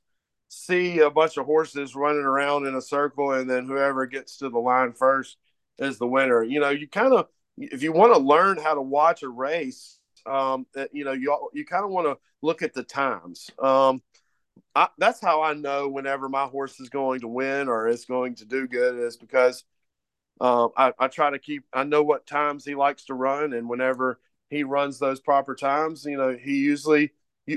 see 0.49 0.99
a 0.99 1.09
bunch 1.09 1.37
of 1.37 1.45
horses 1.45 1.95
running 1.95 2.23
around 2.23 2.65
in 2.67 2.75
a 2.75 2.81
circle, 2.81 3.33
and 3.33 3.49
then 3.49 3.65
whoever 3.65 4.05
gets 4.05 4.37
to 4.37 4.49
the 4.49 4.59
line 4.59 4.93
first 4.93 5.37
is 5.77 5.97
the 5.97 6.07
winner. 6.07 6.43
You 6.43 6.59
know, 6.59 6.69
you 6.69 6.87
kind 6.87 7.13
of 7.13 7.27
if 7.57 7.83
you 7.83 7.91
want 7.91 8.13
to 8.13 8.19
learn 8.19 8.57
how 8.57 8.75
to 8.75 8.81
watch 8.81 9.23
a 9.23 9.29
race, 9.29 9.99
um, 10.25 10.65
you 10.91 11.05
know, 11.05 11.13
you 11.13 11.49
you 11.53 11.65
kind 11.65 11.83
of 11.83 11.91
want 11.91 12.07
to 12.07 12.17
look 12.41 12.61
at 12.61 12.73
the 12.73 12.83
times. 12.83 13.49
Um, 13.61 14.01
I, 14.75 14.89
that's 14.97 15.21
how 15.21 15.41
I 15.41 15.53
know 15.53 15.87
whenever 15.87 16.29
my 16.29 16.45
horse 16.45 16.79
is 16.79 16.89
going 16.89 17.21
to 17.21 17.27
win 17.27 17.67
or 17.67 17.87
is 17.87 18.05
going 18.05 18.35
to 18.35 18.45
do 18.45 18.67
good 18.67 18.99
is 18.99 19.17
because 19.17 19.63
um, 20.39 20.69
I, 20.77 20.93
I, 20.99 21.07
try 21.07 21.31
to 21.31 21.39
keep. 21.39 21.65
I 21.73 21.83
know 21.83 22.03
what 22.03 22.27
times 22.27 22.63
he 22.63 22.75
likes 22.75 23.05
to 23.05 23.15
run, 23.15 23.53
and 23.53 23.67
whenever 23.67 24.19
he 24.49 24.63
runs 24.63 24.99
those 24.99 25.19
proper 25.19 25.55
times, 25.55 26.05
you 26.05 26.17
know, 26.17 26.37
he 26.39 26.57
usually 26.57 27.11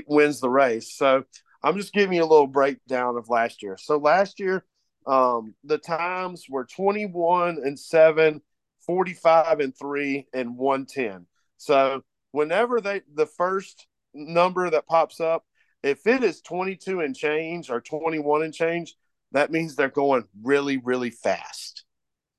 wins 0.07 0.39
the 0.39 0.49
race. 0.49 0.91
So 0.91 1.25
I'm 1.63 1.77
just 1.77 1.93
giving 1.93 2.17
you 2.17 2.23
a 2.23 2.25
little 2.25 2.47
breakdown 2.47 3.17
of 3.17 3.29
last 3.29 3.61
year. 3.61 3.77
So 3.77 3.97
last 3.97 4.39
year, 4.39 4.65
um, 5.05 5.55
the 5.63 5.77
times 5.77 6.45
were 6.49 6.65
21 6.65 7.59
and 7.63 7.77
7, 7.77 8.41
45 8.85 9.59
and 9.59 9.75
3, 9.77 10.27
and 10.33 10.57
110. 10.57 11.25
So 11.57 12.03
whenever 12.31 12.81
they 12.81 13.01
the 13.13 13.25
first 13.25 13.87
number 14.13 14.69
that 14.69 14.87
pops 14.87 15.19
up 15.19 15.45
if 15.83 16.05
it 16.05 16.23
is 16.23 16.41
22 16.41 16.99
and 17.01 17.15
change 17.15 17.69
or 17.69 17.81
21 17.81 18.43
and 18.43 18.53
change, 18.53 18.95
that 19.31 19.51
means 19.51 19.75
they're 19.75 19.89
going 19.89 20.25
really, 20.43 20.77
really 20.77 21.09
fast. 21.09 21.85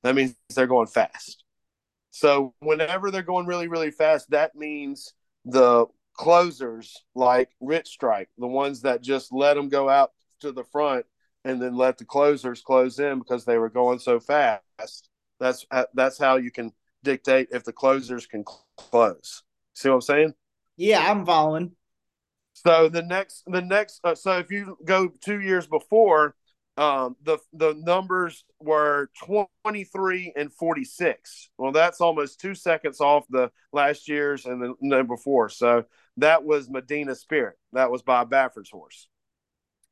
That 0.02 0.14
means 0.14 0.34
they're 0.54 0.66
going 0.66 0.86
fast. 0.86 1.42
So 2.10 2.54
whenever 2.60 3.10
they're 3.10 3.22
going 3.22 3.46
really, 3.46 3.68
really 3.68 3.90
fast, 3.90 4.30
that 4.30 4.54
means 4.54 5.14
the 5.44 5.86
closers 6.14 7.04
like 7.14 7.50
Rich 7.60 7.88
Strike, 7.88 8.28
the 8.38 8.46
ones 8.46 8.82
that 8.82 9.02
just 9.02 9.32
let 9.32 9.54
them 9.54 9.68
go 9.68 9.88
out 9.88 10.12
to 10.40 10.52
the 10.52 10.64
front 10.64 11.06
and 11.44 11.60
then 11.60 11.76
let 11.76 11.98
the 11.98 12.04
closers 12.04 12.62
close 12.62 12.98
in 12.98 13.18
because 13.18 13.44
they 13.44 13.58
were 13.58 13.70
going 13.70 13.98
so 13.98 14.20
fast. 14.20 15.08
That's 15.40 15.66
that's 15.94 16.18
how 16.18 16.36
you 16.36 16.50
can 16.50 16.72
dictate 17.02 17.48
if 17.50 17.64
the 17.64 17.72
closers 17.72 18.26
can 18.26 18.44
close. 18.76 19.42
See 19.74 19.88
what 19.88 19.96
I'm 19.96 20.00
saying? 20.02 20.34
Yeah, 20.76 21.10
I'm 21.10 21.26
following. 21.26 21.72
So 22.52 22.88
the 22.88 23.02
next, 23.02 23.42
the 23.46 23.62
next, 23.62 24.00
uh, 24.04 24.14
so 24.14 24.38
if 24.38 24.50
you 24.50 24.76
go 24.84 25.08
two 25.08 25.40
years 25.40 25.66
before, 25.66 26.36
um, 26.76 27.16
the 27.22 27.38
the 27.52 27.74
numbers 27.74 28.44
were 28.60 29.10
23 29.24 30.32
and 30.36 30.52
46. 30.52 31.50
Well, 31.58 31.72
that's 31.72 32.00
almost 32.00 32.40
two 32.40 32.54
seconds 32.54 33.00
off 33.00 33.24
the 33.28 33.50
last 33.72 34.08
year's 34.08 34.46
and 34.46 34.62
the 34.62 34.74
number 34.80 35.16
four. 35.16 35.48
So 35.48 35.84
that 36.18 36.44
was 36.44 36.70
Medina 36.70 37.14
Spirit. 37.14 37.56
That 37.72 37.90
was 37.90 38.02
Bob 38.02 38.30
Baffert's 38.30 38.70
horse. 38.70 39.08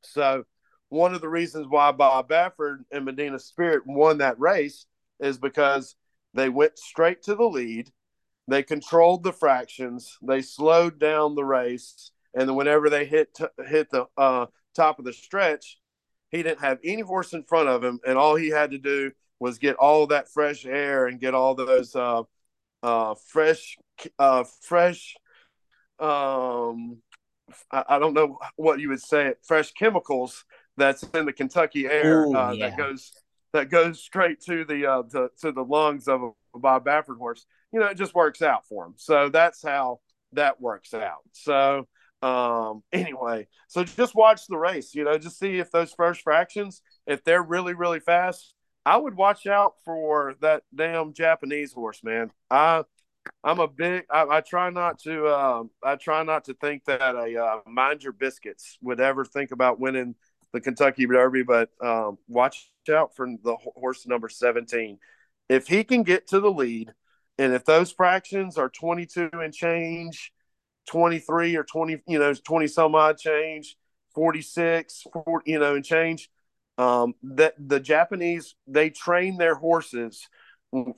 So 0.01 0.45
one 0.89 1.13
of 1.13 1.21
the 1.21 1.29
reasons 1.29 1.67
why 1.69 1.91
Bob 1.91 2.29
Baffert 2.29 2.79
and 2.91 3.05
Medina 3.05 3.39
Spirit 3.39 3.83
won 3.85 4.17
that 4.17 4.39
race 4.39 4.85
is 5.19 5.37
because 5.37 5.95
they 6.33 6.49
went 6.49 6.79
straight 6.79 7.23
to 7.23 7.35
the 7.35 7.45
lead. 7.45 7.91
They 8.47 8.63
controlled 8.63 9.23
the 9.23 9.33
fractions. 9.33 10.17
They 10.21 10.41
slowed 10.41 10.99
down 10.99 11.35
the 11.35 11.45
race 11.45 12.11
and 12.33 12.47
then 12.47 12.55
whenever 12.55 12.89
they 12.89 13.05
hit 13.05 13.33
t- 13.33 13.45
hit 13.67 13.89
the 13.91 14.05
uh, 14.17 14.47
top 14.75 14.99
of 14.99 15.05
the 15.05 15.13
stretch, 15.13 15.77
he 16.31 16.43
didn't 16.43 16.61
have 16.61 16.79
any 16.83 17.01
horse 17.01 17.33
in 17.33 17.43
front 17.43 17.69
of 17.69 17.83
him, 17.83 17.99
and 18.05 18.17
all 18.17 18.35
he 18.35 18.49
had 18.49 18.71
to 18.71 18.77
do 18.77 19.11
was 19.39 19.57
get 19.57 19.75
all 19.75 20.07
that 20.07 20.29
fresh 20.29 20.65
air 20.65 21.07
and 21.07 21.19
get 21.19 21.33
all 21.33 21.55
those 21.55 21.95
uh, 21.95 22.23
uh, 22.83 23.15
fresh 23.27 23.77
uh, 24.19 24.43
fresh. 24.61 25.15
Um, 25.99 26.97
I, 27.71 27.83
I, 27.89 27.99
don't 27.99 28.13
know 28.13 28.37
what 28.55 28.79
you 28.79 28.89
would 28.89 29.01
say, 29.01 29.33
fresh 29.43 29.71
chemicals 29.73 30.45
that's 30.77 31.03
in 31.13 31.25
the 31.25 31.33
Kentucky 31.33 31.85
air 31.85 32.23
Ooh, 32.23 32.35
uh, 32.35 32.51
yeah. 32.51 32.69
that 32.69 32.77
goes 32.77 33.11
that 33.53 33.69
goes 33.69 34.01
straight 34.01 34.41
to 34.41 34.63
the 34.65 34.85
uh, 34.85 35.03
to, 35.11 35.29
to 35.41 35.51
the 35.51 35.63
lungs 35.63 36.07
of 36.07 36.21
a 36.23 36.59
Bob 36.59 36.85
Baffert 36.85 37.17
horse. 37.17 37.45
You 37.71 37.79
know, 37.79 37.87
it 37.87 37.97
just 37.97 38.15
works 38.15 38.41
out 38.41 38.65
for 38.67 38.85
him. 38.85 38.93
So 38.97 39.29
that's 39.29 39.61
how 39.63 39.99
that 40.33 40.61
works 40.61 40.93
out. 40.93 41.21
So 41.33 41.87
um, 42.21 42.83
anyway, 42.91 43.47
so 43.67 43.83
just 43.83 44.15
watch 44.15 44.47
the 44.47 44.57
race, 44.57 44.93
you 44.93 45.03
know, 45.03 45.17
just 45.17 45.39
see 45.39 45.59
if 45.59 45.71
those 45.71 45.93
first 45.93 46.21
fractions, 46.21 46.81
if 47.07 47.23
they're 47.23 47.43
really, 47.43 47.73
really 47.73 47.99
fast. 47.99 48.53
I 48.83 48.97
would 48.97 49.15
watch 49.15 49.45
out 49.45 49.75
for 49.85 50.33
that 50.41 50.63
damn 50.73 51.13
Japanese 51.13 51.71
horse, 51.71 52.03
man. 52.03 52.31
I 52.49 52.83
I'm 53.43 53.59
a 53.59 53.67
big. 53.67 54.05
I, 54.09 54.25
I 54.29 54.41
try 54.41 54.69
not 54.69 54.99
to. 54.99 55.25
Uh, 55.27 55.63
I 55.83 55.95
try 55.95 56.23
not 56.23 56.45
to 56.45 56.53
think 56.53 56.85
that 56.85 57.15
a 57.15 57.43
uh, 57.43 57.59
mind 57.67 58.03
your 58.03 58.13
biscuits 58.13 58.77
would 58.81 58.99
ever 58.99 59.25
think 59.25 59.51
about 59.51 59.79
winning 59.79 60.15
the 60.53 60.61
Kentucky 60.61 61.05
Derby, 61.05 61.43
but 61.43 61.69
um, 61.81 62.17
watch 62.27 62.69
out 62.91 63.15
for 63.15 63.27
the 63.43 63.55
horse 63.55 64.05
number 64.05 64.27
17. 64.29 64.97
If 65.49 65.67
he 65.67 65.83
can 65.83 66.03
get 66.03 66.27
to 66.27 66.39
the 66.39 66.51
lead, 66.51 66.93
and 67.37 67.53
if 67.53 67.65
those 67.65 67.91
fractions 67.91 68.57
are 68.57 68.69
22 68.69 69.29
and 69.33 69.53
change, 69.53 70.31
23 70.87 71.55
or 71.55 71.63
20, 71.63 72.01
you 72.07 72.19
know, 72.19 72.33
20 72.33 72.67
some 72.67 72.95
odd 72.95 73.17
change, 73.17 73.77
46, 74.15 75.05
40, 75.13 75.51
you 75.51 75.59
know, 75.59 75.75
and 75.75 75.85
change. 75.85 76.29
Um, 76.77 77.13
that 77.23 77.53
the 77.59 77.79
Japanese, 77.79 78.55
they 78.67 78.89
train 78.89 79.37
their 79.37 79.55
horses 79.55 80.27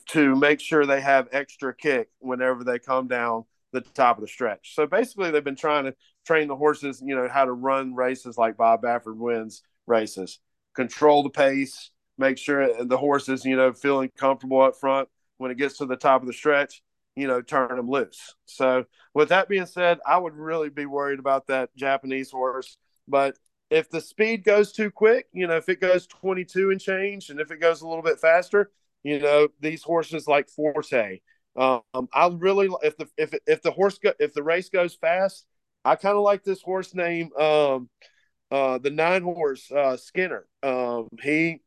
to 0.09 0.35
make 0.35 0.59
sure 0.59 0.85
they 0.85 1.01
have 1.01 1.27
extra 1.31 1.75
kick 1.75 2.09
whenever 2.19 2.63
they 2.63 2.79
come 2.79 3.07
down 3.07 3.45
the 3.71 3.81
top 3.81 4.17
of 4.17 4.21
the 4.21 4.27
stretch. 4.27 4.75
So 4.75 4.85
basically, 4.85 5.31
they've 5.31 5.43
been 5.43 5.55
trying 5.55 5.85
to 5.85 5.95
train 6.25 6.47
the 6.47 6.55
horses, 6.55 7.01
you 7.03 7.15
know, 7.15 7.27
how 7.27 7.45
to 7.45 7.51
run 7.51 7.95
races 7.95 8.37
like 8.37 8.55
Bob 8.55 8.83
Baffert 8.83 9.17
wins 9.17 9.63
races, 9.87 10.39
control 10.75 11.23
the 11.23 11.29
pace, 11.29 11.89
make 12.17 12.37
sure 12.37 12.85
the 12.85 12.97
horses, 12.97 13.43
you 13.43 13.57
know, 13.57 13.73
feeling 13.73 14.11
comfortable 14.15 14.61
up 14.61 14.75
front 14.79 15.09
when 15.37 15.51
it 15.51 15.57
gets 15.57 15.79
to 15.79 15.85
the 15.85 15.97
top 15.97 16.21
of 16.21 16.27
the 16.27 16.33
stretch 16.33 16.81
you 17.15 17.27
know, 17.27 17.41
turn 17.41 17.75
them 17.75 17.89
loose. 17.89 18.35
So, 18.45 18.85
with 19.13 19.29
that 19.29 19.49
being 19.49 19.65
said, 19.65 19.99
I 20.05 20.17
would 20.17 20.33
really 20.33 20.69
be 20.69 20.85
worried 20.85 21.19
about 21.19 21.47
that 21.47 21.75
Japanese 21.75 22.31
horse. 22.31 22.77
But 23.07 23.37
if 23.69 23.89
the 23.89 24.01
speed 24.01 24.43
goes 24.43 24.71
too 24.71 24.91
quick, 24.91 25.27
you 25.33 25.47
know, 25.47 25.57
if 25.57 25.69
it 25.69 25.81
goes 25.81 26.07
22 26.07 26.71
and 26.71 26.81
change, 26.81 27.29
and 27.29 27.39
if 27.39 27.51
it 27.51 27.59
goes 27.59 27.81
a 27.81 27.87
little 27.87 28.03
bit 28.03 28.19
faster, 28.19 28.71
you 29.03 29.19
know, 29.19 29.47
these 29.59 29.83
horses 29.83 30.27
like 30.27 30.49
Forte. 30.49 31.19
Um, 31.55 31.81
I 32.13 32.29
really 32.33 32.69
if 32.81 32.97
the 32.97 33.07
if 33.17 33.33
if 33.45 33.61
the 33.61 33.71
horse 33.71 33.99
go, 33.99 34.13
if 34.19 34.33
the 34.33 34.41
race 34.41 34.69
goes 34.69 34.95
fast, 34.95 35.45
I 35.85 35.95
kind 35.95 36.15
of 36.15 36.23
like 36.23 36.43
this 36.43 36.61
horse 36.61 36.95
name, 36.95 37.31
um, 37.35 37.89
uh, 38.49 38.79
the 38.79 38.89
nine 38.89 39.21
horse 39.21 39.71
uh, 39.71 39.97
Skinner. 39.97 40.47
Um, 40.63 41.09
he 41.21 41.61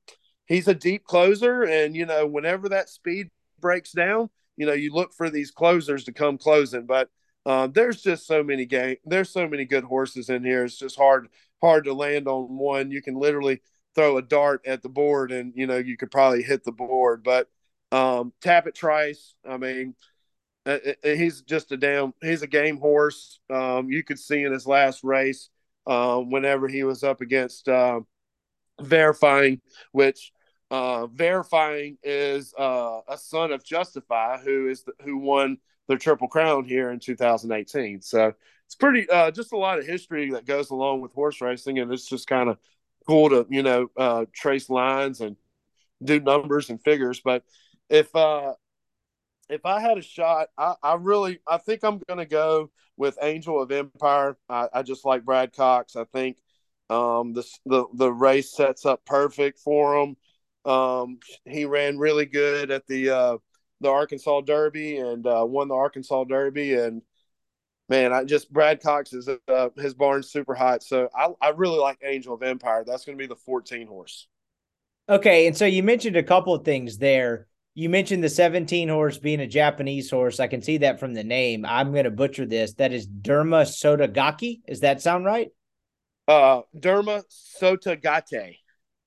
he's 0.47 0.67
a 0.67 0.75
deep 0.75 1.05
closer, 1.05 1.63
and 1.63 1.95
you 1.95 2.07
know, 2.07 2.27
whenever 2.27 2.71
that 2.71 2.89
speed 2.89 3.29
breaks 3.61 3.93
down, 3.93 4.31
you 4.57 4.67
know, 4.67 4.73
you 4.73 4.93
look 4.93 5.13
for 5.15 5.31
these 5.31 5.51
closers 5.51 6.05
to 6.05 6.13
come 6.13 6.39
closing, 6.39 6.87
but 6.87 7.11
uh, 7.45 7.69
there's 7.69 8.03
just 8.03 8.27
so 8.27 8.43
many 8.43 8.67
game. 8.67 8.97
There's 9.05 9.31
so 9.31 9.49
many 9.49 9.65
good 9.65 9.85
horses 9.85 10.29
in 10.31 10.45
here. 10.45 10.65
It's 10.65 10.79
just 10.79 10.97
hard 10.97 11.29
hard 11.63 11.85
to 11.85 11.95
land 11.95 12.29
on 12.29 12.59
one. 12.59 12.91
You 12.91 13.03
can 13.03 13.15
literally 13.15 13.61
throw 13.95 14.17
a 14.19 14.23
dart 14.23 14.63
at 14.67 14.83
the 14.83 14.89
board, 14.89 15.31
and 15.33 15.53
you 15.55 15.67
know 15.67 15.77
you 15.77 15.97
could 15.97 16.11
probably 16.11 16.43
hit 16.43 16.65
the 16.65 16.73
board. 16.73 17.23
But 17.23 17.49
um, 17.93 18.33
Tapit 18.43 18.75
Trice, 18.75 19.35
I 19.49 19.59
mean, 19.59 19.95
uh, 20.67 20.79
uh, 20.87 20.93
uh, 21.05 21.15
he's 21.15 21.43
just 21.43 21.71
a 21.71 21.77
damn. 21.77 22.13
He's 22.21 22.43
a 22.43 22.49
game 22.49 22.79
horse. 22.79 23.39
Um, 23.49 23.91
you 23.91 24.03
could 24.03 24.19
see 24.19 24.43
in 24.43 24.53
his 24.53 24.67
last 24.67 25.05
race, 25.05 25.49
um, 25.87 26.31
whenever 26.31 26.67
he 26.67 26.83
was 26.83 27.05
up 27.05 27.21
against 27.21 27.69
uh, 27.69 28.01
verifying, 28.81 29.61
which 29.93 30.33
uh, 30.71 31.07
verifying 31.07 31.99
is 32.03 32.55
uh, 32.59 33.01
a 33.09 33.17
son 33.17 33.53
of 33.53 33.65
Justify, 33.65 34.39
who 34.39 34.69
is 34.69 34.83
the, 34.83 34.93
who 35.03 35.19
won 35.19 35.59
the 35.89 35.97
triple 35.97 36.29
crown 36.29 36.65
here 36.65 36.91
in 36.91 36.99
2018. 36.99 38.03
So 38.03 38.35
it's 38.67 38.75
pretty 38.75 39.09
uh, 39.09 39.31
just 39.31 39.53
a 39.53 39.57
lot 39.57 39.79
of 39.79 39.87
history 39.87 40.31
that 40.33 40.45
goes 40.45 40.71
along 40.71 41.01
with 41.01 41.13
horse 41.13 41.41
racing, 41.41 41.79
and 41.79 41.93
it's 41.93 42.09
just 42.09 42.27
kind 42.27 42.49
of 42.49 42.59
cool 43.07 43.31
to 43.31 43.47
you 43.49 43.63
know 43.63 43.89
uh, 43.97 44.25
trace 44.33 44.69
lines 44.69 45.21
and 45.21 45.37
do 46.03 46.21
numbers 46.21 46.71
and 46.71 46.83
figures. 46.83 47.21
But 47.21 47.45
if 47.89 48.15
uh, 48.15 48.55
if 49.49 49.65
I 49.65 49.81
had 49.81 49.99
a 49.99 50.03
shot, 50.03 50.49
I, 50.59 50.75
I 50.83 50.95
really 50.95 51.39
I 51.47 51.59
think 51.59 51.85
I'm 51.85 52.01
going 52.09 52.19
to 52.19 52.27
go 52.27 52.71
with 52.97 53.19
Angel 53.23 53.63
of 53.63 53.71
Empire. 53.71 54.37
I, 54.49 54.69
I 54.75 54.83
just 54.83 55.05
like 55.05 55.25
Brad 55.25 55.53
Cox. 55.53 55.95
I 55.95 56.05
think 56.05 56.39
um, 56.91 57.35
the 57.35 57.45
the 57.67 57.85
the 57.95 58.13
race 58.13 58.53
sets 58.53 58.85
up 58.85 59.05
perfect 59.05 59.61
for 59.61 59.97
him. 59.97 60.17
Um, 60.67 61.19
he 61.45 61.65
ran 61.65 61.99
really 61.99 62.27
good 62.27 62.71
at 62.71 62.87
the 62.87 63.11
uh, 63.11 63.37
the 63.81 63.91
Arkansas 63.91 64.41
Derby 64.43 64.99
and 64.99 65.27
uh, 65.27 65.45
won 65.47 65.69
the 65.69 65.75
Arkansas 65.75 66.25
Derby 66.25 66.75
and 66.75 67.03
man, 67.89 68.13
I 68.13 68.25
just 68.25 68.53
Brad 68.53 68.83
Cox 68.83 69.13
is 69.13 69.29
uh, 69.29 69.69
his 69.77 69.95
barn's 69.95 70.31
super 70.31 70.55
hot, 70.55 70.83
so 70.83 71.09
I, 71.15 71.29
I 71.41 71.49
really 71.51 71.79
like 71.79 71.99
Angel 72.03 72.35
of 72.35 72.43
Empire. 72.43 72.85
That's 72.87 73.05
going 73.05 73.17
to 73.17 73.23
be 73.23 73.29
the 73.29 73.37
14 73.37 73.87
horse. 73.87 74.29
Okay, 75.09 75.47
and 75.47 75.57
so 75.57 75.67
you 75.67 75.83
mentioned 75.83 76.17
a 76.17 76.23
couple 76.23 76.55
of 76.55 76.65
things 76.65 76.99
there. 76.99 77.47
You 77.75 77.89
mentioned 77.89 78.25
the 78.25 78.29
17 78.29 78.89
horse 78.89 79.19
being 79.19 79.41
a 79.41 79.47
Japanese 79.47 80.11
horse. 80.11 80.41
I 80.41 80.47
can 80.47 80.63
see 80.63 80.79
that 80.79 80.99
from 80.99 81.15
the 81.15 81.23
name. 81.23 81.65
I'm 81.65 81.93
going 81.93 82.05
to 82.05 82.11
butcher 82.11 82.47
this. 82.47 82.75
That 82.75 82.93
is 82.93 83.07
Derma 83.07 83.67
Sotagaki. 83.67 84.63
Does 84.67 84.81
that 84.81 85.03
sound 85.03 85.27
right? 85.27 85.51
Uh, 86.27 86.63
Derma 86.77 87.23
Sotogake. 87.61 88.57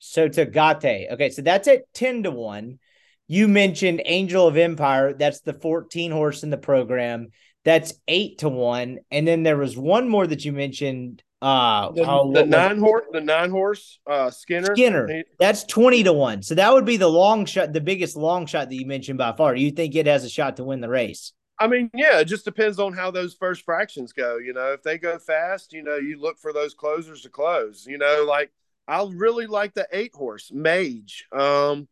Sotogake. 0.02 1.12
Okay, 1.14 1.30
so 1.30 1.42
that's 1.42 1.68
at 1.68 1.94
10 1.94 2.24
to 2.24 2.32
1. 2.32 2.80
You 3.28 3.48
mentioned 3.48 4.02
Angel 4.06 4.48
of 4.48 4.58
Empire. 4.58 5.14
That's 5.14 5.42
the 5.42 5.54
14 5.54 6.12
horse 6.12 6.44
in 6.44 6.50
the 6.50 6.58
program. 6.58 7.30
That's 7.66 7.94
eight 8.08 8.40
to 8.40 8.50
one. 8.50 9.00
And 9.12 9.28
then 9.28 9.44
there 9.44 9.58
was 9.58 9.78
one 9.78 10.10
more 10.10 10.26
that 10.26 10.46
you 10.46 10.52
mentioned. 10.52 11.24
Uh, 11.42 11.92
the, 11.92 12.04
oh, 12.06 12.34
the 12.34 12.46
nine 12.46 12.80
horse, 12.80 13.06
the 13.12 13.22
nine 13.22 13.50
horse, 13.50 14.00
uh, 14.10 14.30
Skinner. 14.30 14.76
Skinner. 14.76 15.24
That's 15.40 15.64
twenty 15.64 16.04
to 16.04 16.12
one. 16.12 16.42
So 16.42 16.56
that 16.56 16.74
would 16.74 16.86
be 16.86 16.98
the 16.98 17.08
long 17.08 17.46
shot, 17.46 17.72
the 17.72 17.80
biggest 17.80 18.18
long 18.18 18.46
shot 18.46 18.70
that 18.70 18.76
you 18.76 18.86
mentioned 18.86 19.20
by 19.20 19.34
far. 19.34 19.56
Do 19.56 19.62
you 19.62 19.72
think 19.72 19.96
it 19.96 20.06
has 20.06 20.26
a 20.26 20.30
shot 20.30 20.58
to 20.58 20.66
win 20.66 20.82
the 20.82 20.90
race? 20.90 21.32
I 21.58 21.68
mean, 21.68 21.92
yeah, 21.94 22.20
it 22.20 22.26
just 22.26 22.44
depends 22.44 22.80
on 22.80 22.94
how 22.94 23.12
those 23.12 23.36
first 23.36 23.64
fractions 23.64 24.12
go. 24.12 24.38
You 24.38 24.54
know, 24.54 24.74
if 24.74 24.84
they 24.84 24.98
go 24.98 25.20
fast, 25.20 25.72
you 25.72 25.84
know, 25.84 25.96
you 25.96 26.20
look 26.20 26.40
for 26.40 26.52
those 26.52 26.74
closers 26.74 27.22
to 27.22 27.30
close. 27.30 27.86
You 27.88 27.98
know, 27.98 28.26
like 28.28 28.52
I 28.90 29.08
really 29.14 29.46
like 29.46 29.74
the 29.74 29.88
eight 29.92 30.14
horse 30.16 30.52
Mage. 30.52 31.26
Um, 31.32 31.88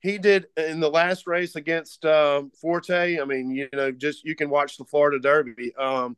he 0.00 0.18
did 0.18 0.46
in 0.56 0.80
the 0.80 0.90
last 0.90 1.26
race 1.26 1.56
against 1.56 2.04
um, 2.04 2.50
Forte. 2.60 3.18
I 3.20 3.24
mean, 3.24 3.50
you 3.50 3.68
know, 3.72 3.90
just 3.90 4.24
you 4.24 4.34
can 4.34 4.50
watch 4.50 4.76
the 4.76 4.84
Florida 4.84 5.18
Derby. 5.18 5.74
Um, 5.76 6.16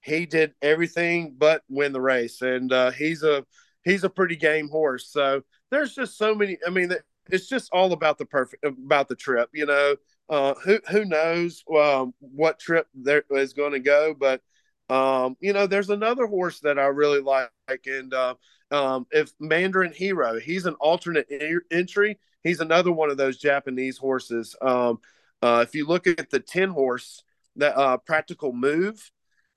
he 0.00 0.26
did 0.26 0.54
everything 0.62 1.34
but 1.36 1.62
win 1.68 1.92
the 1.92 2.00
race, 2.00 2.42
and 2.42 2.72
uh, 2.72 2.90
he's 2.90 3.22
a 3.22 3.44
he's 3.84 4.04
a 4.04 4.10
pretty 4.10 4.36
game 4.36 4.68
horse. 4.68 5.08
So 5.08 5.42
there's 5.70 5.94
just 5.94 6.18
so 6.18 6.34
many. 6.34 6.58
I 6.66 6.70
mean, 6.70 6.92
it's 7.30 7.48
just 7.48 7.70
all 7.72 7.92
about 7.92 8.18
the 8.18 8.26
perfect 8.26 8.64
about 8.64 9.08
the 9.08 9.16
trip. 9.16 9.50
You 9.52 9.66
know, 9.66 9.96
uh, 10.28 10.54
who 10.64 10.80
who 10.90 11.04
knows 11.04 11.62
um, 11.76 12.14
what 12.20 12.58
trip 12.58 12.86
there 12.94 13.24
is 13.30 13.52
going 13.52 13.72
to 13.72 13.80
go, 13.80 14.14
but 14.18 14.40
um, 14.88 15.36
you 15.40 15.52
know, 15.52 15.66
there's 15.66 15.90
another 15.90 16.26
horse 16.26 16.60
that 16.60 16.78
I 16.78 16.86
really 16.86 17.20
like, 17.20 17.50
and 17.86 18.12
uh, 18.14 18.34
um, 18.70 19.06
if 19.10 19.32
Mandarin 19.40 19.92
Hero, 19.92 20.38
he's 20.38 20.66
an 20.66 20.74
alternate 20.74 21.26
entry 21.70 22.18
he's 22.42 22.60
another 22.60 22.92
one 22.92 23.10
of 23.10 23.16
those 23.16 23.36
Japanese 23.36 23.98
horses. 23.98 24.56
Um, 24.60 25.00
uh, 25.42 25.64
if 25.66 25.74
you 25.74 25.86
look 25.86 26.06
at 26.06 26.30
the 26.30 26.40
10 26.40 26.70
horse, 26.70 27.22
that 27.56 27.76
uh, 27.76 27.96
practical 27.98 28.52
move. 28.52 29.10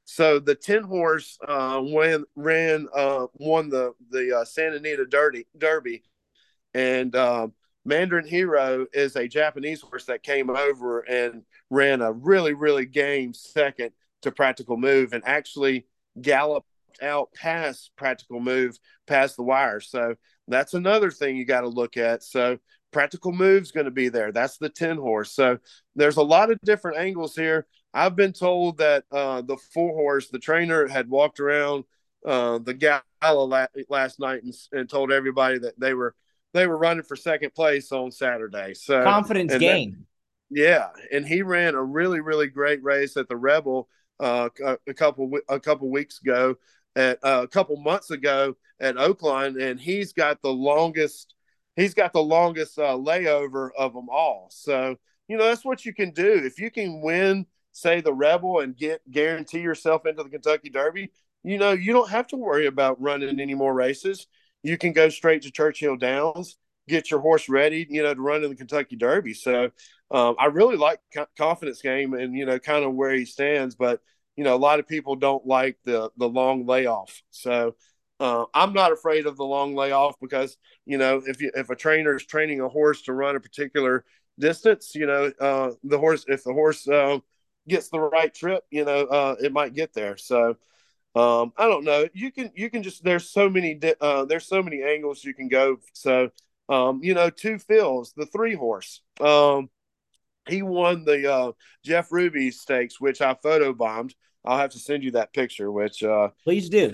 So 0.06 0.40
the 0.40 0.56
10 0.56 0.84
horse 0.84 1.38
uh, 1.48 1.80
when 1.80 2.26
ran 2.36 2.88
uh, 2.94 3.28
won 3.36 3.70
the 3.70 3.94
the 4.10 4.40
uh, 4.40 4.46
Santa 4.46 4.78
Anita 4.78 5.06
Derby, 5.06 5.46
Derby, 5.56 6.04
and 6.74 7.16
uh, 7.16 7.48
Mandarin 7.86 8.28
Hero 8.28 8.88
is 8.92 9.16
a 9.16 9.28
Japanese 9.28 9.82
horse 9.82 10.06
that 10.06 10.24
came 10.24 10.50
over 10.50 11.02
and 11.02 11.44
ran 11.70 12.02
a 12.02 12.12
really 12.12 12.54
really 12.54 12.88
game 12.88 13.34
second 13.36 13.92
to 14.24 14.32
Practical 14.32 14.78
Move 14.78 15.14
and 15.14 15.24
actually 15.26 15.86
galloped 16.20 16.71
out 17.02 17.34
past 17.34 17.92
Practical 17.96 18.40
Move 18.40 18.78
past 19.08 19.36
the 19.36 19.44
wire. 19.44 19.80
So 19.80 20.16
that's 20.48 20.74
another 20.74 21.12
thing 21.12 21.38
you 21.38 21.46
got 21.46 21.62
to 21.62 21.68
look 21.68 21.98
at. 21.98 22.24
So 22.24 22.58
practical 22.92 23.32
moves 23.32 23.72
going 23.72 23.86
to 23.86 23.92
be 23.92 24.10
there. 24.10 24.32
That's 24.32 24.58
the 24.58 24.70
10 24.70 24.98
horse. 24.98 25.32
So 25.32 25.58
there's 25.96 26.18
a 26.18 26.24
lot 26.24 26.52
of 26.52 26.60
different 26.64 26.98
angles 26.98 27.36
here. 27.36 27.66
I've 27.94 28.16
been 28.16 28.34
told 28.34 28.78
that 28.78 29.04
uh, 29.12 29.42
the 29.42 29.58
four 29.74 29.94
horse, 29.94 30.30
the 30.30 30.40
trainer 30.40 30.88
had 30.88 31.10
walked 31.10 31.40
around 31.40 31.84
uh, 32.26 32.60
the 32.60 32.74
gala 32.74 33.04
la- 33.22 33.66
last 33.90 34.20
night 34.20 34.44
and, 34.44 34.54
and, 34.72 34.90
told 34.90 35.12
everybody 35.12 35.58
that 35.60 35.80
they 35.80 35.94
were 35.94 36.16
they 36.54 36.68
were 36.68 36.78
running 36.78 37.04
for 37.04 37.16
second 37.16 37.54
place 37.56 37.92
on 37.92 38.12
Saturday. 38.12 38.74
So 38.76 39.04
Confidence 39.04 39.58
Game. 39.58 40.06
yeah, 40.50 40.90
and 41.12 41.26
he 41.26 41.42
ran 41.42 41.74
a 41.74 41.84
really 41.84 42.20
really 42.20 42.48
great 42.48 42.84
race 42.84 43.18
at 43.18 43.28
the 43.28 43.36
Rebel 43.36 43.90
uh, 44.20 44.50
a, 44.64 44.78
a 44.88 44.94
couple 44.94 45.32
a 45.50 45.60
couple 45.60 45.90
weeks 45.90 46.22
ago 46.22 46.56
at 46.96 47.20
uh, 47.24 47.42
a 47.44 47.48
couple 47.48 47.78
months 47.78 48.12
ago 48.12 48.56
at 48.80 48.96
Oaklawn, 48.96 49.62
and 49.62 49.80
he's 49.80 50.14
got 50.14 50.42
the 50.42 50.52
longest 50.52 51.34
he's 51.76 51.94
got 51.94 52.14
the 52.14 52.22
longest 52.22 52.78
uh, 52.78 52.98
layover 52.98 53.70
of 53.78 53.94
them 53.94 54.10
all. 54.10 54.48
So 54.52 54.98
you 55.28 55.38
know 55.38 55.46
that's 55.46 55.66
what 55.66 55.86
you 55.86 55.94
can 55.94 56.12
do 56.12 56.42
if 56.44 56.60
you 56.60 56.72
can 56.72 57.02
win, 57.02 57.46
say 57.72 58.02
the 58.02 58.14
Rebel, 58.14 58.60
and 58.60 58.76
get 58.76 59.02
guarantee 59.10 59.62
yourself 59.62 60.06
into 60.06 60.24
the 60.24 60.30
Kentucky 60.30 60.70
Derby. 60.70 61.12
You 61.44 61.58
know 61.58 61.72
you 61.72 61.94
don't 61.94 62.10
have 62.10 62.28
to 62.28 62.38
worry 62.38 62.68
about 62.68 63.02
running 63.02 63.40
any 63.40 63.56
more 63.56 63.74
races. 63.74 64.28
You 64.64 64.78
can 64.78 64.94
go 64.94 65.10
straight 65.10 65.42
to 65.44 65.52
Churchill 65.52 65.98
Downs, 65.98 66.58
get 66.88 67.10
your 67.10 67.20
horse 67.20 67.50
ready, 67.50 67.88
you 67.90 68.04
know, 68.04 68.14
to 68.14 68.22
run 68.22 68.44
in 68.44 68.50
the 68.52 68.56
Kentucky 68.56 68.96
Derby. 68.96 69.34
So 69.34 69.72
um, 70.12 70.36
I 70.38 70.46
really 70.46 70.76
like 70.76 71.00
confidence 71.38 71.82
game 71.82 72.14
and 72.14 72.36
you 72.36 72.46
know 72.46 72.60
kind 72.60 72.84
of 72.84 72.94
where 72.94 73.14
he 73.14 73.26
stands, 73.26 73.76
but 73.76 74.02
you 74.42 74.46
know, 74.46 74.56
a 74.56 74.58
lot 74.58 74.80
of 74.80 74.88
people 74.88 75.16
don't 75.16 75.46
like 75.46 75.78
the 75.86 76.10
the 76.18 76.28
long 76.28 76.66
layoff. 76.66 77.22
So 77.30 77.76
uh, 78.20 78.46
I'm 78.56 78.74
not 78.74 78.92
afraid 78.92 79.28
of 79.28 79.38
the 79.38 79.46
long 79.46 79.76
layoff 79.76 80.16
because 80.20 80.58
you 80.84 80.98
know 80.98 81.22
if 81.24 81.40
you 81.40 81.52
if 81.54 81.70
a 81.70 81.76
trainer 81.76 82.16
is 82.16 82.26
training 82.26 82.60
a 82.60 82.68
horse 82.68 83.04
to 83.04 83.14
run 83.14 83.36
a 83.36 83.40
particular 83.40 84.04
distance, 84.40 84.96
you 84.96 85.06
know, 85.06 85.32
uh, 85.40 85.74
the 85.84 86.00
horse 86.00 86.26
if 86.28 86.44
the 86.44 86.54
horse 86.54 86.88
uh, 86.88 87.20
gets 87.68 87.90
the 87.90 88.00
right 88.00 88.34
trip, 88.34 88.64
you 88.72 88.84
know, 88.84 89.06
uh, 89.06 89.36
it 89.40 89.54
might 89.54 89.76
get 89.76 89.94
there. 89.94 90.18
So 90.18 90.56
um, 91.14 91.54
I 91.56 91.68
don't 91.68 91.84
know. 91.84 92.08
You 92.16 92.32
can 92.32 92.50
you 92.56 92.72
can 92.72 92.82
just 92.82 93.04
there's 93.04 93.30
so 93.30 93.48
many 93.48 93.76
di- 93.76 94.02
uh, 94.02 94.26
there's 94.26 94.48
so 94.48 94.64
many 94.64 94.82
angles 94.82 95.24
you 95.24 95.36
can 95.36 95.50
go. 95.50 95.78
So 95.94 96.32
um, 96.68 97.02
you 97.04 97.14
know, 97.14 97.30
Two 97.30 97.60
Phil's 97.60 98.14
the 98.18 98.26
three 98.26 98.56
horse. 98.56 99.04
Um, 99.20 99.70
he 100.48 100.62
won 100.62 101.06
the 101.06 101.32
uh, 101.32 101.52
Jeff 101.84 102.12
Ruby 102.12 102.52
Steaks, 102.52 103.00
which 103.00 103.22
I 103.22 103.34
photobombed. 103.36 104.14
I'll 104.46 104.58
have 104.58 104.72
to 104.72 104.80
send 104.80 105.04
you 105.04 105.12
that 105.12 105.34
picture. 105.34 105.72
Which 105.72 106.04
uh, 106.04 106.30
please 106.44 106.70
do. 106.70 106.94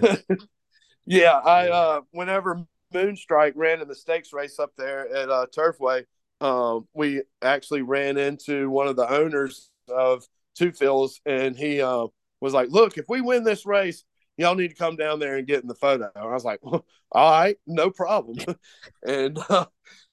yeah, 1.05 1.33
I 1.33 1.69
uh, 1.69 2.01
whenever 2.11 2.65
Moonstrike 2.93 3.53
ran 3.55 3.81
in 3.81 3.87
the 3.87 3.95
stakes 3.95 4.33
race 4.33 4.59
up 4.59 4.71
there 4.77 5.07
at 5.13 5.29
uh, 5.29 5.45
Turfway, 5.55 6.05
um, 6.41 6.87
we 6.93 7.23
actually 7.41 7.81
ran 7.81 8.17
into 8.17 8.69
one 8.69 8.87
of 8.87 8.95
the 8.95 9.09
owners 9.09 9.69
of 9.89 10.25
Two 10.55 10.71
Phil's, 10.71 11.21
and 11.25 11.55
he 11.55 11.81
uh, 11.81 12.07
was 12.41 12.53
like, 12.53 12.69
"Look, 12.69 12.97
if 12.97 13.05
we 13.07 13.21
win 13.21 13.43
this 13.43 13.65
race, 13.65 14.03
y'all 14.37 14.55
need 14.55 14.69
to 14.69 14.75
come 14.75 14.95
down 14.95 15.19
there 15.19 15.37
and 15.37 15.47
get 15.47 15.61
in 15.61 15.67
the 15.67 15.75
photo." 15.75 16.09
And 16.15 16.23
I 16.23 16.33
was 16.33 16.45
like, 16.45 16.59
well, 16.63 16.85
"All 17.11 17.31
right, 17.31 17.57
no 17.65 17.89
problem." 17.89 18.37
and 19.05 19.37
uh, 19.49 19.65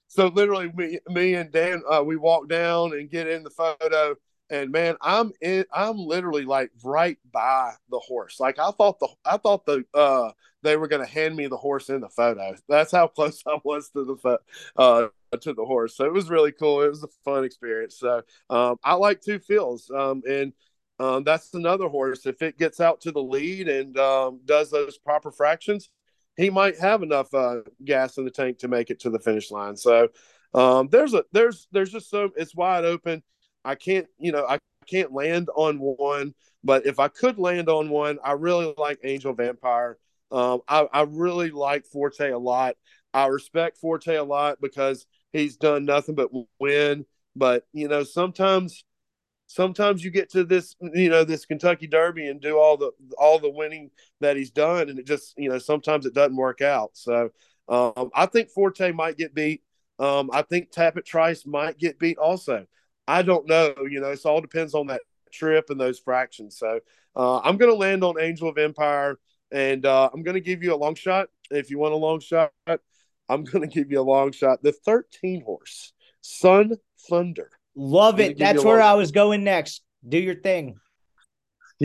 so 0.08 0.28
literally 0.28 0.70
me, 0.74 0.98
me 1.08 1.34
and 1.34 1.50
Dan, 1.50 1.82
uh, 1.90 2.02
we 2.04 2.16
walk 2.16 2.48
down 2.48 2.92
and 2.92 3.10
get 3.10 3.26
in 3.26 3.42
the 3.42 3.50
photo. 3.50 4.14
And 4.50 4.70
man, 4.70 4.96
I'm 5.00 5.32
in, 5.40 5.64
I'm 5.72 5.96
literally 5.96 6.44
like 6.44 6.70
right 6.82 7.18
by 7.32 7.72
the 7.90 7.98
horse. 7.98 8.38
Like 8.38 8.58
I 8.58 8.70
thought 8.70 8.98
the, 9.00 9.08
I 9.24 9.36
thought 9.38 9.64
the, 9.66 9.84
uh, 9.94 10.32
they 10.62 10.76
were 10.76 10.88
going 10.88 11.04
to 11.04 11.10
hand 11.10 11.34
me 11.36 11.46
the 11.46 11.56
horse 11.56 11.88
in 11.88 12.00
the 12.00 12.08
photo. 12.08 12.54
That's 12.68 12.92
how 12.92 13.06
close 13.06 13.42
I 13.46 13.58
was 13.64 13.90
to 13.90 14.04
the, 14.04 14.38
uh, 14.76 15.08
to 15.40 15.52
the 15.52 15.64
horse. 15.64 15.96
So 15.96 16.04
it 16.04 16.12
was 16.12 16.30
really 16.30 16.52
cool. 16.52 16.82
It 16.82 16.88
was 16.88 17.02
a 17.02 17.08
fun 17.24 17.44
experience. 17.44 17.98
So, 17.98 18.22
um, 18.50 18.76
I 18.84 18.94
like 18.94 19.20
Two 19.20 19.38
Phil's. 19.38 19.90
Um, 19.90 20.22
and, 20.28 20.52
um, 21.00 21.24
that's 21.24 21.52
another 21.54 21.88
horse. 21.88 22.24
If 22.24 22.40
it 22.40 22.58
gets 22.58 22.80
out 22.80 23.00
to 23.02 23.12
the 23.12 23.22
lead 23.22 23.68
and, 23.68 23.98
um, 23.98 24.40
does 24.44 24.70
those 24.70 24.96
proper 24.98 25.32
fractions, 25.32 25.88
he 26.36 26.50
might 26.50 26.78
have 26.78 27.02
enough 27.02 27.32
uh, 27.32 27.60
gas 27.84 28.18
in 28.18 28.24
the 28.24 28.30
tank 28.30 28.58
to 28.58 28.68
make 28.68 28.90
it 28.90 29.00
to 29.00 29.10
the 29.10 29.18
finish 29.18 29.50
line. 29.50 29.76
So 29.76 30.08
um, 30.52 30.88
there's 30.90 31.14
a 31.14 31.24
there's 31.32 31.68
there's 31.72 31.90
just 31.90 32.10
so 32.10 32.30
it's 32.36 32.54
wide 32.54 32.84
open. 32.84 33.22
I 33.64 33.74
can't 33.74 34.06
you 34.18 34.32
know 34.32 34.46
I 34.46 34.58
can't 34.88 35.12
land 35.12 35.48
on 35.54 35.78
one, 35.78 36.34
but 36.62 36.86
if 36.86 36.98
I 36.98 37.08
could 37.08 37.38
land 37.38 37.68
on 37.68 37.88
one, 37.88 38.18
I 38.24 38.32
really 38.32 38.74
like 38.76 39.00
Angel 39.04 39.32
of 39.32 39.40
Empire. 39.40 39.98
Um, 40.30 40.60
I, 40.68 40.86
I 40.92 41.02
really 41.02 41.50
like 41.50 41.86
Forte 41.86 42.30
a 42.30 42.38
lot. 42.38 42.76
I 43.12 43.26
respect 43.26 43.78
Forte 43.78 44.14
a 44.14 44.24
lot 44.24 44.60
because 44.60 45.06
he's 45.32 45.56
done 45.56 45.84
nothing 45.84 46.14
but 46.14 46.30
win. 46.58 47.06
But 47.36 47.66
you 47.72 47.88
know 47.88 48.04
sometimes 48.04 48.84
sometimes 49.46 50.04
you 50.04 50.10
get 50.10 50.30
to 50.30 50.44
this, 50.44 50.74
you 50.80 51.08
know, 51.08 51.24
this 51.24 51.46
Kentucky 51.46 51.86
Derby 51.86 52.28
and 52.28 52.40
do 52.40 52.58
all 52.58 52.76
the 52.76 52.92
all 53.18 53.38
the 53.38 53.50
winning 53.50 53.90
that 54.20 54.36
he's 54.36 54.50
done, 54.50 54.88
and 54.88 54.98
it 54.98 55.06
just, 55.06 55.34
you 55.36 55.48
know, 55.48 55.58
sometimes 55.58 56.06
it 56.06 56.14
doesn't 56.14 56.36
work 56.36 56.60
out. 56.60 56.90
So 56.94 57.30
um, 57.68 58.10
I 58.14 58.26
think 58.26 58.50
Forte 58.50 58.92
might 58.92 59.16
get 59.16 59.34
beat. 59.34 59.62
Um, 59.98 60.30
I 60.32 60.42
think 60.42 60.72
Tapit 60.72 61.04
Trice 61.04 61.46
might 61.46 61.78
get 61.78 61.98
beat 61.98 62.18
also. 62.18 62.66
I 63.06 63.22
don't 63.22 63.46
know. 63.46 63.74
You 63.88 64.00
know, 64.00 64.10
it 64.10 64.24
all 64.24 64.40
depends 64.40 64.74
on 64.74 64.88
that 64.88 65.02
trip 65.32 65.70
and 65.70 65.80
those 65.80 65.98
fractions. 65.98 66.58
So 66.58 66.80
uh, 67.16 67.38
I'm 67.40 67.56
going 67.56 67.70
to 67.70 67.76
land 67.76 68.04
on 68.04 68.20
Angel 68.20 68.48
of 68.48 68.58
Empire, 68.58 69.18
and 69.50 69.84
uh, 69.84 70.10
I'm 70.12 70.22
going 70.22 70.34
to 70.34 70.40
give 70.40 70.62
you 70.62 70.74
a 70.74 70.76
long 70.76 70.94
shot. 70.94 71.28
If 71.50 71.70
you 71.70 71.78
want 71.78 71.94
a 71.94 71.98
long 71.98 72.20
shot, 72.20 72.52
I'm 73.28 73.44
going 73.44 73.68
to 73.68 73.74
give 73.74 73.90
you 73.90 74.00
a 74.00 74.02
long 74.02 74.32
shot. 74.32 74.62
The 74.62 74.72
13 74.72 75.42
horse, 75.42 75.92
Sun 76.20 76.76
Thunder. 77.08 77.50
Love 77.76 78.20
it. 78.20 78.38
That's 78.38 78.62
where 78.62 78.80
I 78.80 78.94
was 78.94 79.10
going 79.10 79.44
next. 79.44 79.82
Do 80.08 80.18
your 80.18 80.36
thing. 80.36 80.76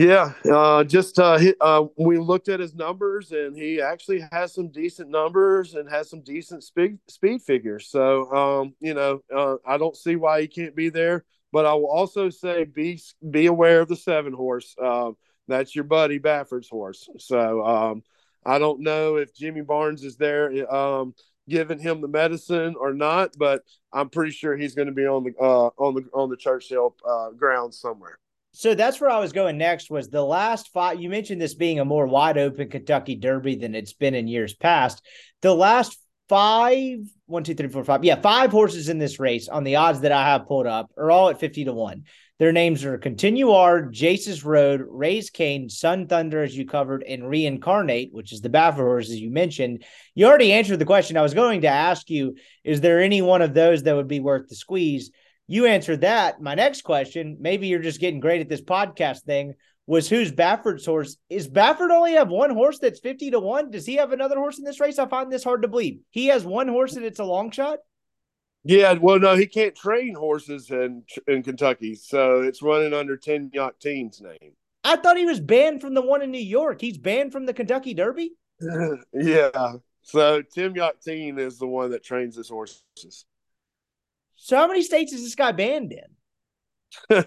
Yeah, 0.00 0.32
uh, 0.50 0.82
just 0.84 1.18
uh, 1.18 1.36
he, 1.36 1.52
uh, 1.60 1.84
we 1.98 2.16
looked 2.16 2.48
at 2.48 2.58
his 2.58 2.74
numbers, 2.74 3.32
and 3.32 3.54
he 3.54 3.82
actually 3.82 4.24
has 4.32 4.54
some 4.54 4.68
decent 4.68 5.10
numbers 5.10 5.74
and 5.74 5.86
has 5.90 6.08
some 6.08 6.22
decent 6.22 6.64
speed 6.64 6.98
speed 7.06 7.42
figures. 7.42 7.88
So, 7.88 8.32
um, 8.32 8.74
you 8.80 8.94
know, 8.94 9.20
uh, 9.30 9.56
I 9.66 9.76
don't 9.76 9.94
see 9.94 10.16
why 10.16 10.40
he 10.40 10.48
can't 10.48 10.74
be 10.74 10.88
there. 10.88 11.26
But 11.52 11.66
I 11.66 11.74
will 11.74 11.90
also 11.90 12.30
say, 12.30 12.64
be 12.64 12.98
be 13.30 13.44
aware 13.44 13.82
of 13.82 13.88
the 13.88 13.96
seven 13.96 14.32
horse. 14.32 14.74
Um, 14.82 15.18
that's 15.48 15.74
your 15.74 15.84
buddy 15.84 16.16
Baffert's 16.16 16.70
horse. 16.70 17.06
So, 17.18 17.62
um, 17.62 18.02
I 18.46 18.58
don't 18.58 18.80
know 18.80 19.16
if 19.16 19.34
Jimmy 19.34 19.60
Barnes 19.60 20.02
is 20.02 20.16
there. 20.16 20.74
Um, 20.74 21.14
giving 21.46 21.78
him 21.78 22.00
the 22.00 22.08
medicine 22.08 22.74
or 22.80 22.94
not, 22.94 23.36
but 23.36 23.64
I'm 23.92 24.08
pretty 24.08 24.32
sure 24.32 24.56
he's 24.56 24.74
going 24.74 24.88
to 24.88 24.94
be 24.94 25.04
on 25.04 25.24
the 25.24 25.34
uh, 25.38 25.68
on 25.76 25.92
the 25.92 26.08
on 26.14 26.30
the 26.30 26.38
Churchill 26.38 26.96
uh, 27.06 27.32
ground 27.32 27.74
somewhere. 27.74 28.18
So 28.52 28.74
that's 28.74 29.00
where 29.00 29.10
I 29.10 29.20
was 29.20 29.32
going 29.32 29.58
next. 29.58 29.90
Was 29.90 30.08
the 30.08 30.24
last 30.24 30.72
five? 30.72 31.00
You 31.00 31.08
mentioned 31.08 31.40
this 31.40 31.54
being 31.54 31.78
a 31.78 31.84
more 31.84 32.06
wide 32.06 32.36
open 32.36 32.68
Kentucky 32.68 33.14
Derby 33.14 33.54
than 33.54 33.74
it's 33.74 33.92
been 33.92 34.14
in 34.14 34.26
years 34.26 34.54
past. 34.54 35.06
The 35.40 35.54
last 35.54 35.96
five, 36.28 36.98
one, 37.26 37.44
two, 37.44 37.54
three, 37.54 37.68
four, 37.68 37.84
five, 37.84 38.04
yeah, 38.04 38.20
five 38.20 38.50
horses 38.50 38.88
in 38.88 38.98
this 38.98 39.20
race 39.20 39.48
on 39.48 39.64
the 39.64 39.76
odds 39.76 40.00
that 40.00 40.12
I 40.12 40.24
have 40.26 40.46
pulled 40.46 40.66
up 40.66 40.90
are 40.96 41.10
all 41.10 41.30
at 41.30 41.40
fifty 41.40 41.64
to 41.64 41.72
one. 41.72 42.04
Their 42.40 42.52
names 42.52 42.86
are 42.86 42.96
Continue, 42.96 43.44
Continuar, 43.44 43.82
Jace's 43.90 44.44
Road, 44.44 44.82
Raise 44.88 45.28
Cane, 45.28 45.68
Sun 45.68 46.06
Thunder, 46.06 46.42
as 46.42 46.56
you 46.56 46.66
covered, 46.66 47.02
and 47.02 47.28
Reincarnate, 47.28 48.14
which 48.14 48.32
is 48.32 48.40
the 48.40 48.48
Baffert 48.48 48.76
horse, 48.76 49.10
as 49.10 49.20
you 49.20 49.30
mentioned. 49.30 49.84
You 50.14 50.26
already 50.26 50.52
answered 50.52 50.78
the 50.78 50.86
question 50.86 51.18
I 51.18 51.22
was 51.22 51.34
going 51.34 51.60
to 51.60 51.68
ask 51.68 52.08
you. 52.08 52.36
Is 52.64 52.80
there 52.80 53.02
any 53.02 53.20
one 53.20 53.42
of 53.42 53.52
those 53.52 53.82
that 53.82 53.94
would 53.94 54.08
be 54.08 54.20
worth 54.20 54.48
the 54.48 54.56
squeeze? 54.56 55.10
You 55.50 55.66
answered 55.66 56.02
that. 56.02 56.40
My 56.40 56.54
next 56.54 56.82
question, 56.82 57.38
maybe 57.40 57.66
you're 57.66 57.80
just 57.80 57.98
getting 57.98 58.20
great 58.20 58.40
at 58.40 58.48
this 58.48 58.60
podcast 58.60 59.22
thing, 59.22 59.54
was 59.84 60.08
who's 60.08 60.30
Baffert's 60.30 60.86
horse? 60.86 61.16
Is 61.28 61.48
Baffert 61.48 61.90
only 61.90 62.12
have 62.12 62.28
one 62.28 62.50
horse 62.50 62.78
that's 62.78 63.00
50 63.00 63.32
to 63.32 63.40
1? 63.40 63.72
Does 63.72 63.84
he 63.84 63.96
have 63.96 64.12
another 64.12 64.36
horse 64.36 64.60
in 64.60 64.64
this 64.64 64.78
race? 64.78 65.00
I 65.00 65.06
find 65.06 65.30
this 65.30 65.42
hard 65.42 65.62
to 65.62 65.68
believe. 65.68 66.02
He 66.10 66.28
has 66.28 66.44
one 66.44 66.68
horse 66.68 66.94
and 66.94 67.04
it's 67.04 67.18
a 67.18 67.24
long 67.24 67.50
shot? 67.50 67.80
Yeah, 68.62 68.92
well, 68.92 69.18
no, 69.18 69.34
he 69.34 69.46
can't 69.46 69.74
train 69.74 70.14
horses 70.14 70.70
in 70.70 71.02
in 71.26 71.42
Kentucky, 71.42 71.96
so 71.96 72.42
it's 72.42 72.62
running 72.62 72.94
under 72.94 73.16
Tim 73.16 73.50
Yakteen's 73.50 74.20
name. 74.20 74.52
I 74.84 74.94
thought 74.94 75.16
he 75.16 75.26
was 75.26 75.40
banned 75.40 75.80
from 75.80 75.94
the 75.94 76.02
one 76.02 76.22
in 76.22 76.30
New 76.30 76.38
York. 76.38 76.80
He's 76.80 76.98
banned 76.98 77.32
from 77.32 77.46
the 77.46 77.54
Kentucky 77.54 77.94
Derby. 77.94 78.34
yeah, 79.12 79.72
so 80.02 80.42
Tim 80.42 80.74
Yakten 80.74 81.40
is 81.40 81.58
the 81.58 81.66
one 81.66 81.90
that 81.90 82.04
trains 82.04 82.36
his 82.36 82.50
horses. 82.50 83.24
So, 84.42 84.56
how 84.56 84.66
many 84.66 84.82
states 84.82 85.12
is 85.12 85.22
this 85.22 85.34
guy 85.34 85.52
banned 85.52 85.92
in? 85.92 87.26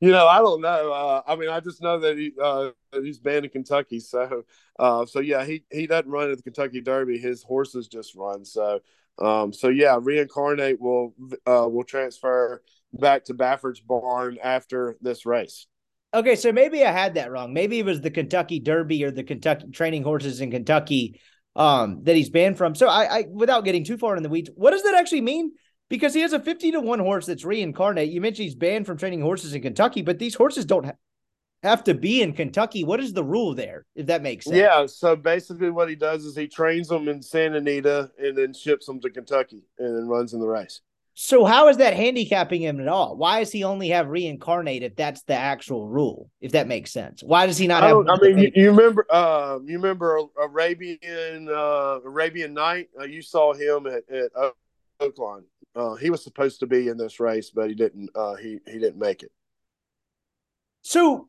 you 0.00 0.10
know, 0.10 0.26
I 0.26 0.38
don't 0.38 0.60
know. 0.60 0.92
Uh, 0.92 1.22
I 1.26 1.36
mean, 1.36 1.48
I 1.48 1.60
just 1.60 1.80
know 1.80 2.00
that 2.00 2.18
he 2.18 2.32
uh, 2.42 2.70
he's 2.92 3.20
banned 3.20 3.44
in 3.44 3.50
Kentucky. 3.50 4.00
So, 4.00 4.42
uh, 4.78 5.06
so 5.06 5.20
yeah, 5.20 5.44
he 5.44 5.64
he 5.70 5.86
doesn't 5.86 6.10
run 6.10 6.30
at 6.30 6.36
the 6.36 6.42
Kentucky 6.42 6.80
Derby. 6.80 7.18
His 7.18 7.44
horses 7.44 7.86
just 7.86 8.16
run. 8.16 8.44
So, 8.44 8.80
um, 9.20 9.52
so 9.52 9.68
yeah, 9.68 9.96
reincarnate 10.00 10.80
will 10.80 11.14
uh, 11.46 11.68
will 11.68 11.84
transfer 11.84 12.62
back 12.92 13.24
to 13.26 13.34
Baffert's 13.34 13.80
barn 13.80 14.38
after 14.42 14.96
this 15.00 15.24
race. 15.24 15.68
Okay, 16.12 16.34
so 16.34 16.52
maybe 16.52 16.84
I 16.84 16.90
had 16.90 17.14
that 17.14 17.30
wrong. 17.30 17.54
Maybe 17.54 17.78
it 17.78 17.86
was 17.86 18.00
the 18.00 18.10
Kentucky 18.10 18.58
Derby 18.58 19.04
or 19.04 19.12
the 19.12 19.24
Kentucky 19.24 19.70
training 19.70 20.02
horses 20.02 20.40
in 20.40 20.50
Kentucky 20.50 21.20
um, 21.54 22.02
that 22.02 22.16
he's 22.16 22.28
banned 22.28 22.58
from. 22.58 22.74
So 22.74 22.88
I, 22.88 23.18
I, 23.18 23.24
without 23.30 23.64
getting 23.64 23.84
too 23.84 23.96
far 23.96 24.16
in 24.16 24.22
the 24.22 24.28
weeds, 24.28 24.50
what 24.54 24.72
does 24.72 24.82
that 24.82 24.94
actually 24.94 25.22
mean? 25.22 25.52
Because 25.92 26.14
he 26.14 26.22
has 26.22 26.32
a 26.32 26.40
fifty 26.40 26.72
to 26.72 26.80
one 26.80 27.00
horse 27.00 27.26
that's 27.26 27.44
reincarnate. 27.44 28.08
You 28.08 28.22
mentioned 28.22 28.44
he's 28.44 28.54
banned 28.54 28.86
from 28.86 28.96
training 28.96 29.20
horses 29.20 29.52
in 29.52 29.60
Kentucky, 29.60 30.00
but 30.00 30.18
these 30.18 30.34
horses 30.34 30.64
don't 30.64 30.86
ha- 30.86 30.92
have 31.62 31.84
to 31.84 31.92
be 31.92 32.22
in 32.22 32.32
Kentucky. 32.32 32.82
What 32.82 32.98
is 32.98 33.12
the 33.12 33.22
rule 33.22 33.54
there, 33.54 33.84
if 33.94 34.06
that 34.06 34.22
makes 34.22 34.46
sense? 34.46 34.56
Yeah. 34.56 34.86
So 34.86 35.16
basically, 35.16 35.68
what 35.68 35.90
he 35.90 35.94
does 35.94 36.24
is 36.24 36.34
he 36.34 36.48
trains 36.48 36.88
them 36.88 37.08
in 37.08 37.20
Santa 37.20 37.58
Anita 37.58 38.10
and 38.18 38.38
then 38.38 38.54
ships 38.54 38.86
them 38.86 39.02
to 39.02 39.10
Kentucky 39.10 39.64
and 39.78 39.94
then 39.94 40.08
runs 40.08 40.32
in 40.32 40.40
the 40.40 40.46
race. 40.46 40.80
So 41.12 41.44
how 41.44 41.68
is 41.68 41.76
that 41.76 41.92
handicapping 41.92 42.62
him 42.62 42.80
at 42.80 42.88
all? 42.88 43.14
Why 43.18 43.40
does 43.40 43.52
he 43.52 43.62
only 43.62 43.90
have 43.90 44.08
reincarnate 44.08 44.82
if 44.82 44.96
that's 44.96 45.20
the 45.24 45.34
actual 45.34 45.88
rule? 45.90 46.30
If 46.40 46.52
that 46.52 46.66
makes 46.66 46.90
sense, 46.90 47.22
why 47.22 47.44
does 47.44 47.58
he 47.58 47.66
not 47.66 47.82
have? 47.82 48.08
I, 48.08 48.16
mean, 48.16 48.38
you, 48.38 48.52
you, 48.54 48.70
remember, 48.70 49.04
uh, 49.10 49.58
you 49.62 49.76
remember 49.76 50.22
Arabian 50.42 51.50
uh, 51.50 52.00
Arabian 52.02 52.54
Knight? 52.54 52.88
Uh, 52.98 53.04
you 53.04 53.20
saw 53.20 53.52
him 53.52 53.86
at, 53.86 54.04
at 54.08 54.30
Oaklawn. 55.02 55.42
Uh, 55.74 55.94
he 55.94 56.10
was 56.10 56.22
supposed 56.22 56.60
to 56.60 56.66
be 56.66 56.88
in 56.88 56.96
this 56.96 57.20
race, 57.20 57.50
but 57.50 57.68
he 57.68 57.74
didn't. 57.74 58.10
Uh, 58.14 58.34
he 58.34 58.58
he 58.66 58.78
didn't 58.78 58.98
make 58.98 59.22
it. 59.22 59.32
So 60.82 61.28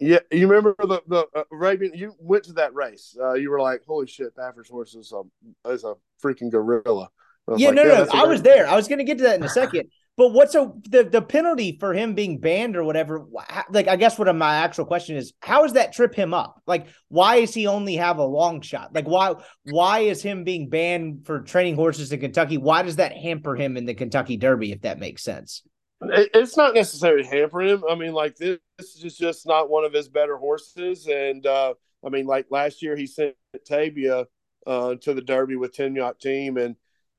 yeah, 0.00 0.20
you 0.30 0.46
remember 0.48 0.74
the 0.78 1.02
the 1.06 1.26
uh, 1.34 1.44
Arabian? 1.52 1.92
You 1.94 2.14
went 2.18 2.44
to 2.44 2.52
that 2.54 2.74
race. 2.74 3.16
Uh, 3.20 3.34
you 3.34 3.50
were 3.50 3.60
like, 3.60 3.82
"Holy 3.86 4.06
shit, 4.06 4.34
Baffert's 4.36 4.70
horse 4.70 4.94
is 4.94 5.12
a 5.12 5.70
is 5.70 5.84
a 5.84 5.94
freaking 6.22 6.50
gorilla." 6.50 7.10
Yeah, 7.56 7.68
like, 7.68 7.76
no, 7.76 7.82
yeah, 7.82 8.04
no, 8.04 8.08
I 8.12 8.24
was 8.24 8.42
there. 8.42 8.68
I 8.68 8.76
was 8.76 8.88
going 8.88 8.98
to 8.98 9.04
get 9.04 9.18
to 9.18 9.24
that 9.24 9.36
in 9.36 9.42
a 9.42 9.48
second. 9.48 9.88
But 10.18 10.32
what's 10.32 10.56
a 10.56 10.72
the 10.90 11.04
the 11.04 11.22
penalty 11.22 11.76
for 11.78 11.94
him 11.94 12.14
being 12.14 12.40
banned 12.40 12.76
or 12.76 12.82
whatever? 12.82 13.24
Like, 13.70 13.86
I 13.86 13.94
guess 13.94 14.18
what 14.18 14.34
my 14.34 14.56
actual 14.56 14.84
question 14.84 15.16
is, 15.16 15.32
how 15.40 15.62
does 15.62 15.74
that 15.74 15.92
trip 15.92 16.12
him 16.12 16.34
up? 16.34 16.60
Like, 16.66 16.88
why 17.06 17.36
is 17.36 17.54
he 17.54 17.68
only 17.68 17.94
have 17.94 18.18
a 18.18 18.24
long 18.24 18.60
shot? 18.60 18.92
Like, 18.92 19.06
why 19.06 19.36
why 19.62 20.00
is 20.00 20.20
him 20.20 20.42
being 20.42 20.68
banned 20.68 21.24
for 21.24 21.42
training 21.42 21.76
horses 21.76 22.10
in 22.10 22.18
Kentucky? 22.18 22.58
Why 22.58 22.82
does 22.82 22.96
that 22.96 23.16
hamper 23.16 23.54
him 23.54 23.76
in 23.76 23.86
the 23.86 23.94
Kentucky 23.94 24.36
Derby? 24.36 24.72
If 24.72 24.80
that 24.82 24.98
makes 24.98 25.22
sense. 25.22 25.62
It's 26.02 26.56
not 26.56 26.74
necessarily 26.74 27.24
hampering 27.24 27.68
him. 27.68 27.84
I 27.88 27.94
mean, 27.94 28.12
like 28.12 28.34
this, 28.34 28.58
this 28.76 28.96
is 28.96 29.16
just 29.16 29.46
not 29.46 29.70
one 29.70 29.84
of 29.84 29.92
his 29.92 30.08
better 30.08 30.36
horses. 30.36 31.06
And 31.06 31.46
uh, 31.46 31.74
I 32.04 32.08
mean, 32.08 32.26
like 32.26 32.46
last 32.50 32.82
year, 32.82 32.96
he 32.96 33.06
sent 33.06 33.36
Tavia 33.66 34.26
uh, 34.66 34.96
to 34.96 35.14
the 35.14 35.22
Derby 35.22 35.54
with 35.54 35.74
Tim 35.74 35.96
Team, 36.20 36.56
and 36.56 36.74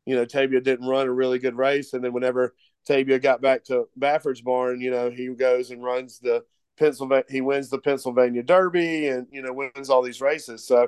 you 0.06 0.16
know, 0.16 0.26
Tavia 0.26 0.60
didn't 0.60 0.88
run 0.88 1.08
a 1.08 1.14
really 1.14 1.40
good 1.40 1.56
race. 1.56 1.94
And 1.94 2.04
then 2.04 2.12
whenever 2.12 2.56
Tavia 2.90 3.20
got 3.20 3.40
back 3.40 3.64
to 3.66 3.88
Baffert's 4.00 4.42
barn, 4.42 4.82
you 4.82 4.90
know, 4.90 5.12
he 5.12 5.28
goes 5.28 5.70
and 5.70 5.84
runs 5.84 6.18
the 6.18 6.44
Pennsylvania, 6.80 7.26
he 7.30 7.40
wins 7.40 7.70
the 7.70 7.78
Pennsylvania 7.78 8.42
Derby 8.42 9.08
and, 9.08 9.28
you 9.32 9.44
know, 9.44 9.54
wins 9.54 9.92
all 9.92 10.02
these 10.02 10.22
races. 10.22 10.66
So, 10.66 10.88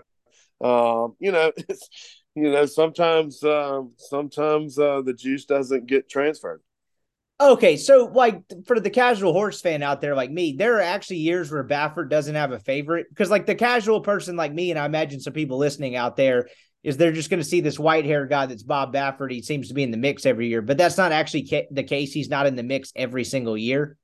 um, 0.61 1.15
you 1.19 1.31
know, 1.31 1.51
it's, 1.69 1.89
you 2.33 2.51
know, 2.51 2.65
sometimes, 2.65 3.43
um, 3.43 3.93
sometimes 3.97 4.79
uh, 4.79 5.03
the 5.03 5.13
juice 5.13 5.45
doesn't 5.45 5.85
get 5.85 6.09
transferred. 6.09 6.61
Okay, 7.39 7.77
so 7.77 8.05
like 8.05 8.41
for 8.65 8.79
the 8.79 8.89
casual 8.89 9.33
horse 9.33 9.61
fan 9.61 9.83
out 9.83 10.01
there 10.01 10.15
like 10.15 10.31
me, 10.31 10.53
there 10.53 10.77
are 10.77 10.81
actually 10.81 11.17
years 11.17 11.51
where 11.51 11.63
Baffert 11.63 12.09
doesn't 12.09 12.35
have 12.35 12.51
a 12.51 12.59
favorite 12.59 13.07
because 13.09 13.31
like 13.31 13.47
the 13.47 13.55
casual 13.55 14.01
person 14.01 14.35
like 14.35 14.53
me, 14.53 14.69
and 14.71 14.79
I 14.79 14.85
imagine 14.85 15.19
some 15.19 15.33
people 15.33 15.57
listening 15.57 15.95
out 15.95 16.15
there, 16.15 16.49
is 16.83 16.97
they're 16.97 17.11
just 17.11 17.29
going 17.29 17.39
to 17.39 17.47
see 17.47 17.61
this 17.61 17.79
white 17.79 18.05
hair 18.05 18.25
guy 18.25 18.45
that's 18.45 18.63
Bob 18.63 18.93
Baffert. 18.93 19.31
He 19.31 19.41
seems 19.41 19.67
to 19.67 19.73
be 19.73 19.83
in 19.83 19.91
the 19.91 19.97
mix 19.97 20.25
every 20.25 20.47
year, 20.47 20.61
but 20.61 20.77
that's 20.77 20.97
not 20.97 21.11
actually 21.11 21.47
ca- 21.47 21.67
the 21.71 21.83
case. 21.83 22.11
He's 22.11 22.29
not 22.29 22.47
in 22.47 22.55
the 22.55 22.63
mix 22.63 22.91
every 22.95 23.23
single 23.23 23.57
year. 23.57 23.97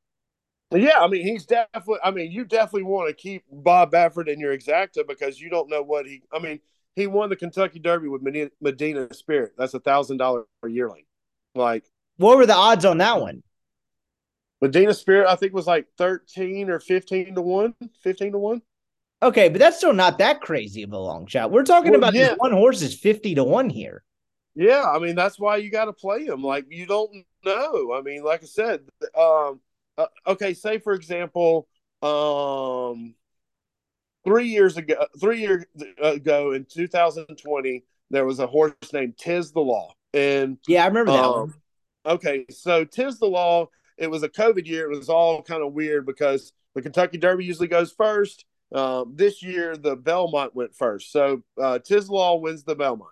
Yeah, 0.72 1.00
I 1.00 1.08
mean, 1.08 1.26
he's 1.26 1.46
definitely. 1.46 2.00
I 2.04 2.12
mean, 2.12 2.32
you 2.32 2.44
definitely 2.44 2.84
want 2.84 3.10
to 3.10 3.16
keep 3.16 3.44
Bob 3.50 3.92
Baffert 3.92 4.28
in 4.28 4.40
your 4.40 4.56
exacta 4.56 5.08
because 5.08 5.40
you 5.40 5.50
don't 5.50 5.70
know 5.70 5.82
what 5.82 6.06
he. 6.06 6.22
I 6.32 6.40
mean, 6.40 6.60
he 6.96 7.08
won 7.08 7.30
the 7.30 7.38
Kentucky 7.38 7.80
Derby 7.80 8.10
with 8.10 8.22
Medina, 8.22 8.50
Medina 8.60 9.14
Spirit. 9.14 9.54
That's 9.58 9.74
a 9.74 9.80
thousand 9.80 10.18
dollar 10.18 10.44
yearling. 10.68 11.06
Like, 11.56 11.86
what 12.18 12.38
were 12.38 12.46
the 12.46 12.56
odds 12.56 12.84
on 12.84 12.98
that 12.98 13.22
one? 13.22 13.44
Medina 14.62 14.94
Spirit, 14.94 15.30
I 15.30 15.36
think, 15.36 15.54
was 15.54 15.68
like 15.68 15.88
thirteen 15.98 16.70
or 16.70 16.80
fifteen 16.80 17.34
to 17.36 17.42
one. 17.42 17.74
Fifteen 18.04 18.34
to 18.34 18.38
one. 18.38 18.62
Okay, 19.22 19.50
but 19.50 19.60
that's 19.60 19.78
still 19.78 19.94
not 19.94 20.20
that 20.20 20.42
crazy 20.42 20.84
of 20.84 20.94
a 20.94 20.98
long 20.98 21.26
shot. 21.26 21.52
We're 21.52 21.64
talking 21.64 21.92
well, 21.92 22.00
about 22.00 22.14
yeah. 22.14 22.36
one 22.38 22.52
horse 22.52 22.82
is 22.82 22.94
50 22.94 23.36
to 23.36 23.44
1 23.44 23.70
here. 23.70 24.04
Yeah, 24.54 24.84
I 24.84 24.98
mean 24.98 25.16
that's 25.16 25.40
why 25.40 25.58
you 25.58 25.70
got 25.70 25.86
to 25.86 25.94
play 25.94 26.26
him. 26.26 26.44
Like 26.44 26.66
you 26.70 26.88
don't 26.88 27.12
know. 27.46 27.94
I 27.94 28.02
mean, 28.02 28.24
like 28.24 28.42
I 28.42 28.48
said, 28.48 28.82
um 29.16 29.60
uh, 29.98 30.08
okay, 30.26 30.54
say 30.54 30.80
for 30.80 30.94
example, 30.94 31.68
um 32.02 33.14
3 34.26 34.48
years 34.48 34.78
ago 34.78 35.06
3 35.20 35.40
years 35.40 35.66
ago 36.02 36.54
in 36.54 36.66
2020 36.66 37.84
there 38.10 38.26
was 38.26 38.40
a 38.40 38.48
horse 38.48 38.74
named 38.94 39.18
Tiz 39.18 39.52
the 39.52 39.60
Law. 39.60 39.94
And 40.14 40.58
Yeah, 40.68 40.84
I 40.84 40.88
remember 40.88 41.12
that 41.12 41.24
um, 41.24 41.40
one. 41.40 41.54
Okay, 42.06 42.46
so 42.50 42.84
Tiz 42.84 43.20
the 43.20 43.28
Law 43.28 43.70
it 43.98 44.10
was 44.10 44.24
a 44.24 44.30
COVID 44.30 44.66
year. 44.66 44.92
It 44.92 44.98
was 44.98 45.10
all 45.10 45.42
kind 45.42 45.64
of 45.64 45.74
weird 45.74 46.06
because 46.06 46.52
the 46.76 46.82
Kentucky 46.82 47.18
Derby 47.18 47.46
usually 47.46 47.68
goes 47.68 47.92
first. 47.92 48.46
Um, 48.74 49.14
this 49.16 49.42
year, 49.42 49.78
the 49.78 49.96
Belmont 49.96 50.56
went 50.56 50.76
first. 50.76 51.12
So 51.12 51.44
uh, 51.62 51.80
Tizzle 51.80 52.42
wins 52.42 52.64
the 52.64 52.76
Belmont. 52.76 53.12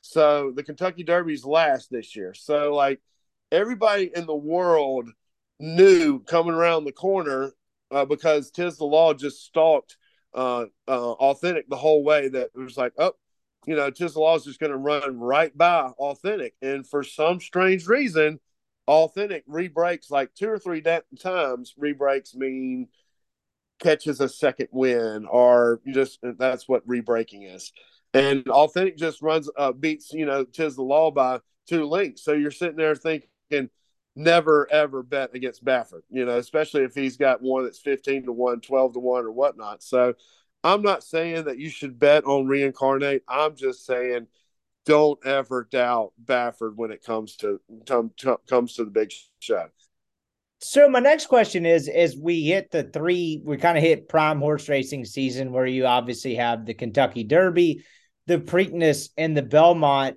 So 0.00 0.52
the 0.54 0.62
Kentucky 0.62 1.02
Derby's 1.02 1.44
last 1.44 1.90
this 1.90 2.14
year. 2.14 2.34
So, 2.34 2.74
like, 2.74 3.00
everybody 3.50 4.10
in 4.14 4.26
the 4.26 4.34
world 4.34 5.08
knew 5.58 6.20
coming 6.20 6.54
around 6.54 6.84
the 6.84 6.92
corner 6.92 7.52
uh, 7.90 8.04
because 8.04 8.50
Tiz 8.50 8.76
the 8.76 8.84
Law 8.84 9.14
just 9.14 9.44
stalked 9.44 9.96
uh, 10.34 10.66
uh, 10.88 11.12
Authentic 11.12 11.68
the 11.68 11.76
whole 11.76 12.02
way 12.02 12.28
that 12.28 12.50
it 12.54 12.58
was 12.58 12.76
like, 12.76 12.92
oh, 12.98 13.12
you 13.66 13.76
know, 13.76 13.90
Law 14.16 14.36
is 14.36 14.44
just 14.44 14.60
going 14.60 14.72
to 14.72 14.78
run 14.78 15.18
right 15.18 15.56
by 15.56 15.90
Authentic. 15.98 16.54
And 16.60 16.86
for 16.86 17.02
some 17.02 17.40
strange 17.40 17.86
reason, 17.86 18.40
Authentic 18.86 19.46
rebreaks 19.48 20.10
like 20.10 20.34
two 20.34 20.50
or 20.50 20.58
three 20.58 20.82
times. 20.82 21.74
Rebreaks 21.80 22.34
mean 22.34 22.88
catches 23.84 24.20
a 24.20 24.28
second 24.28 24.68
win, 24.72 25.26
or 25.30 25.80
just 25.86 26.18
that's 26.22 26.66
what 26.66 26.86
rebreaking 26.88 27.54
is. 27.54 27.72
And 28.14 28.48
Authentic 28.48 28.96
just 28.96 29.22
runs, 29.22 29.50
uh, 29.56 29.72
beats, 29.72 30.12
you 30.12 30.24
know, 30.24 30.44
the 30.44 30.74
Law 30.78 31.10
by 31.10 31.40
two 31.68 31.84
links. 31.84 32.22
So 32.22 32.32
you're 32.32 32.50
sitting 32.50 32.76
there 32.76 32.94
thinking, 32.94 33.68
never 34.16 34.70
ever 34.70 35.02
bet 35.02 35.34
against 35.34 35.64
Baffert, 35.64 36.02
you 36.10 36.24
know, 36.24 36.38
especially 36.38 36.82
if 36.82 36.94
he's 36.94 37.16
got 37.16 37.42
one 37.42 37.64
that's 37.64 37.80
15 37.80 38.24
to 38.26 38.32
1, 38.32 38.60
12 38.60 38.92
to 38.94 38.98
1, 39.00 39.24
or 39.24 39.32
whatnot. 39.32 39.82
So 39.82 40.14
I'm 40.62 40.82
not 40.82 41.04
saying 41.04 41.44
that 41.44 41.58
you 41.58 41.68
should 41.68 41.98
bet 41.98 42.24
on 42.24 42.46
reincarnate. 42.46 43.22
I'm 43.28 43.56
just 43.56 43.84
saying 43.84 44.28
don't 44.86 45.18
ever 45.26 45.66
doubt 45.70 46.12
Baffert 46.22 46.76
when 46.76 46.90
it 46.90 47.02
comes 47.02 47.36
to 47.36 47.60
comes 47.86 48.74
to 48.74 48.84
the 48.84 48.90
big 48.90 49.12
show. 49.40 49.68
So 50.66 50.88
my 50.88 50.98
next 50.98 51.26
question 51.26 51.66
is: 51.66 51.88
as 51.88 52.16
we 52.16 52.44
hit 52.44 52.70
the 52.70 52.84
three, 52.84 53.38
we 53.44 53.58
kind 53.58 53.76
of 53.76 53.84
hit 53.84 54.08
prime 54.08 54.38
horse 54.38 54.66
racing 54.66 55.04
season, 55.04 55.52
where 55.52 55.66
you 55.66 55.84
obviously 55.84 56.36
have 56.36 56.64
the 56.64 56.72
Kentucky 56.72 57.22
Derby, 57.22 57.84
the 58.26 58.38
Preakness, 58.38 59.10
and 59.18 59.36
the 59.36 59.42
Belmont. 59.42 60.16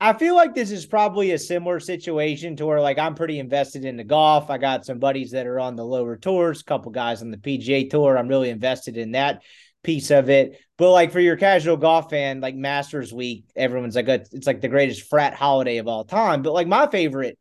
I 0.00 0.14
feel 0.14 0.34
like 0.34 0.52
this 0.52 0.72
is 0.72 0.84
probably 0.84 1.30
a 1.30 1.38
similar 1.38 1.78
situation 1.78 2.56
to 2.56 2.66
where 2.66 2.80
like 2.80 2.98
I'm 2.98 3.14
pretty 3.14 3.38
invested 3.38 3.84
in 3.84 3.96
the 3.96 4.02
golf. 4.02 4.50
I 4.50 4.58
got 4.58 4.84
some 4.84 4.98
buddies 4.98 5.30
that 5.30 5.46
are 5.46 5.60
on 5.60 5.76
the 5.76 5.84
lower 5.84 6.16
tours, 6.16 6.60
a 6.60 6.64
couple 6.64 6.90
guys 6.90 7.22
on 7.22 7.30
the 7.30 7.36
PGA 7.36 7.88
tour. 7.88 8.18
I'm 8.18 8.26
really 8.26 8.50
invested 8.50 8.96
in 8.96 9.12
that 9.12 9.42
piece 9.84 10.10
of 10.10 10.28
it. 10.28 10.60
But 10.76 10.90
like 10.90 11.12
for 11.12 11.20
your 11.20 11.36
casual 11.36 11.76
golf 11.76 12.10
fan, 12.10 12.40
like 12.40 12.56
Masters 12.56 13.12
Week, 13.12 13.44
everyone's 13.54 13.94
like 13.94 14.08
it's 14.08 14.46
like 14.48 14.60
the 14.60 14.66
greatest 14.66 15.08
frat 15.08 15.34
holiday 15.34 15.76
of 15.76 15.86
all 15.86 16.02
time. 16.02 16.42
But 16.42 16.52
like 16.52 16.66
my 16.66 16.88
favorite 16.88 17.38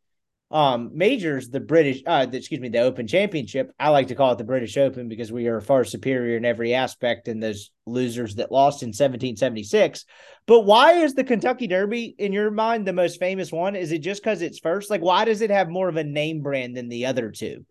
um 0.54 0.92
majors 0.94 1.50
the 1.50 1.60
british 1.60 2.02
uh 2.06 2.26
the, 2.26 2.38
excuse 2.38 2.62
me 2.62 2.70
the 2.70 2.80
open 2.80 3.08
championship 3.08 3.74
i 3.80 3.90
like 3.90 4.08
to 4.08 4.16
call 4.16 4.32
it 4.32 4.38
the 4.38 4.44
british 4.44 4.78
open 4.78 5.10
because 5.10 5.32
we 5.32 5.48
are 5.48 5.60
far 5.60 5.84
superior 5.84 6.38
in 6.38 6.46
every 6.46 6.74
aspect 6.74 7.26
than 7.26 7.40
those 7.40 7.72
losers 7.86 8.36
that 8.36 8.52
lost 8.52 8.84
in 8.84 8.90
1776 8.90 10.06
but 10.46 10.62
why 10.62 10.94
is 10.94 11.16
the 11.16 11.24
kentucky 11.24 11.68
derby 11.68 12.16
in 12.18 12.32
your 12.32 12.52
mind 12.52 12.86
the 12.86 12.94
most 12.94 13.20
famous 13.20 13.52
one? 13.52 13.76
Is 13.76 13.92
it 13.92 14.00
just 14.00 14.24
because 14.24 14.42
it's 14.42 14.60
first? 14.60 14.90
Like 14.90 15.02
why 15.02 15.26
does 15.26 15.42
it 15.42 15.50
have 15.50 15.70
more 15.70 15.90
of 15.90 15.98
a 15.98 16.04
name 16.04 16.42
brand 16.42 16.76
than 16.76 16.90
the 16.90 17.06
other 17.06 17.32
two? 17.32 17.66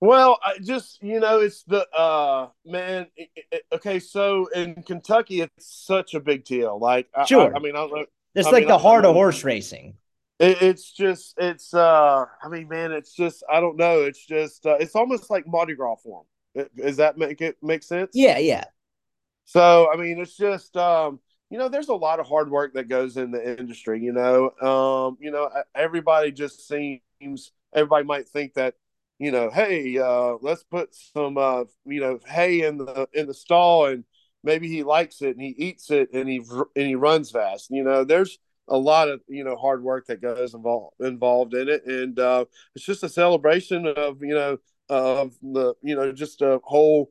Well 0.00 0.38
I 0.44 0.58
just 0.62 1.02
you 1.02 1.20
know 1.20 1.40
it's 1.40 1.62
the 1.64 1.88
uh 1.96 2.48
man 2.64 3.06
it, 3.16 3.28
it, 3.50 3.62
okay 3.72 4.00
so 4.00 4.48
in 4.54 4.82
kentucky 4.82 5.42
it's 5.42 5.86
such 5.86 6.14
a 6.14 6.20
big 6.20 6.44
deal. 6.44 6.78
Like 6.78 7.08
sure 7.26 7.50
i, 7.50 7.54
I, 7.54 7.56
I 7.56 7.58
mean 7.60 7.76
i 7.76 7.80
don't 7.80 7.92
know. 7.92 8.06
It's 8.34 8.48
I 8.48 8.50
like 8.50 8.62
mean, 8.62 8.68
the 8.68 8.78
heart 8.78 9.04
of 9.04 9.14
horse 9.14 9.44
racing 9.44 9.94
it, 10.42 10.60
it's 10.60 10.92
just 10.92 11.34
it's 11.38 11.72
uh 11.72 12.26
I 12.42 12.48
mean 12.48 12.68
man 12.68 12.92
it's 12.92 13.14
just 13.14 13.44
I 13.50 13.60
don't 13.60 13.76
know 13.76 14.02
it's 14.02 14.24
just 14.26 14.66
uh, 14.66 14.76
it's 14.80 14.96
almost 14.96 15.30
like 15.30 15.46
Mardi 15.46 15.74
Gras 15.74 15.96
form. 15.96 16.24
Does 16.76 16.96
that 16.98 17.16
make 17.16 17.40
it 17.40 17.56
make 17.62 17.82
sense? 17.82 18.10
Yeah, 18.12 18.38
yeah. 18.38 18.64
So 19.44 19.88
I 19.92 19.96
mean 19.96 20.18
it's 20.18 20.36
just 20.36 20.76
um 20.76 21.20
you 21.48 21.58
know 21.58 21.68
there's 21.68 21.88
a 21.88 21.94
lot 21.94 22.18
of 22.18 22.26
hard 22.26 22.50
work 22.50 22.74
that 22.74 22.88
goes 22.88 23.16
in 23.16 23.30
the 23.30 23.58
industry. 23.58 24.00
You 24.02 24.12
know 24.12 24.50
um 24.60 25.16
you 25.20 25.30
know 25.30 25.48
everybody 25.74 26.32
just 26.32 26.66
seems 26.66 27.52
everybody 27.72 28.04
might 28.04 28.28
think 28.28 28.54
that 28.54 28.74
you 29.18 29.30
know 29.30 29.48
hey 29.48 29.96
uh 29.98 30.34
let's 30.40 30.64
put 30.64 30.94
some 30.94 31.38
uh 31.38 31.64
you 31.86 32.00
know 32.00 32.18
hay 32.26 32.66
in 32.66 32.78
the 32.78 33.08
in 33.12 33.26
the 33.28 33.34
stall 33.34 33.86
and 33.86 34.04
maybe 34.42 34.66
he 34.66 34.82
likes 34.82 35.22
it 35.22 35.36
and 35.36 35.40
he 35.40 35.54
eats 35.56 35.90
it 35.92 36.12
and 36.12 36.28
he 36.28 36.42
and 36.74 36.86
he 36.86 36.96
runs 36.96 37.30
fast. 37.30 37.70
You 37.70 37.84
know 37.84 38.02
there's 38.02 38.38
a 38.68 38.76
lot 38.78 39.08
of 39.08 39.20
you 39.28 39.44
know 39.44 39.56
hard 39.56 39.82
work 39.82 40.06
that 40.06 40.22
goes 40.22 40.54
involved 40.54 40.94
involved 41.00 41.54
in 41.54 41.68
it, 41.68 41.84
and 41.86 42.18
uh, 42.18 42.44
it's 42.74 42.84
just 42.84 43.02
a 43.02 43.08
celebration 43.08 43.86
of 43.86 44.22
you 44.22 44.34
know 44.34 44.58
of 44.88 45.34
the 45.42 45.74
you 45.82 45.96
know 45.96 46.12
just 46.12 46.42
a 46.42 46.60
whole 46.64 47.10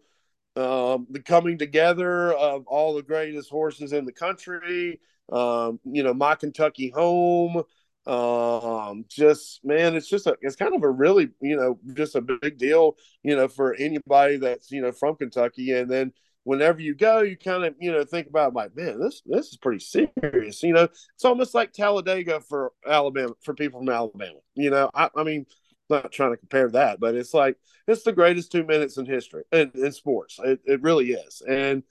um, 0.55 1.07
the 1.09 1.21
coming 1.21 1.57
together 1.57 2.33
of 2.33 2.65
all 2.67 2.93
the 2.93 3.03
greatest 3.03 3.49
horses 3.49 3.93
in 3.93 4.05
the 4.05 4.11
country. 4.11 4.99
Um, 5.31 5.79
you 5.85 6.03
know, 6.03 6.13
my 6.13 6.35
Kentucky 6.35 6.89
home. 6.89 7.63
Um, 8.07 9.05
just 9.07 9.63
man, 9.63 9.95
it's 9.95 10.09
just 10.09 10.25
a 10.25 10.35
it's 10.41 10.55
kind 10.55 10.75
of 10.75 10.83
a 10.83 10.89
really 10.89 11.29
you 11.39 11.55
know 11.55 11.79
just 11.93 12.15
a 12.15 12.21
big 12.21 12.57
deal 12.57 12.95
you 13.21 13.35
know 13.35 13.47
for 13.47 13.75
anybody 13.75 14.37
that's 14.37 14.71
you 14.71 14.81
know 14.81 14.91
from 14.91 15.15
Kentucky, 15.15 15.71
and 15.73 15.89
then 15.89 16.11
whenever 16.43 16.81
you 16.81 16.95
go, 16.95 17.21
you 17.21 17.37
kind 17.37 17.63
of 17.63 17.75
you 17.79 17.91
know 17.91 18.03
think 18.03 18.27
about 18.27 18.53
like, 18.53 18.75
man, 18.75 18.99
this 18.99 19.21
this 19.25 19.47
is 19.47 19.57
pretty 19.57 19.79
serious. 19.79 20.63
You 20.63 20.73
know, 20.73 20.83
it's 20.83 21.25
almost 21.25 21.53
like 21.53 21.73
Talladega 21.73 22.41
for 22.41 22.71
Alabama 22.87 23.33
for 23.41 23.53
people 23.53 23.79
from 23.79 23.89
Alabama. 23.89 24.39
You 24.55 24.69
know, 24.69 24.89
I, 24.93 25.09
I 25.15 25.23
mean, 25.23 25.45
not 25.89 26.11
trying 26.11 26.31
to 26.31 26.37
compare 26.37 26.69
that, 26.69 26.99
but 26.99 27.15
it's 27.15 27.33
like 27.33 27.57
it's 27.87 28.03
the 28.03 28.13
greatest 28.13 28.51
two 28.51 28.63
minutes 28.63 28.97
in 28.97 29.05
history 29.05 29.43
in, 29.51 29.71
in 29.75 29.91
sports. 29.91 30.39
It, 30.43 30.59
it 30.65 30.81
really 30.81 31.11
is, 31.11 31.41
and 31.47 31.83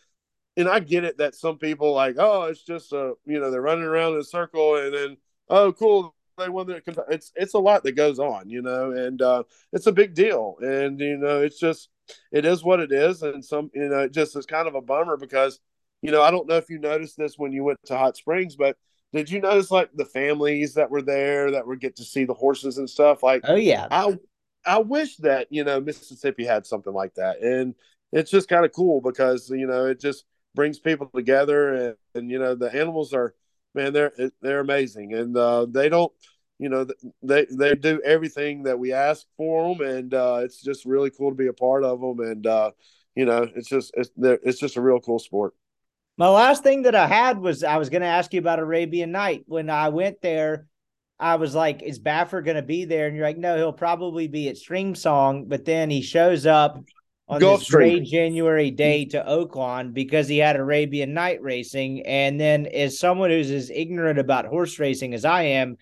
and 0.56 0.68
I 0.68 0.80
get 0.80 1.04
it 1.04 1.18
that 1.18 1.34
some 1.34 1.58
people 1.58 1.92
like, 1.94 2.16
oh, 2.18 2.44
it's 2.44 2.62
just 2.62 2.92
a 2.92 3.14
you 3.26 3.40
know 3.40 3.50
they're 3.50 3.62
running 3.62 3.84
around 3.84 4.14
in 4.14 4.20
a 4.20 4.24
circle 4.24 4.76
and 4.76 4.94
then 4.94 5.16
oh 5.48 5.72
cool 5.72 6.14
they 6.38 6.48
won 6.48 6.80
it's 7.10 7.32
it's 7.36 7.54
a 7.54 7.58
lot 7.58 7.82
that 7.82 7.92
goes 7.92 8.18
on 8.18 8.48
you 8.48 8.62
know 8.62 8.92
and 8.92 9.20
uh, 9.20 9.42
it's 9.72 9.86
a 9.86 9.92
big 9.92 10.14
deal 10.14 10.56
and 10.60 10.98
you 10.98 11.16
know 11.16 11.42
it's 11.42 11.58
just 11.58 11.90
it 12.32 12.44
is 12.44 12.62
what 12.62 12.80
it 12.80 12.92
is, 12.92 13.22
and 13.22 13.44
some 13.44 13.70
you 13.74 13.88
know 13.88 14.00
it 14.00 14.12
just 14.12 14.36
is 14.36 14.46
kind 14.46 14.68
of 14.68 14.74
a 14.74 14.80
bummer 14.80 15.16
because 15.16 15.60
you 16.02 16.10
know 16.10 16.22
I 16.22 16.30
don't 16.30 16.48
know 16.48 16.56
if 16.56 16.70
you 16.70 16.78
noticed 16.78 17.16
this 17.16 17.38
when 17.38 17.52
you 17.52 17.64
went 17.64 17.78
to 17.86 17.96
Hot 17.96 18.16
Springs, 18.16 18.56
but 18.56 18.76
did 19.12 19.30
you 19.30 19.40
notice 19.40 19.70
like 19.70 19.90
the 19.94 20.04
families 20.04 20.74
that 20.74 20.90
were 20.90 21.02
there 21.02 21.50
that 21.50 21.66
would 21.66 21.80
get 21.80 21.96
to 21.96 22.04
see 22.04 22.24
the 22.24 22.34
horses 22.34 22.78
and 22.78 22.88
stuff? 22.88 23.22
Like, 23.22 23.42
oh 23.44 23.56
yeah, 23.56 23.86
I 23.90 24.18
I 24.64 24.78
wish 24.78 25.16
that 25.18 25.48
you 25.50 25.64
know 25.64 25.80
Mississippi 25.80 26.44
had 26.44 26.66
something 26.66 26.92
like 26.92 27.14
that, 27.14 27.40
and 27.40 27.74
it's 28.12 28.30
just 28.30 28.48
kind 28.48 28.64
of 28.64 28.72
cool 28.72 29.00
because 29.00 29.50
you 29.50 29.66
know 29.66 29.86
it 29.86 30.00
just 30.00 30.24
brings 30.54 30.78
people 30.78 31.10
together, 31.14 31.74
and, 31.74 31.96
and 32.14 32.30
you 32.30 32.38
know 32.38 32.54
the 32.54 32.72
animals 32.74 33.12
are 33.12 33.34
man 33.74 33.92
they're 33.92 34.12
they're 34.40 34.60
amazing, 34.60 35.14
and 35.14 35.36
uh, 35.36 35.66
they 35.68 35.88
don't 35.88 36.12
you 36.60 36.68
know 36.68 36.86
they 37.22 37.46
they 37.50 37.74
do 37.74 38.00
everything 38.04 38.64
that 38.64 38.78
we 38.78 38.92
ask 38.92 39.26
for 39.36 39.74
them 39.74 39.86
and 39.86 40.14
uh, 40.14 40.40
it's 40.42 40.62
just 40.62 40.84
really 40.84 41.10
cool 41.10 41.30
to 41.30 41.36
be 41.36 41.46
a 41.46 41.52
part 41.52 41.82
of 41.82 42.00
them 42.00 42.20
and 42.20 42.46
uh, 42.46 42.70
you 43.16 43.24
know 43.24 43.48
it's 43.56 43.68
just 43.68 43.90
it's 43.96 44.10
it's 44.16 44.60
just 44.60 44.76
a 44.76 44.80
real 44.80 45.00
cool 45.00 45.18
sport 45.18 45.54
my 46.18 46.28
last 46.28 46.62
thing 46.62 46.82
that 46.82 46.94
i 46.94 47.06
had 47.06 47.38
was 47.38 47.64
i 47.64 47.78
was 47.78 47.88
going 47.88 48.02
to 48.02 48.06
ask 48.06 48.32
you 48.34 48.40
about 48.40 48.58
arabian 48.58 49.10
knight 49.10 49.42
when 49.46 49.70
i 49.70 49.88
went 49.88 50.20
there 50.20 50.66
i 51.18 51.36
was 51.36 51.54
like 51.54 51.82
is 51.82 51.98
baffert 51.98 52.44
going 52.44 52.56
to 52.56 52.62
be 52.62 52.84
there 52.84 53.06
and 53.06 53.16
you're 53.16 53.26
like 53.26 53.38
no 53.38 53.56
he'll 53.56 53.72
probably 53.72 54.28
be 54.28 54.48
at 54.48 54.58
Stream 54.58 54.94
Song." 54.94 55.46
but 55.48 55.64
then 55.64 55.88
he 55.88 56.02
shows 56.02 56.44
up 56.44 56.78
on 57.26 57.40
Gulf 57.40 57.60
this 57.60 57.70
great 57.70 58.04
January 58.04 58.72
day 58.72 59.04
to 59.06 59.22
Oaklawn 59.22 59.94
because 59.94 60.26
he 60.26 60.38
had 60.38 60.56
Arabian 60.56 61.14
Knight 61.14 61.40
racing. 61.40 62.04
And 62.04 62.40
then, 62.40 62.66
as 62.66 62.98
someone 62.98 63.30
who's 63.30 63.52
as 63.52 63.70
ignorant 63.70 64.18
about 64.18 64.46
horse 64.46 64.80
racing 64.80 65.14
as 65.14 65.24
I 65.24 65.42
am, 65.42 65.76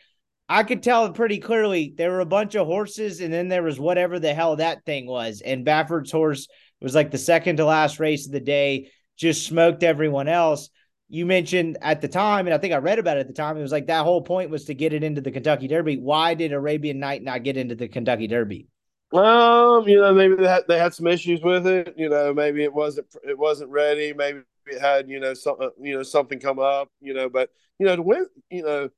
I 0.49 0.63
could 0.63 0.83
tell 0.83 1.13
pretty 1.13 1.39
clearly 1.39 1.93
there 1.97 2.11
were 2.11 2.21
a 2.21 2.27
bunch 2.27 2.55
of 2.55 2.67
horses, 2.67 3.21
and 3.21 3.33
then 3.33 3.49
there 3.49 3.63
was 3.63 3.79
whatever 3.79 4.19
the 4.19 4.33
hell 4.33 4.57
that 4.57 4.85
thing 4.85 5.07
was. 5.07 5.43
And 5.45 5.65
Baffert's 5.65 6.11
horse 6.11 6.49
was 6.81 6.95
like 6.95 7.11
the 7.11 7.19
second 7.19 7.57
to 7.57 7.67
last 7.67 8.01
race 8.01 8.27
of 8.27 8.33
the 8.33 8.41
day, 8.41 8.91
just 9.17 9.47
smoked 9.47 9.83
everyone 9.83 10.29
else. 10.29 10.71
You 11.11 11.27
mentioned 11.27 11.79
at 11.83 12.01
the 12.01 12.09
time, 12.09 12.47
and 12.47 12.55
I 12.55 12.59
think 12.59 12.73
I 12.73 12.79
read 12.79 12.99
about 12.99 13.19
it 13.19 13.21
at 13.21 13.27
the 13.27 13.35
time, 13.35 13.57
it 13.57 13.63
was 13.63 13.73
like 13.73 13.87
that 13.87 14.05
whole 14.05 14.23
point 14.23 14.51
was 14.51 14.67
to 14.67 14.75
get 14.75 14.93
it 14.93 15.03
into 15.03 15.21
the 15.21 15.31
Kentucky 15.31 15.69
Derby. 15.69 15.97
Why 15.97 16.35
did 16.35 16.53
Arabian 16.53 16.99
Knight 16.99 17.23
not 17.23 17.43
get 17.43 17.57
into 17.57 17.75
the 17.75 17.89
Kentucky 17.89 18.27
Derby? 18.27 18.69
Um, 19.13 19.89
you 19.89 20.01
know, 20.01 20.13
maybe 20.13 20.35
they 20.35 20.47
had, 20.47 20.65
they 20.69 20.79
had 20.79 20.93
some 20.93 21.07
issues 21.07 21.41
with 21.41 21.67
it. 21.67 21.95
You 21.97 22.11
know, 22.11 22.35
maybe 22.35 22.63
it 22.63 22.73
wasn't 22.73 23.07
it 23.25 23.39
wasn't 23.39 23.71
ready. 23.71 24.13
Maybe 24.13 24.41
it 24.67 24.81
had 24.81 25.09
you 25.09 25.19
know 25.19 25.33
something 25.33 25.71
you 25.81 25.95
know 25.95 26.03
something 26.03 26.39
come 26.39 26.59
up. 26.59 26.91
You 27.01 27.15
know, 27.15 27.31
but 27.31 27.49
you 27.79 27.87
know 27.87 27.97
to 27.97 28.03
win, 28.03 28.27
you 28.51 28.63
know 28.63 28.91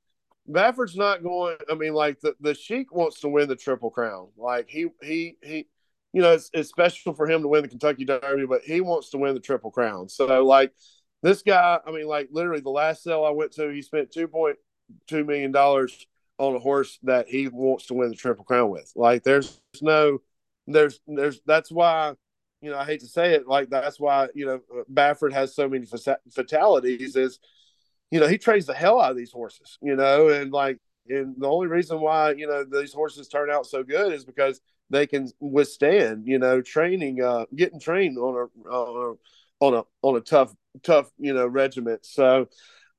Baffert's 0.50 0.96
not 0.96 1.22
going. 1.22 1.56
I 1.70 1.74
mean, 1.74 1.94
like 1.94 2.20
the 2.20 2.34
the 2.40 2.54
Sheik 2.54 2.92
wants 2.92 3.20
to 3.20 3.28
win 3.28 3.48
the 3.48 3.56
Triple 3.56 3.90
Crown. 3.90 4.28
Like 4.36 4.68
he 4.68 4.86
he 5.02 5.36
he, 5.42 5.66
you 6.12 6.22
know, 6.22 6.32
it's, 6.32 6.50
it's 6.52 6.68
special 6.68 7.14
for 7.14 7.28
him 7.28 7.42
to 7.42 7.48
win 7.48 7.62
the 7.62 7.68
Kentucky 7.68 8.04
Derby, 8.04 8.46
but 8.46 8.62
he 8.62 8.80
wants 8.80 9.10
to 9.10 9.18
win 9.18 9.34
the 9.34 9.40
Triple 9.40 9.70
Crown. 9.70 10.08
So 10.08 10.44
like 10.44 10.72
this 11.22 11.42
guy, 11.42 11.78
I 11.86 11.90
mean, 11.90 12.06
like 12.06 12.28
literally 12.32 12.60
the 12.60 12.70
last 12.70 13.02
sale 13.02 13.24
I 13.24 13.30
went 13.30 13.52
to, 13.52 13.68
he 13.68 13.82
spent 13.82 14.10
two 14.10 14.28
point 14.28 14.56
two 15.06 15.24
million 15.24 15.52
dollars 15.52 16.06
on 16.38 16.56
a 16.56 16.58
horse 16.58 16.98
that 17.02 17.28
he 17.28 17.48
wants 17.48 17.86
to 17.86 17.94
win 17.94 18.10
the 18.10 18.16
Triple 18.16 18.44
Crown 18.44 18.70
with. 18.70 18.90
Like 18.96 19.22
there's 19.22 19.60
no, 19.82 20.20
there's 20.66 21.00
there's 21.06 21.40
that's 21.46 21.70
why 21.70 22.14
you 22.60 22.70
know 22.70 22.78
I 22.78 22.84
hate 22.84 23.00
to 23.00 23.06
say 23.06 23.34
it 23.34 23.46
like 23.46 23.70
that's 23.70 24.00
why 24.00 24.28
you 24.34 24.46
know 24.46 24.60
Baffert 24.92 25.32
has 25.32 25.54
so 25.54 25.68
many 25.68 25.86
fatalities 26.30 27.16
is 27.16 27.38
you 28.10 28.20
know 28.20 28.28
he 28.28 28.38
trains 28.38 28.66
the 28.66 28.74
hell 28.74 29.00
out 29.00 29.10
of 29.10 29.16
these 29.16 29.32
horses 29.32 29.78
you 29.82 29.96
know 29.96 30.28
and 30.28 30.52
like 30.52 30.78
and 31.08 31.34
the 31.38 31.46
only 31.46 31.66
reason 31.66 32.00
why 32.00 32.32
you 32.32 32.46
know 32.46 32.64
these 32.64 32.92
horses 32.92 33.28
turn 33.28 33.50
out 33.50 33.66
so 33.66 33.82
good 33.82 34.12
is 34.12 34.24
because 34.24 34.60
they 34.90 35.06
can 35.06 35.28
withstand 35.40 36.26
you 36.26 36.38
know 36.38 36.60
training 36.60 37.22
uh 37.22 37.44
getting 37.54 37.80
trained 37.80 38.18
on 38.18 38.48
a 38.66 38.70
uh, 38.70 39.14
on 39.60 39.74
a 39.74 39.82
on 40.02 40.16
a 40.16 40.20
tough 40.20 40.54
tough 40.82 41.10
you 41.18 41.32
know 41.32 41.46
regiment 41.46 42.04
so 42.04 42.46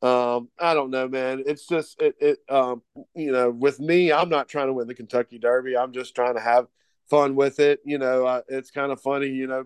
um, 0.02 0.50
I 0.60 0.74
don't 0.74 0.90
know, 0.90 1.08
man. 1.08 1.44
It's 1.46 1.68
just 1.68 2.02
it, 2.02 2.16
it 2.20 2.40
um, 2.50 2.82
you 3.14 3.32
know, 3.32 3.52
with 3.52 3.80
me, 3.80 4.12
I'm 4.12 4.30
not 4.30 4.48
trying 4.50 4.68
to 4.68 4.74
win 4.74 4.88
the 4.88 4.96
Kentucky 4.96 5.38
Derby. 5.38 5.78
I'm 5.78 5.94
just 5.94 6.16
trying 6.16 6.34
to 6.34 6.42
have 6.42 6.68
fun 7.10 7.36
with 7.36 7.60
it. 7.60 7.82
You 7.86 8.00
know, 8.00 8.26
uh, 8.26 8.42
it's 8.48 8.72
kind 8.72 8.92
of 8.92 9.00
funny, 9.00 9.28
you 9.28 9.46
know. 9.46 9.66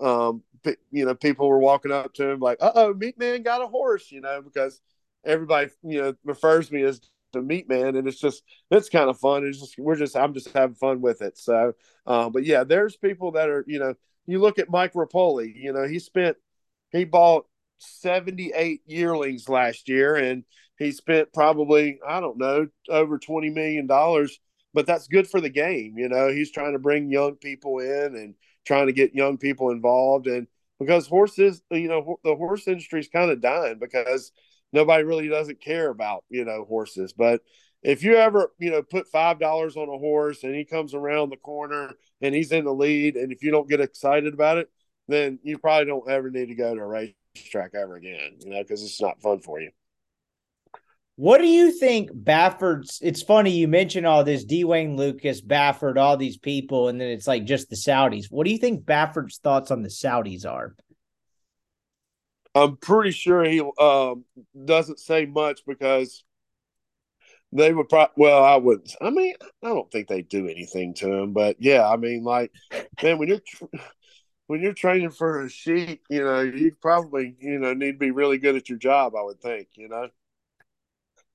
Um, 0.00 0.42
you 0.90 1.04
know, 1.04 1.14
people 1.14 1.48
were 1.48 1.58
walking 1.58 1.92
up 1.92 2.12
to 2.14 2.30
him 2.30 2.40
like, 2.40 2.58
"Uh 2.60 2.72
oh, 2.74 2.94
Meat 2.94 3.18
Man 3.18 3.42
got 3.42 3.62
a 3.62 3.66
horse," 3.66 4.10
you 4.10 4.20
know, 4.20 4.42
because 4.42 4.80
everybody, 5.24 5.70
you 5.82 6.00
know, 6.00 6.14
refers 6.24 6.70
me 6.72 6.82
as 6.82 7.00
the 7.32 7.42
Meat 7.42 7.68
Man, 7.68 7.96
and 7.96 8.08
it's 8.08 8.20
just 8.20 8.42
it's 8.70 8.88
kind 8.88 9.08
of 9.08 9.18
fun. 9.18 9.46
It's 9.46 9.60
just 9.60 9.78
we're 9.78 9.96
just 9.96 10.16
I'm 10.16 10.34
just 10.34 10.52
having 10.52 10.74
fun 10.74 11.00
with 11.00 11.22
it. 11.22 11.38
So, 11.38 11.74
uh, 12.06 12.30
but 12.30 12.44
yeah, 12.44 12.64
there's 12.64 12.96
people 12.96 13.32
that 13.32 13.48
are, 13.48 13.64
you 13.68 13.78
know, 13.78 13.94
you 14.26 14.40
look 14.40 14.58
at 14.58 14.70
Mike 14.70 14.94
Repole, 14.94 15.52
you 15.54 15.72
know, 15.72 15.86
he 15.86 15.98
spent 15.98 16.36
he 16.92 17.04
bought 17.04 17.46
78 17.78 18.82
yearlings 18.86 19.48
last 19.48 19.88
year 19.88 20.16
and 20.16 20.44
he 20.78 20.90
spent 20.92 21.32
probably 21.34 21.98
i 22.06 22.20
don't 22.20 22.38
know 22.38 22.66
over 22.88 23.18
20 23.18 23.50
million 23.50 23.86
dollars 23.86 24.38
but 24.72 24.86
that's 24.86 25.08
good 25.08 25.28
for 25.28 25.42
the 25.42 25.50
game 25.50 25.94
you 25.98 26.08
know 26.08 26.28
he's 26.28 26.50
trying 26.50 26.72
to 26.72 26.78
bring 26.78 27.10
young 27.10 27.34
people 27.36 27.80
in 27.80 28.16
and 28.16 28.34
trying 28.66 28.86
to 28.86 28.92
get 28.92 29.14
young 29.14 29.38
people 29.38 29.70
involved 29.70 30.26
and 30.26 30.46
because 30.78 31.06
horses 31.06 31.62
you 31.70 31.88
know 31.88 32.18
the 32.24 32.34
horse 32.34 32.66
industry 32.68 33.00
is 33.00 33.08
kind 33.08 33.30
of 33.30 33.40
dying 33.40 33.78
because 33.78 34.32
nobody 34.72 35.04
really 35.04 35.28
doesn't 35.28 35.60
care 35.60 35.88
about 35.90 36.24
you 36.28 36.44
know 36.44 36.64
horses 36.64 37.12
but 37.12 37.40
if 37.82 38.02
you 38.02 38.16
ever 38.16 38.52
you 38.58 38.70
know 38.70 38.82
put 38.82 39.08
five 39.08 39.38
dollars 39.38 39.76
on 39.76 39.88
a 39.88 39.98
horse 39.98 40.42
and 40.42 40.54
he 40.54 40.64
comes 40.64 40.94
around 40.94 41.30
the 41.30 41.36
corner 41.36 41.92
and 42.20 42.34
he's 42.34 42.52
in 42.52 42.64
the 42.64 42.74
lead 42.74 43.16
and 43.16 43.32
if 43.32 43.42
you 43.42 43.50
don't 43.50 43.68
get 43.68 43.80
excited 43.80 44.34
about 44.34 44.58
it 44.58 44.68
then 45.08 45.38
you 45.42 45.58
probably 45.58 45.86
don't 45.86 46.08
ever 46.10 46.30
need 46.30 46.48
to 46.48 46.54
go 46.54 46.74
to 46.74 46.80
a 46.80 46.86
racetrack 46.86 47.74
ever 47.74 47.96
again, 47.96 48.36
you 48.40 48.50
know, 48.50 48.62
because 48.62 48.82
it's 48.82 49.00
not 49.00 49.20
fun 49.20 49.40
for 49.40 49.60
you. 49.60 49.70
What 51.16 51.38
do 51.38 51.46
you 51.46 51.72
think 51.72 52.10
Baffert's? 52.12 53.00
It's 53.02 53.22
funny 53.22 53.50
you 53.50 53.68
mentioned 53.68 54.06
all 54.06 54.22
this 54.22 54.44
D. 54.44 54.64
Wayne 54.64 54.96
Lukas, 54.96 55.40
Baffert, 55.40 55.96
all 55.96 56.18
these 56.18 56.36
people, 56.36 56.88
and 56.88 57.00
then 57.00 57.08
it's 57.08 57.26
like 57.26 57.46
just 57.46 57.70
the 57.70 57.76
Saudis. 57.76 58.26
What 58.30 58.44
do 58.44 58.52
you 58.52 58.58
think 58.58 58.84
Baffert's 58.84 59.38
thoughts 59.38 59.70
on 59.70 59.82
the 59.82 59.88
Saudis 59.88 60.44
are? 60.44 60.74
I'm 62.54 62.76
pretty 62.76 63.12
sure 63.12 63.44
he 63.44 63.62
um, 63.78 64.24
doesn't 64.64 64.98
say 64.98 65.24
much 65.24 65.60
because 65.66 66.22
they 67.50 67.72
would 67.72 67.88
probably. 67.88 68.12
Well, 68.18 68.44
I 68.44 68.56
wouldn't. 68.56 68.94
I 69.00 69.08
mean, 69.08 69.34
I 69.62 69.68
don't 69.68 69.90
think 69.90 70.08
they 70.08 70.20
do 70.20 70.48
anything 70.48 70.92
to 70.94 71.10
him, 71.10 71.32
but 71.32 71.56
yeah, 71.58 71.88
I 71.88 71.96
mean, 71.96 72.24
like, 72.24 72.52
man, 73.02 73.16
when 73.16 73.28
you're 73.28 73.42
when 74.48 74.60
you're 74.60 74.74
training 74.74 75.10
for 75.10 75.46
a 75.46 75.48
sheep, 75.48 76.02
you 76.10 76.22
know, 76.22 76.40
you 76.42 76.76
probably, 76.82 77.36
you 77.40 77.58
know, 77.58 77.72
need 77.72 77.92
to 77.92 77.98
be 77.98 78.10
really 78.10 78.36
good 78.36 78.56
at 78.56 78.68
your 78.68 78.78
job, 78.78 79.14
I 79.16 79.22
would 79.22 79.40
think, 79.40 79.68
you 79.76 79.88
know. 79.88 80.08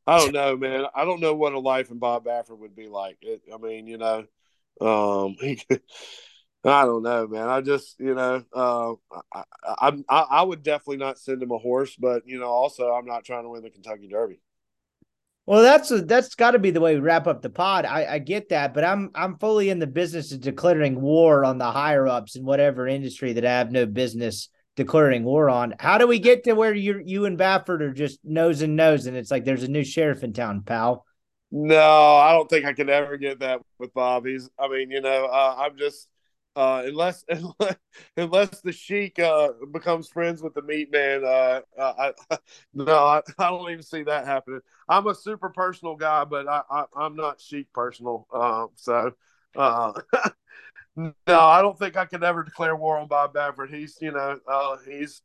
I 0.08 0.18
don't 0.20 0.34
know, 0.34 0.58
man. 0.58 0.86
I 0.96 1.06
don't 1.06 1.22
know 1.22 1.36
what 1.36 1.54
a 1.54 1.60
life 1.60 1.92
in 1.92 2.00
Bob 2.00 2.26
Baffert 2.26 2.58
would 2.58 2.76
be 2.76 2.88
like. 2.88 3.18
It, 3.22 3.42
I 3.54 3.58
mean, 3.58 3.88
you 3.88 3.98
know, 3.98 4.26
um, 4.82 5.36
I 6.64 6.86
don't 6.86 7.04
know, 7.04 7.28
man. 7.28 7.48
I 7.48 7.62
just, 7.62 8.00
you 8.00 8.14
know, 8.14 8.44
uh, 8.54 8.94
I, 9.34 9.94
I, 10.10 10.20
I, 10.20 10.42
would 10.44 10.64
definitely 10.64 10.98
not 10.98 11.18
send 11.18 11.42
him 11.42 11.52
a 11.52 11.58
horse, 11.58 11.96
but 11.96 12.28
you 12.28 12.40
know, 12.40 12.48
also 12.48 12.92
I'm 12.92 13.06
not 13.06 13.26
trying 13.26 13.44
to 13.44 13.50
win 13.50 13.64
the 13.64 13.70
Kentucky 13.70 14.08
Derby. 14.08 14.40
Well, 15.48 15.64
that's 15.64 15.90
a, 15.90 16.02
that's 16.02 16.36
got 16.36 16.52
to 16.52 16.60
be 16.60 16.70
the 16.70 16.82
way 16.82 16.94
we 16.94 17.02
wrap 17.02 17.26
up 17.26 17.42
the 17.42 17.50
pod. 17.50 17.86
I, 17.86 18.06
I 18.06 18.20
get 18.20 18.50
that, 18.50 18.74
but 18.74 18.84
I'm 18.84 19.10
I'm 19.16 19.38
fully 19.40 19.70
in 19.70 19.80
the 19.80 19.88
business 19.88 20.32
of 20.32 20.42
declaring 20.42 21.02
war 21.02 21.44
on 21.44 21.58
the 21.58 21.72
higher 21.72 22.08
ups 22.08 22.36
in 22.36 22.46
whatever 22.46 22.88
industry 22.88 23.34
that 23.34 23.46
I 23.46 23.50
have 23.50 23.72
no 23.72 23.88
business 23.88 24.50
declaring 24.76 25.24
war 25.24 25.50
on. 25.50 25.76
How 25.80 25.98
do 25.98 26.08
we 26.08 26.20
get 26.20 26.44
to 26.46 26.54
where 26.54 26.74
you 26.74 27.02
you 27.04 27.26
and 27.26 27.38
Baffert 27.38 27.82
are 27.82 27.94
just 27.94 28.20
nose 28.24 28.62
and 28.62 28.76
nose, 28.76 29.06
and 29.06 29.18
it's 29.18 29.32
like 29.32 29.46
there's 29.46 29.64
a 29.64 29.68
new 29.68 29.84
sheriff 29.84 30.24
in 30.24 30.34
town, 30.34 30.64
pal? 30.64 31.06
No, 31.52 32.16
I 32.16 32.32
don't 32.32 32.50
think 32.50 32.66
I 32.66 32.74
could 32.74 32.90
ever 32.90 33.18
get 33.18 33.40
that 33.40 33.62
with 33.78 33.94
Bob. 33.94 34.26
He's, 34.26 34.50
I 34.58 34.70
mean, 34.70 34.90
you 34.90 35.02
know, 35.02 35.26
uh, 35.26 35.56
I'm 35.60 35.78
just 35.78 36.08
uh, 36.56 36.84
unless, 36.86 37.24
unless 37.30 37.76
unless 38.18 38.62
the 38.62 38.72
Sheik 38.72 39.20
uh, 39.20 39.50
becomes 39.72 40.08
friends 40.10 40.42
with 40.42 40.54
the 40.54 40.62
Meat 40.62 40.92
Man, 40.92 41.24
uh, 41.24 41.62
I, 41.80 42.14
no, 42.74 42.94
I, 42.94 43.22
I, 43.38 43.50
don't 43.50 43.70
even 43.70 43.84
see 43.84 44.04
that 44.04 44.26
happening. 44.26 44.62
I'm 44.88 45.08
a 45.08 45.16
super 45.16 45.50
personal 45.50 45.96
guy, 45.96 46.26
but 46.26 46.48
I, 46.48 46.62
I 46.70 47.06
am 47.06 47.16
not 47.16 47.40
Sheik 47.40 47.72
personal. 47.74 48.28
Uh, 48.34 48.68
so, 48.76 49.12
uh, 49.56 49.94
no, 51.28 51.40
I 51.40 51.62
don't 51.62 51.78
think 51.78 51.98
I 51.98 52.06
could 52.06 52.24
ever 52.24 52.44
declare 52.44 52.76
war 52.76 52.98
on 52.98 53.08
Bob 53.08 53.34
Baffert. 53.34 53.74
He's 53.74 53.98
you 54.02 54.12
know 54.12 54.40
uh, 54.48 54.78
he's 54.88 55.22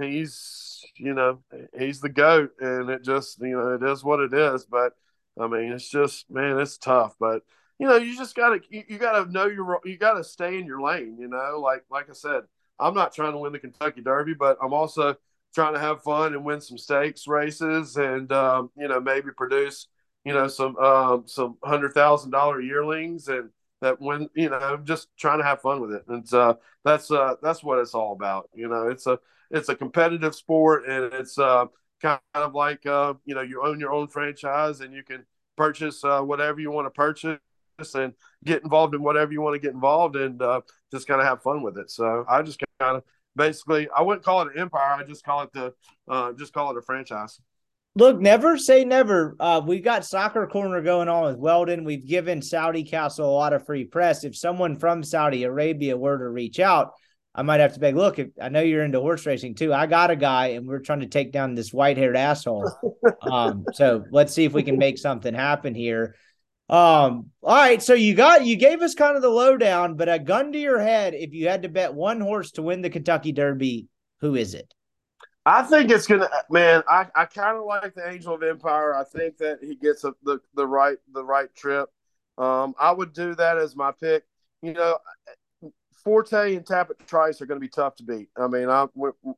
he's 0.00 0.84
you 0.96 1.14
know 1.14 1.40
he's 1.78 2.00
the 2.00 2.08
goat, 2.08 2.52
and 2.60 2.90
it 2.90 3.04
just 3.04 3.40
you 3.40 3.56
know 3.56 3.74
it 3.74 3.82
is 3.82 4.04
what 4.04 4.20
it 4.20 4.34
is. 4.34 4.64
But 4.64 4.92
I 5.40 5.46
mean, 5.46 5.72
it's 5.72 5.88
just 5.88 6.30
man, 6.30 6.58
it's 6.58 6.78
tough, 6.78 7.14
but 7.18 7.42
you 7.78 7.86
know, 7.86 7.96
you 7.96 8.16
just 8.16 8.34
gotta 8.34 8.60
you, 8.68 8.84
you 8.88 8.98
gotta 8.98 9.30
know 9.30 9.46
your 9.46 9.80
you 9.84 9.96
gotta 9.96 10.22
stay 10.24 10.58
in 10.58 10.66
your 10.66 10.80
lane. 10.82 11.16
You 11.18 11.28
know, 11.28 11.60
like 11.62 11.84
like 11.90 12.10
I 12.10 12.12
said, 12.12 12.42
I'm 12.78 12.94
not 12.94 13.14
trying 13.14 13.32
to 13.32 13.38
win 13.38 13.52
the 13.52 13.58
Kentucky 13.58 14.02
Derby, 14.02 14.34
but 14.34 14.58
I'm 14.62 14.74
also 14.74 15.16
trying 15.54 15.74
to 15.74 15.80
have 15.80 16.02
fun 16.02 16.34
and 16.34 16.44
win 16.44 16.60
some 16.60 16.78
stakes 16.78 17.26
races, 17.26 17.96
and 17.96 18.30
um, 18.32 18.70
you 18.76 18.86
know 18.88 19.00
maybe 19.00 19.30
produce 19.36 19.86
you 20.24 20.34
know 20.34 20.46
some 20.48 20.76
um, 20.76 21.24
some 21.26 21.56
hundred 21.64 21.94
thousand 21.94 22.30
dollar 22.32 22.60
yearlings 22.60 23.28
and 23.28 23.50
that 23.80 24.00
when 24.00 24.28
you 24.34 24.50
know 24.50 24.58
I'm 24.58 24.84
just 24.84 25.08
trying 25.18 25.38
to 25.38 25.44
have 25.44 25.60
fun 25.60 25.80
with 25.80 25.92
it 25.92 26.04
and 26.08 26.32
uh, 26.34 26.54
that's 26.84 27.10
uh, 27.10 27.34
that's 27.42 27.62
what 27.62 27.78
it's 27.78 27.94
all 27.94 28.12
about 28.12 28.50
you 28.54 28.68
know 28.68 28.88
it's 28.88 29.06
a 29.06 29.18
it's 29.50 29.68
a 29.68 29.74
competitive 29.74 30.34
sport 30.34 30.86
and 30.86 31.12
it's 31.14 31.38
uh, 31.38 31.66
kind 32.00 32.20
of 32.34 32.54
like 32.54 32.86
uh, 32.86 33.14
you 33.24 33.34
know 33.34 33.42
you 33.42 33.62
own 33.62 33.80
your 33.80 33.92
own 33.92 34.08
franchise 34.08 34.80
and 34.80 34.94
you 34.94 35.02
can 35.02 35.24
purchase 35.56 36.02
uh, 36.04 36.20
whatever 36.20 36.60
you 36.60 36.70
want 36.70 36.86
to 36.86 36.90
purchase 36.90 37.38
and 37.94 38.12
get 38.44 38.62
involved 38.62 38.94
in 38.94 39.02
whatever 39.02 39.32
you 39.32 39.40
want 39.40 39.54
to 39.54 39.58
get 39.58 39.74
involved 39.74 40.16
and 40.16 40.40
uh, 40.42 40.60
just 40.90 41.06
kind 41.06 41.20
of 41.20 41.26
have 41.26 41.42
fun 41.42 41.62
with 41.62 41.78
it. 41.78 41.90
So 41.90 42.24
I 42.28 42.42
just 42.42 42.62
kind 42.78 42.96
of 42.96 43.04
basically 43.36 43.88
I 43.96 44.02
wouldn't 44.02 44.24
call 44.24 44.42
it 44.42 44.54
an 44.54 44.60
empire. 44.60 44.94
I 44.94 45.04
just 45.04 45.24
call 45.24 45.42
it 45.42 45.52
the 45.52 45.72
uh, 46.08 46.32
just 46.32 46.52
call 46.52 46.70
it 46.70 46.78
a 46.78 46.82
franchise. 46.82 47.40
Look, 47.96 48.20
never 48.20 48.56
say 48.56 48.84
never. 48.84 49.34
Uh, 49.40 49.60
we 49.66 49.80
got 49.80 50.04
soccer 50.04 50.46
corner 50.46 50.80
going 50.80 51.08
on 51.08 51.24
with 51.24 51.36
Weldon. 51.36 51.84
We've 51.84 52.06
given 52.06 52.40
Saudi 52.40 52.84
Castle 52.84 53.28
a 53.28 53.32
lot 53.32 53.52
of 53.52 53.66
free 53.66 53.84
press. 53.84 54.22
If 54.22 54.36
someone 54.36 54.76
from 54.76 55.02
Saudi 55.02 55.42
Arabia 55.42 55.96
were 55.96 56.16
to 56.16 56.28
reach 56.28 56.60
out, 56.60 56.92
I 57.34 57.42
might 57.42 57.60
have 57.60 57.74
to 57.74 57.80
beg. 57.80 57.96
Look, 57.96 58.20
if, 58.20 58.28
I 58.40 58.48
know 58.48 58.60
you're 58.60 58.84
into 58.84 59.00
horse 59.00 59.26
racing 59.26 59.56
too. 59.56 59.74
I 59.74 59.86
got 59.86 60.12
a 60.12 60.16
guy, 60.16 60.48
and 60.48 60.66
we're 60.66 60.78
trying 60.78 61.00
to 61.00 61.06
take 61.06 61.32
down 61.32 61.54
this 61.54 61.72
white 61.72 61.96
haired 61.96 62.16
asshole. 62.16 62.70
um, 63.22 63.64
so 63.72 64.04
let's 64.12 64.34
see 64.34 64.44
if 64.44 64.52
we 64.52 64.62
can 64.62 64.78
make 64.78 64.98
something 64.98 65.34
happen 65.34 65.74
here. 65.74 66.14
Um, 66.68 67.30
all 67.42 67.56
right, 67.56 67.82
so 67.82 67.94
you 67.94 68.14
got 68.14 68.46
you 68.46 68.54
gave 68.54 68.80
us 68.82 68.94
kind 68.94 69.16
of 69.16 69.22
the 69.22 69.28
lowdown, 69.28 69.96
but 69.96 70.08
a 70.08 70.20
gun 70.20 70.52
to 70.52 70.58
your 70.58 70.78
head, 70.78 71.14
if 71.14 71.32
you 71.32 71.48
had 71.48 71.62
to 71.62 71.68
bet 71.68 71.92
one 71.92 72.20
horse 72.20 72.52
to 72.52 72.62
win 72.62 72.82
the 72.82 72.90
Kentucky 72.90 73.32
Derby, 73.32 73.88
who 74.20 74.36
is 74.36 74.54
it? 74.54 74.72
I 75.46 75.62
think 75.62 75.90
it's 75.90 76.06
gonna 76.06 76.28
man, 76.50 76.82
I, 76.88 77.06
I 77.14 77.24
kind 77.24 77.56
of 77.56 77.64
like 77.64 77.94
the 77.94 78.08
Angel 78.08 78.34
of 78.34 78.42
Empire. 78.42 78.94
I 78.94 79.04
think 79.04 79.38
that 79.38 79.58
he 79.62 79.74
gets 79.74 80.04
a, 80.04 80.14
the 80.22 80.40
the 80.54 80.66
right 80.66 80.98
the 81.12 81.24
right 81.24 81.54
trip. 81.54 81.88
Um, 82.38 82.74
I 82.78 82.92
would 82.92 83.12
do 83.12 83.34
that 83.34 83.58
as 83.58 83.74
my 83.74 83.92
pick. 83.92 84.24
You 84.62 84.74
know, 84.74 84.98
Forte 86.04 86.54
and 86.56 86.64
Tapit 86.64 87.06
Trice 87.06 87.40
are 87.40 87.46
going 87.46 87.60
to 87.60 87.64
be 87.64 87.68
tough 87.68 87.96
to 87.96 88.04
beat. 88.04 88.28
I 88.36 88.46
mean, 88.46 88.68
I 88.68 88.86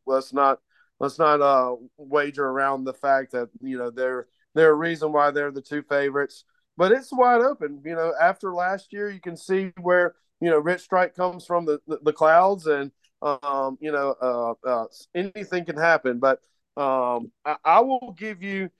let's 0.06 0.32
not 0.32 0.58
let's 0.98 1.18
not 1.18 1.40
uh 1.40 1.76
wager 1.96 2.46
around 2.46 2.84
the 2.84 2.94
fact 2.94 3.32
that 3.32 3.48
you 3.60 3.78
know 3.78 3.90
they're 3.90 4.26
they're 4.54 4.72
a 4.72 4.74
reason 4.74 5.12
why 5.12 5.30
they're 5.30 5.52
the 5.52 5.62
two 5.62 5.82
favorites 5.82 6.44
but 6.76 6.92
it's 6.92 7.12
wide 7.12 7.42
open. 7.42 7.80
You 7.84 7.94
know, 7.94 8.12
after 8.20 8.52
last 8.52 8.92
year, 8.92 9.10
you 9.10 9.20
can 9.20 9.36
see 9.36 9.72
where 9.80 10.14
you 10.40 10.50
know 10.50 10.58
Rich 10.58 10.82
Strike 10.82 11.14
comes 11.14 11.44
from 11.44 11.66
the 11.66 11.80
the, 11.86 11.98
the 12.02 12.12
clouds, 12.12 12.66
and 12.66 12.90
um, 13.22 13.78
you 13.80 13.92
know, 13.92 14.14
uh, 14.20 14.68
uh, 14.68 14.86
anything 15.14 15.64
can 15.64 15.76
happen. 15.76 16.18
But 16.18 16.40
um, 16.76 17.30
I, 17.44 17.56
I 17.64 17.80
will 17.80 18.14
give 18.18 18.42
you 18.42 18.70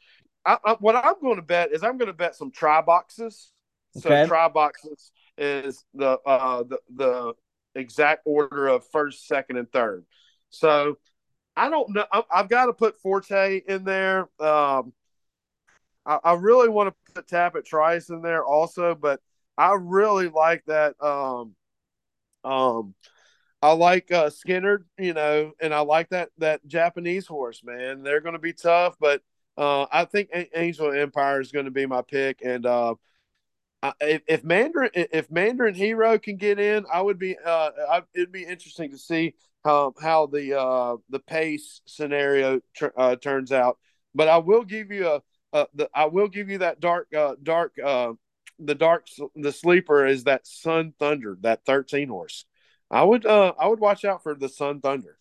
I, 0.45 0.59
I, 0.65 0.73
what 0.81 0.97
I'm 0.97 1.21
going 1.21 1.37
to 1.37 1.43
bet 1.43 1.73
is 1.73 1.83
I'm 1.83 1.99
going 1.99 2.09
to 2.09 2.13
bet 2.13 2.35
some 2.35 2.51
try 2.51 2.81
boxes. 2.81 3.53
So 3.95 4.27
try 4.27 4.49
boxes 4.49 5.13
is 5.37 5.85
the 5.95 6.19
uh 6.25 6.63
the 6.63 6.79
the 6.95 7.35
exact 7.75 8.23
order 8.25 8.69
of 8.69 8.87
first, 8.91 9.27
second, 9.27 9.59
and 9.59 9.71
third. 9.71 10.07
So 10.49 10.97
I 11.57 11.69
don't 11.69 11.91
know. 11.91 12.07
I, 12.11 12.23
have 12.31 12.49
got 12.49 12.67
to 12.67 12.73
put 12.73 13.01
Forte 13.03 13.61
in 13.69 13.85
there. 13.85 14.29
Um, 14.41 14.95
I, 16.07 16.19
I 16.25 16.33
really 16.35 16.71
want 16.71 16.89
to 16.89 17.13
put 17.13 17.27
Tapit 17.27 17.67
Trice 17.67 18.09
in 18.09 18.23
there 18.23 18.43
also, 18.43 18.95
but 18.95 19.21
I 19.59 19.77
really 19.79 20.29
like 20.29 20.65
that. 20.67 20.95
Um, 20.99 21.55
um, 22.45 22.95
I 23.63 23.73
like 23.73 24.11
uh, 24.11 24.29
Skinner, 24.29 24.85
you 24.99 25.15
know, 25.15 25.53
and 25.61 25.73
I 25.73 25.81
like 25.81 26.09
that 26.11 26.31
that 26.39 26.67
Japanese 26.67 27.29
horse, 27.29 27.63
man. 27.63 28.03
They're 28.03 28.21
going 28.21 28.33
to 28.33 28.41
be 28.41 28.53
tough, 28.53 28.97
but 28.99 29.23
uh, 29.57 29.87
I 29.93 30.05
think 30.05 30.31
Angel 30.55 30.93
Empire 30.93 31.41
is 31.41 31.53
going 31.53 31.67
to 31.67 31.71
be 31.71 31.87
my 31.87 32.03
pick. 32.03 32.41
And 32.45 32.67
uh, 32.67 32.97
if, 34.01 34.23
if 34.27 34.45
Mandarin 34.45 34.91
if 34.95 35.31
Mandarin 35.31 35.77
Hero 35.77 36.19
can 36.19 36.37
get 36.37 36.59
in, 36.59 36.85
I 36.93 37.01
would 37.01 37.21
be. 37.21 37.37
Uh, 37.39 37.71
I, 37.89 38.03
it'd 38.15 38.33
be 38.33 38.45
interesting 38.45 38.91
to 38.91 38.99
see 38.99 39.35
how 39.65 39.95
how 40.01 40.27
the 40.27 40.59
uh, 40.59 40.97
the 41.09 41.21
pace 41.21 41.83
scenario 41.87 42.61
tr- 42.75 42.87
uh, 42.97 43.17
turns 43.17 43.53
out. 43.53 43.79
But 44.13 44.29
I 44.29 44.39
will 44.39 44.65
give 44.65 44.91
you 44.91 45.09
a, 45.09 45.23
a 45.53 45.67
the, 45.75 45.91
I 45.95 46.07
will 46.07 46.29
give 46.29 46.51
you 46.51 46.59
that 46.59 46.81
dark 46.81 47.15
uh, 47.15 47.37
dark 47.43 47.75
uh, 47.83 48.15
the 48.59 48.75
dark 48.75 49.07
the 49.37 49.53
sleeper 49.53 50.05
is 50.05 50.25
that 50.25 50.47
Sun 50.47 50.95
Thunder 50.99 51.39
that 51.43 51.65
thirteen 51.65 52.09
horse. 52.09 52.45
I 52.93 53.03
would 53.03 53.25
uh 53.25 53.55
I 53.59 53.67
would 53.67 53.81
watch 53.81 54.05
out 54.05 54.23
for 54.23 54.35
the 54.35 54.49
Sun 54.49 54.81
Thunder. 54.83 55.19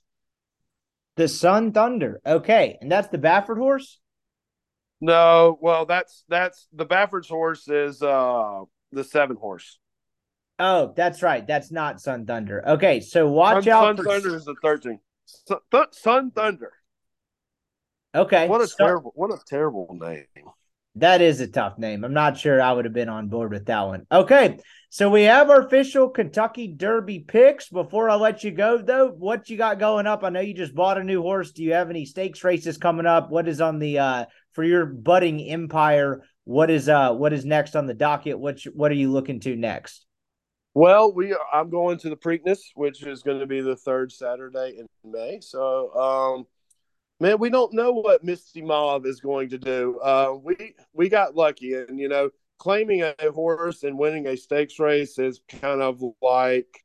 The 1.16 1.28
Sun 1.28 1.72
Thunder. 1.72 2.22
Okay, 2.26 2.78
and 2.82 2.92
that's 2.92 3.08
the 3.08 3.18
Baffert 3.18 3.58
horse. 3.58 4.00
No, 5.00 5.58
well, 5.62 5.86
that's 5.86 6.24
that's 6.28 6.68
the 6.74 6.86
Baffert's 6.86 7.30
horse 7.30 7.68
is 7.68 8.04
uh 8.04 8.64
the 8.92 9.04
seven 9.04 9.38
horse. 9.38 9.80
Oh, 10.60 10.94
that's 10.96 11.24
right. 11.24 11.48
That's 11.48 11.72
not 11.72 12.02
Sun 12.02 12.28
Thunder. 12.28 12.68
Okay, 12.68 13.00
so 13.00 13.28
watch 13.28 13.64
Sun, 13.64 13.74
out 13.74 13.84
Sun 13.84 13.98
for 13.98 14.04
Thunder 14.04 14.36
is 14.36 14.46
the 14.46 14.56
thirteen. 14.62 15.00
Sun, 15.26 15.60
Th- 15.72 15.86
Sun 15.92 16.32
Thunder. 16.32 16.74
Okay. 18.14 18.48
What 18.48 18.62
a 18.62 18.68
terrible 18.68 19.12
what 19.16 19.32
a 19.32 19.40
terrible 19.48 19.98
name. 20.00 20.26
That 20.96 21.22
is 21.22 21.40
a 21.40 21.48
tough 21.48 21.78
name. 21.78 22.04
I'm 22.04 22.14
not 22.14 22.38
sure 22.38 22.62
I 22.62 22.74
would 22.74 22.86
have 22.86 22.94
been 22.94 23.08
on 23.08 23.30
board 23.30 23.52
with 23.52 23.66
that 23.68 23.82
one. 23.88 24.06
Okay. 24.12 24.60
So 24.90 25.10
we 25.10 25.24
have 25.24 25.50
our 25.50 25.62
official 25.62 26.10
Kentucky 26.10 26.68
Derby 26.68 27.20
picks. 27.20 27.70
Before 27.70 28.10
I 28.10 28.16
let 28.16 28.44
you 28.44 28.52
go, 28.52 28.78
though, 28.78 29.08
what 29.08 29.50
you 29.50 29.58
got 29.58 29.80
going 29.80 30.06
up? 30.06 30.22
I 30.24 30.30
know 30.30 30.42
you 30.42 30.54
just 30.54 30.76
bought 30.76 30.98
a 30.98 31.04
new 31.04 31.22
horse. 31.22 31.54
Do 31.54 31.64
you 31.64 31.74
have 31.74 31.90
any 31.90 32.06
stakes 32.06 32.44
races 32.44 32.78
coming 32.78 33.06
up? 33.06 33.32
What 33.32 33.48
is 33.48 33.62
on 33.62 33.80
the 33.80 34.00
uh 34.00 34.26
for 34.52 34.66
your 34.66 34.86
budding 34.86 35.40
empire? 35.50 36.24
What 36.44 36.70
is 36.70 36.90
uh 36.90 37.14
what 37.14 37.32
is 37.32 37.46
next 37.46 37.78
on 37.78 37.88
the 37.88 37.94
docket? 37.94 38.38
What 38.38 38.60
what 38.74 38.92
are 38.92 38.96
you 38.96 39.12
looking 39.12 39.40
to 39.42 39.56
next? 39.56 40.06
Well, 40.74 41.14
we 41.14 41.36
I'm 41.54 41.70
going 41.70 41.98
to 42.00 42.10
the 42.10 42.18
Preakness, 42.18 42.60
which 42.76 43.04
is 43.04 43.24
going 43.24 43.40
to 43.40 43.48
be 43.48 43.62
the 43.62 43.78
third 43.78 44.12
Saturday 44.12 44.78
in 44.78 44.88
May. 45.10 45.40
So, 45.42 45.94
um, 45.94 46.46
man, 47.22 47.38
we 47.38 47.50
don't 47.52 47.72
know 47.72 47.92
what 47.92 48.24
Misty 48.24 48.62
Mauve 48.62 49.06
is 49.06 49.22
going 49.22 49.50
to 49.50 49.58
do. 49.58 50.00
Uh, 50.00 50.36
we 50.44 50.76
we 50.94 51.08
got 51.08 51.36
lucky, 51.36 51.76
and 51.76 52.00
you 52.00 52.10
know, 52.10 52.32
claiming 52.58 53.04
a 53.04 53.16
horse 53.32 53.84
and 53.84 53.98
winning 53.98 54.28
a 54.28 54.36
stakes 54.36 54.80
race 54.80 55.20
is 55.20 55.42
kind 55.48 55.82
of 55.82 56.02
like 56.22 56.84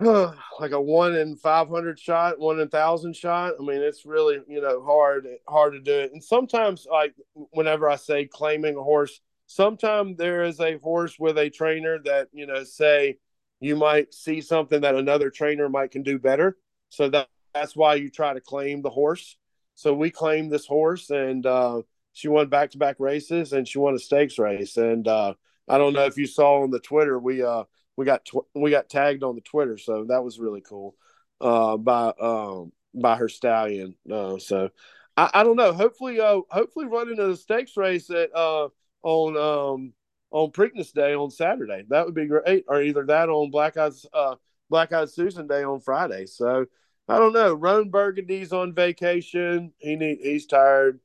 like 0.00 0.72
a 0.72 0.80
one 0.80 1.16
in 1.16 1.36
five 1.36 1.68
hundred 1.68 1.98
shot, 1.98 2.38
one 2.38 2.60
in 2.60 2.68
thousand 2.68 3.16
shot. 3.16 3.54
I 3.58 3.62
mean, 3.62 3.80
it's 3.80 4.04
really 4.04 4.40
you 4.46 4.60
know 4.60 4.84
hard 4.84 5.26
hard 5.48 5.72
to 5.72 5.80
do 5.80 5.98
it. 6.00 6.12
And 6.12 6.22
sometimes, 6.22 6.86
like 6.90 7.14
whenever 7.52 7.88
I 7.88 7.96
say 7.96 8.26
claiming 8.26 8.76
a 8.76 8.82
horse, 8.82 9.20
sometimes 9.46 10.18
there 10.18 10.44
is 10.44 10.60
a 10.60 10.78
horse 10.78 11.18
with 11.18 11.38
a 11.38 11.48
trainer 11.48 11.98
that 12.04 12.28
you 12.32 12.46
know 12.46 12.62
say 12.64 13.16
you 13.60 13.74
might 13.74 14.12
see 14.12 14.42
something 14.42 14.82
that 14.82 14.94
another 14.94 15.30
trainer 15.30 15.70
might 15.70 15.92
can 15.92 16.02
do 16.02 16.18
better. 16.18 16.58
So 16.90 17.08
that 17.08 17.28
that's 17.54 17.76
why 17.76 17.94
you 17.94 18.10
try 18.10 18.34
to 18.34 18.40
claim 18.40 18.82
the 18.82 18.90
horse. 18.90 19.36
So 19.76 19.94
we 19.94 20.10
claimed 20.10 20.50
this 20.50 20.66
horse, 20.66 21.10
and 21.10 21.44
uh, 21.46 21.82
she 22.12 22.28
won 22.28 22.48
back 22.48 22.70
to 22.72 22.78
back 22.78 22.96
races, 22.98 23.52
and 23.52 23.66
she 23.66 23.78
won 23.78 23.94
a 23.94 23.98
stakes 23.98 24.38
race. 24.38 24.76
And 24.76 25.06
uh, 25.08 25.34
I 25.68 25.78
don't 25.78 25.94
know 25.94 26.04
if 26.04 26.16
you 26.16 26.26
saw 26.26 26.62
on 26.62 26.70
the 26.70 26.80
Twitter, 26.80 27.18
we 27.18 27.42
uh, 27.42 27.64
we 27.96 28.04
got 28.04 28.24
tw- 28.24 28.46
we 28.54 28.70
got 28.70 28.88
tagged 28.88 29.22
on 29.22 29.34
the 29.34 29.40
Twitter, 29.40 29.78
so 29.78 30.04
that 30.08 30.22
was 30.22 30.38
really 30.38 30.60
cool 30.60 30.94
uh, 31.40 31.76
by 31.76 32.12
um, 32.20 32.72
by 32.94 33.16
her 33.16 33.28
stallion. 33.28 33.96
Uh, 34.10 34.38
so 34.38 34.70
I, 35.16 35.30
I 35.34 35.44
don't 35.44 35.56
know. 35.56 35.72
Hopefully, 35.72 36.20
uh, 36.20 36.40
hopefully 36.50 36.86
running 36.86 37.18
a 37.18 37.36
stakes 37.36 37.76
race 37.76 38.10
at 38.10 38.34
uh, 38.34 38.68
on 39.02 39.36
um, 39.36 39.92
on 40.30 40.50
Preakness 40.50 40.92
Day 40.92 41.14
on 41.14 41.30
Saturday. 41.30 41.84
That 41.88 42.06
would 42.06 42.14
be 42.14 42.26
great, 42.26 42.64
or 42.68 42.82
either 42.82 43.04
that 43.06 43.28
on 43.28 43.50
Black 43.50 43.76
Eyes 43.76 44.06
uh, 44.12 44.36
Black 44.70 44.92
Eyes 44.92 45.14
Susan 45.14 45.46
Day 45.46 45.64
on 45.64 45.80
Friday. 45.80 46.26
So 46.26 46.66
I 47.08 47.18
don't 47.18 47.32
know. 47.32 47.54
Roan 47.54 47.90
Burgundy's 47.90 48.52
on 48.52 48.72
vacation. 48.72 49.72
He 49.78 49.96
need 49.96 50.18
he's 50.22 50.46
tired. 50.46 51.00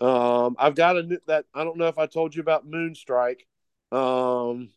Um, 0.00 0.56
I've 0.58 0.74
got 0.74 0.96
a 0.96 1.20
that 1.26 1.46
I 1.54 1.64
don't 1.64 1.76
know 1.76 1.88
if 1.88 1.98
I 1.98 2.06
told 2.06 2.34
you 2.34 2.40
about 2.40 2.68
Moonstrike. 2.68 3.40
Um, 3.90 4.70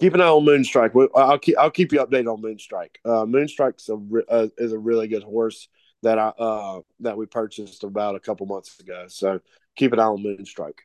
keep 0.00 0.14
an 0.14 0.20
eye 0.20 0.26
on 0.26 0.44
Moonstrike. 0.44 1.08
I'll 1.14 1.38
keep 1.38 1.58
I'll 1.58 1.70
keep 1.70 1.92
you 1.92 2.00
updated 2.00 2.32
on 2.32 2.42
Moonstrike. 2.42 2.96
Uh, 3.04 3.24
Moonstrike's 3.24 3.88
a 3.88 3.98
uh, 4.28 4.48
is 4.58 4.72
a 4.72 4.78
really 4.78 5.08
good 5.08 5.22
horse 5.22 5.68
that 6.02 6.18
I 6.18 6.28
uh 6.28 6.80
that 7.00 7.16
we 7.16 7.26
purchased 7.26 7.84
about 7.84 8.16
a 8.16 8.20
couple 8.20 8.46
months 8.46 8.80
ago. 8.80 9.06
So 9.08 9.40
keep 9.76 9.92
an 9.92 10.00
eye 10.00 10.04
on 10.04 10.22
Moonstrike. 10.22 10.80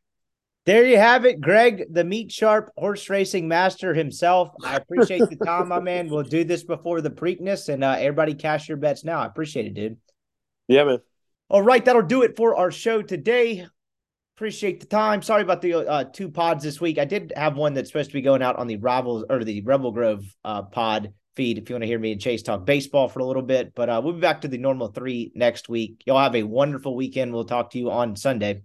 There 0.68 0.86
you 0.86 0.97
have 0.97 1.24
it, 1.24 1.39
Greg, 1.39 1.86
the 1.89 2.03
meat 2.03 2.30
sharp 2.30 2.74
horse 2.76 3.09
racing 3.09 3.47
master 3.47 3.93
himself. 3.93 4.49
I 4.65 4.76
appreciate 4.76 5.30
the 5.30 5.38
time, 5.38 5.70
my 5.70 5.80
man. 5.80 6.09
We'll 6.09 6.24
do 6.24 6.43
this 6.43 6.65
before 6.65 6.99
the 6.99 7.09
Preakness, 7.09 7.70
and 7.70 7.86
uh, 7.86 7.95
everybody 7.97 8.34
cash 8.34 8.68
your 8.68 8.76
bets 8.76 9.05
now. 9.05 9.20
I 9.20 9.28
appreciate 9.28 9.68
it, 9.68 9.76
dude. 9.76 9.95
Yeah, 10.68 10.84
man. 10.84 10.97
All 11.49 11.61
right, 11.61 11.86
that'll 11.86 12.01
do 12.01 12.24
it 12.24 12.36
for 12.36 12.53
our 12.57 12.70
show 12.70 13.01
today. 13.01 13.65
Appreciate 14.36 14.82
the 14.82 14.88
time. 14.88 15.22
Sorry 15.22 15.41
about 15.41 15.61
the 15.61 15.89
uh, 15.89 16.03
two 16.03 16.30
pods 16.30 16.65
this 16.65 16.82
week. 16.82 16.97
I 16.97 17.05
did 17.05 17.32
have 17.38 17.55
one 17.55 17.74
that's 17.74 17.88
supposed 17.88 18.09
to 18.09 18.13
be 18.13 18.22
going 18.22 18.41
out 18.41 18.57
on 18.57 18.68
the 18.68 18.76
Rivals 18.76 19.24
or 19.30 19.45
the 19.45 19.61
Rebel 19.61 19.93
Grove 19.93 20.26
uh, 20.43 20.63
pod 20.63 21.13
feed 21.38 21.57
if 21.57 21.70
you 21.70 21.76
want 21.76 21.84
to 21.84 21.88
hear 21.88 21.97
me 21.97 22.11
and 22.11 22.20
Chase 22.20 22.43
talk 22.43 22.65
baseball 22.65 23.07
for 23.07 23.20
a 23.20 23.26
little 23.26 23.41
bit. 23.41 23.74
But 23.74 23.88
uh, 23.88 24.01
we'll 24.03 24.15
be 24.15 24.20
back 24.20 24.41
to 24.41 24.49
the 24.49 24.57
normal 24.57 24.89
three 24.89 25.32
next 25.34 25.70
week. 25.70 26.03
Y'all 26.05 26.20
have 26.22 26.36
a 26.36 26.43
wonderful 26.43 26.93
weekend. 26.93 27.32
We'll 27.32 27.45
talk 27.45 27.72
to 27.72 27.80
you 27.80 27.89
on 27.89 28.18
Sunday. 28.18 28.63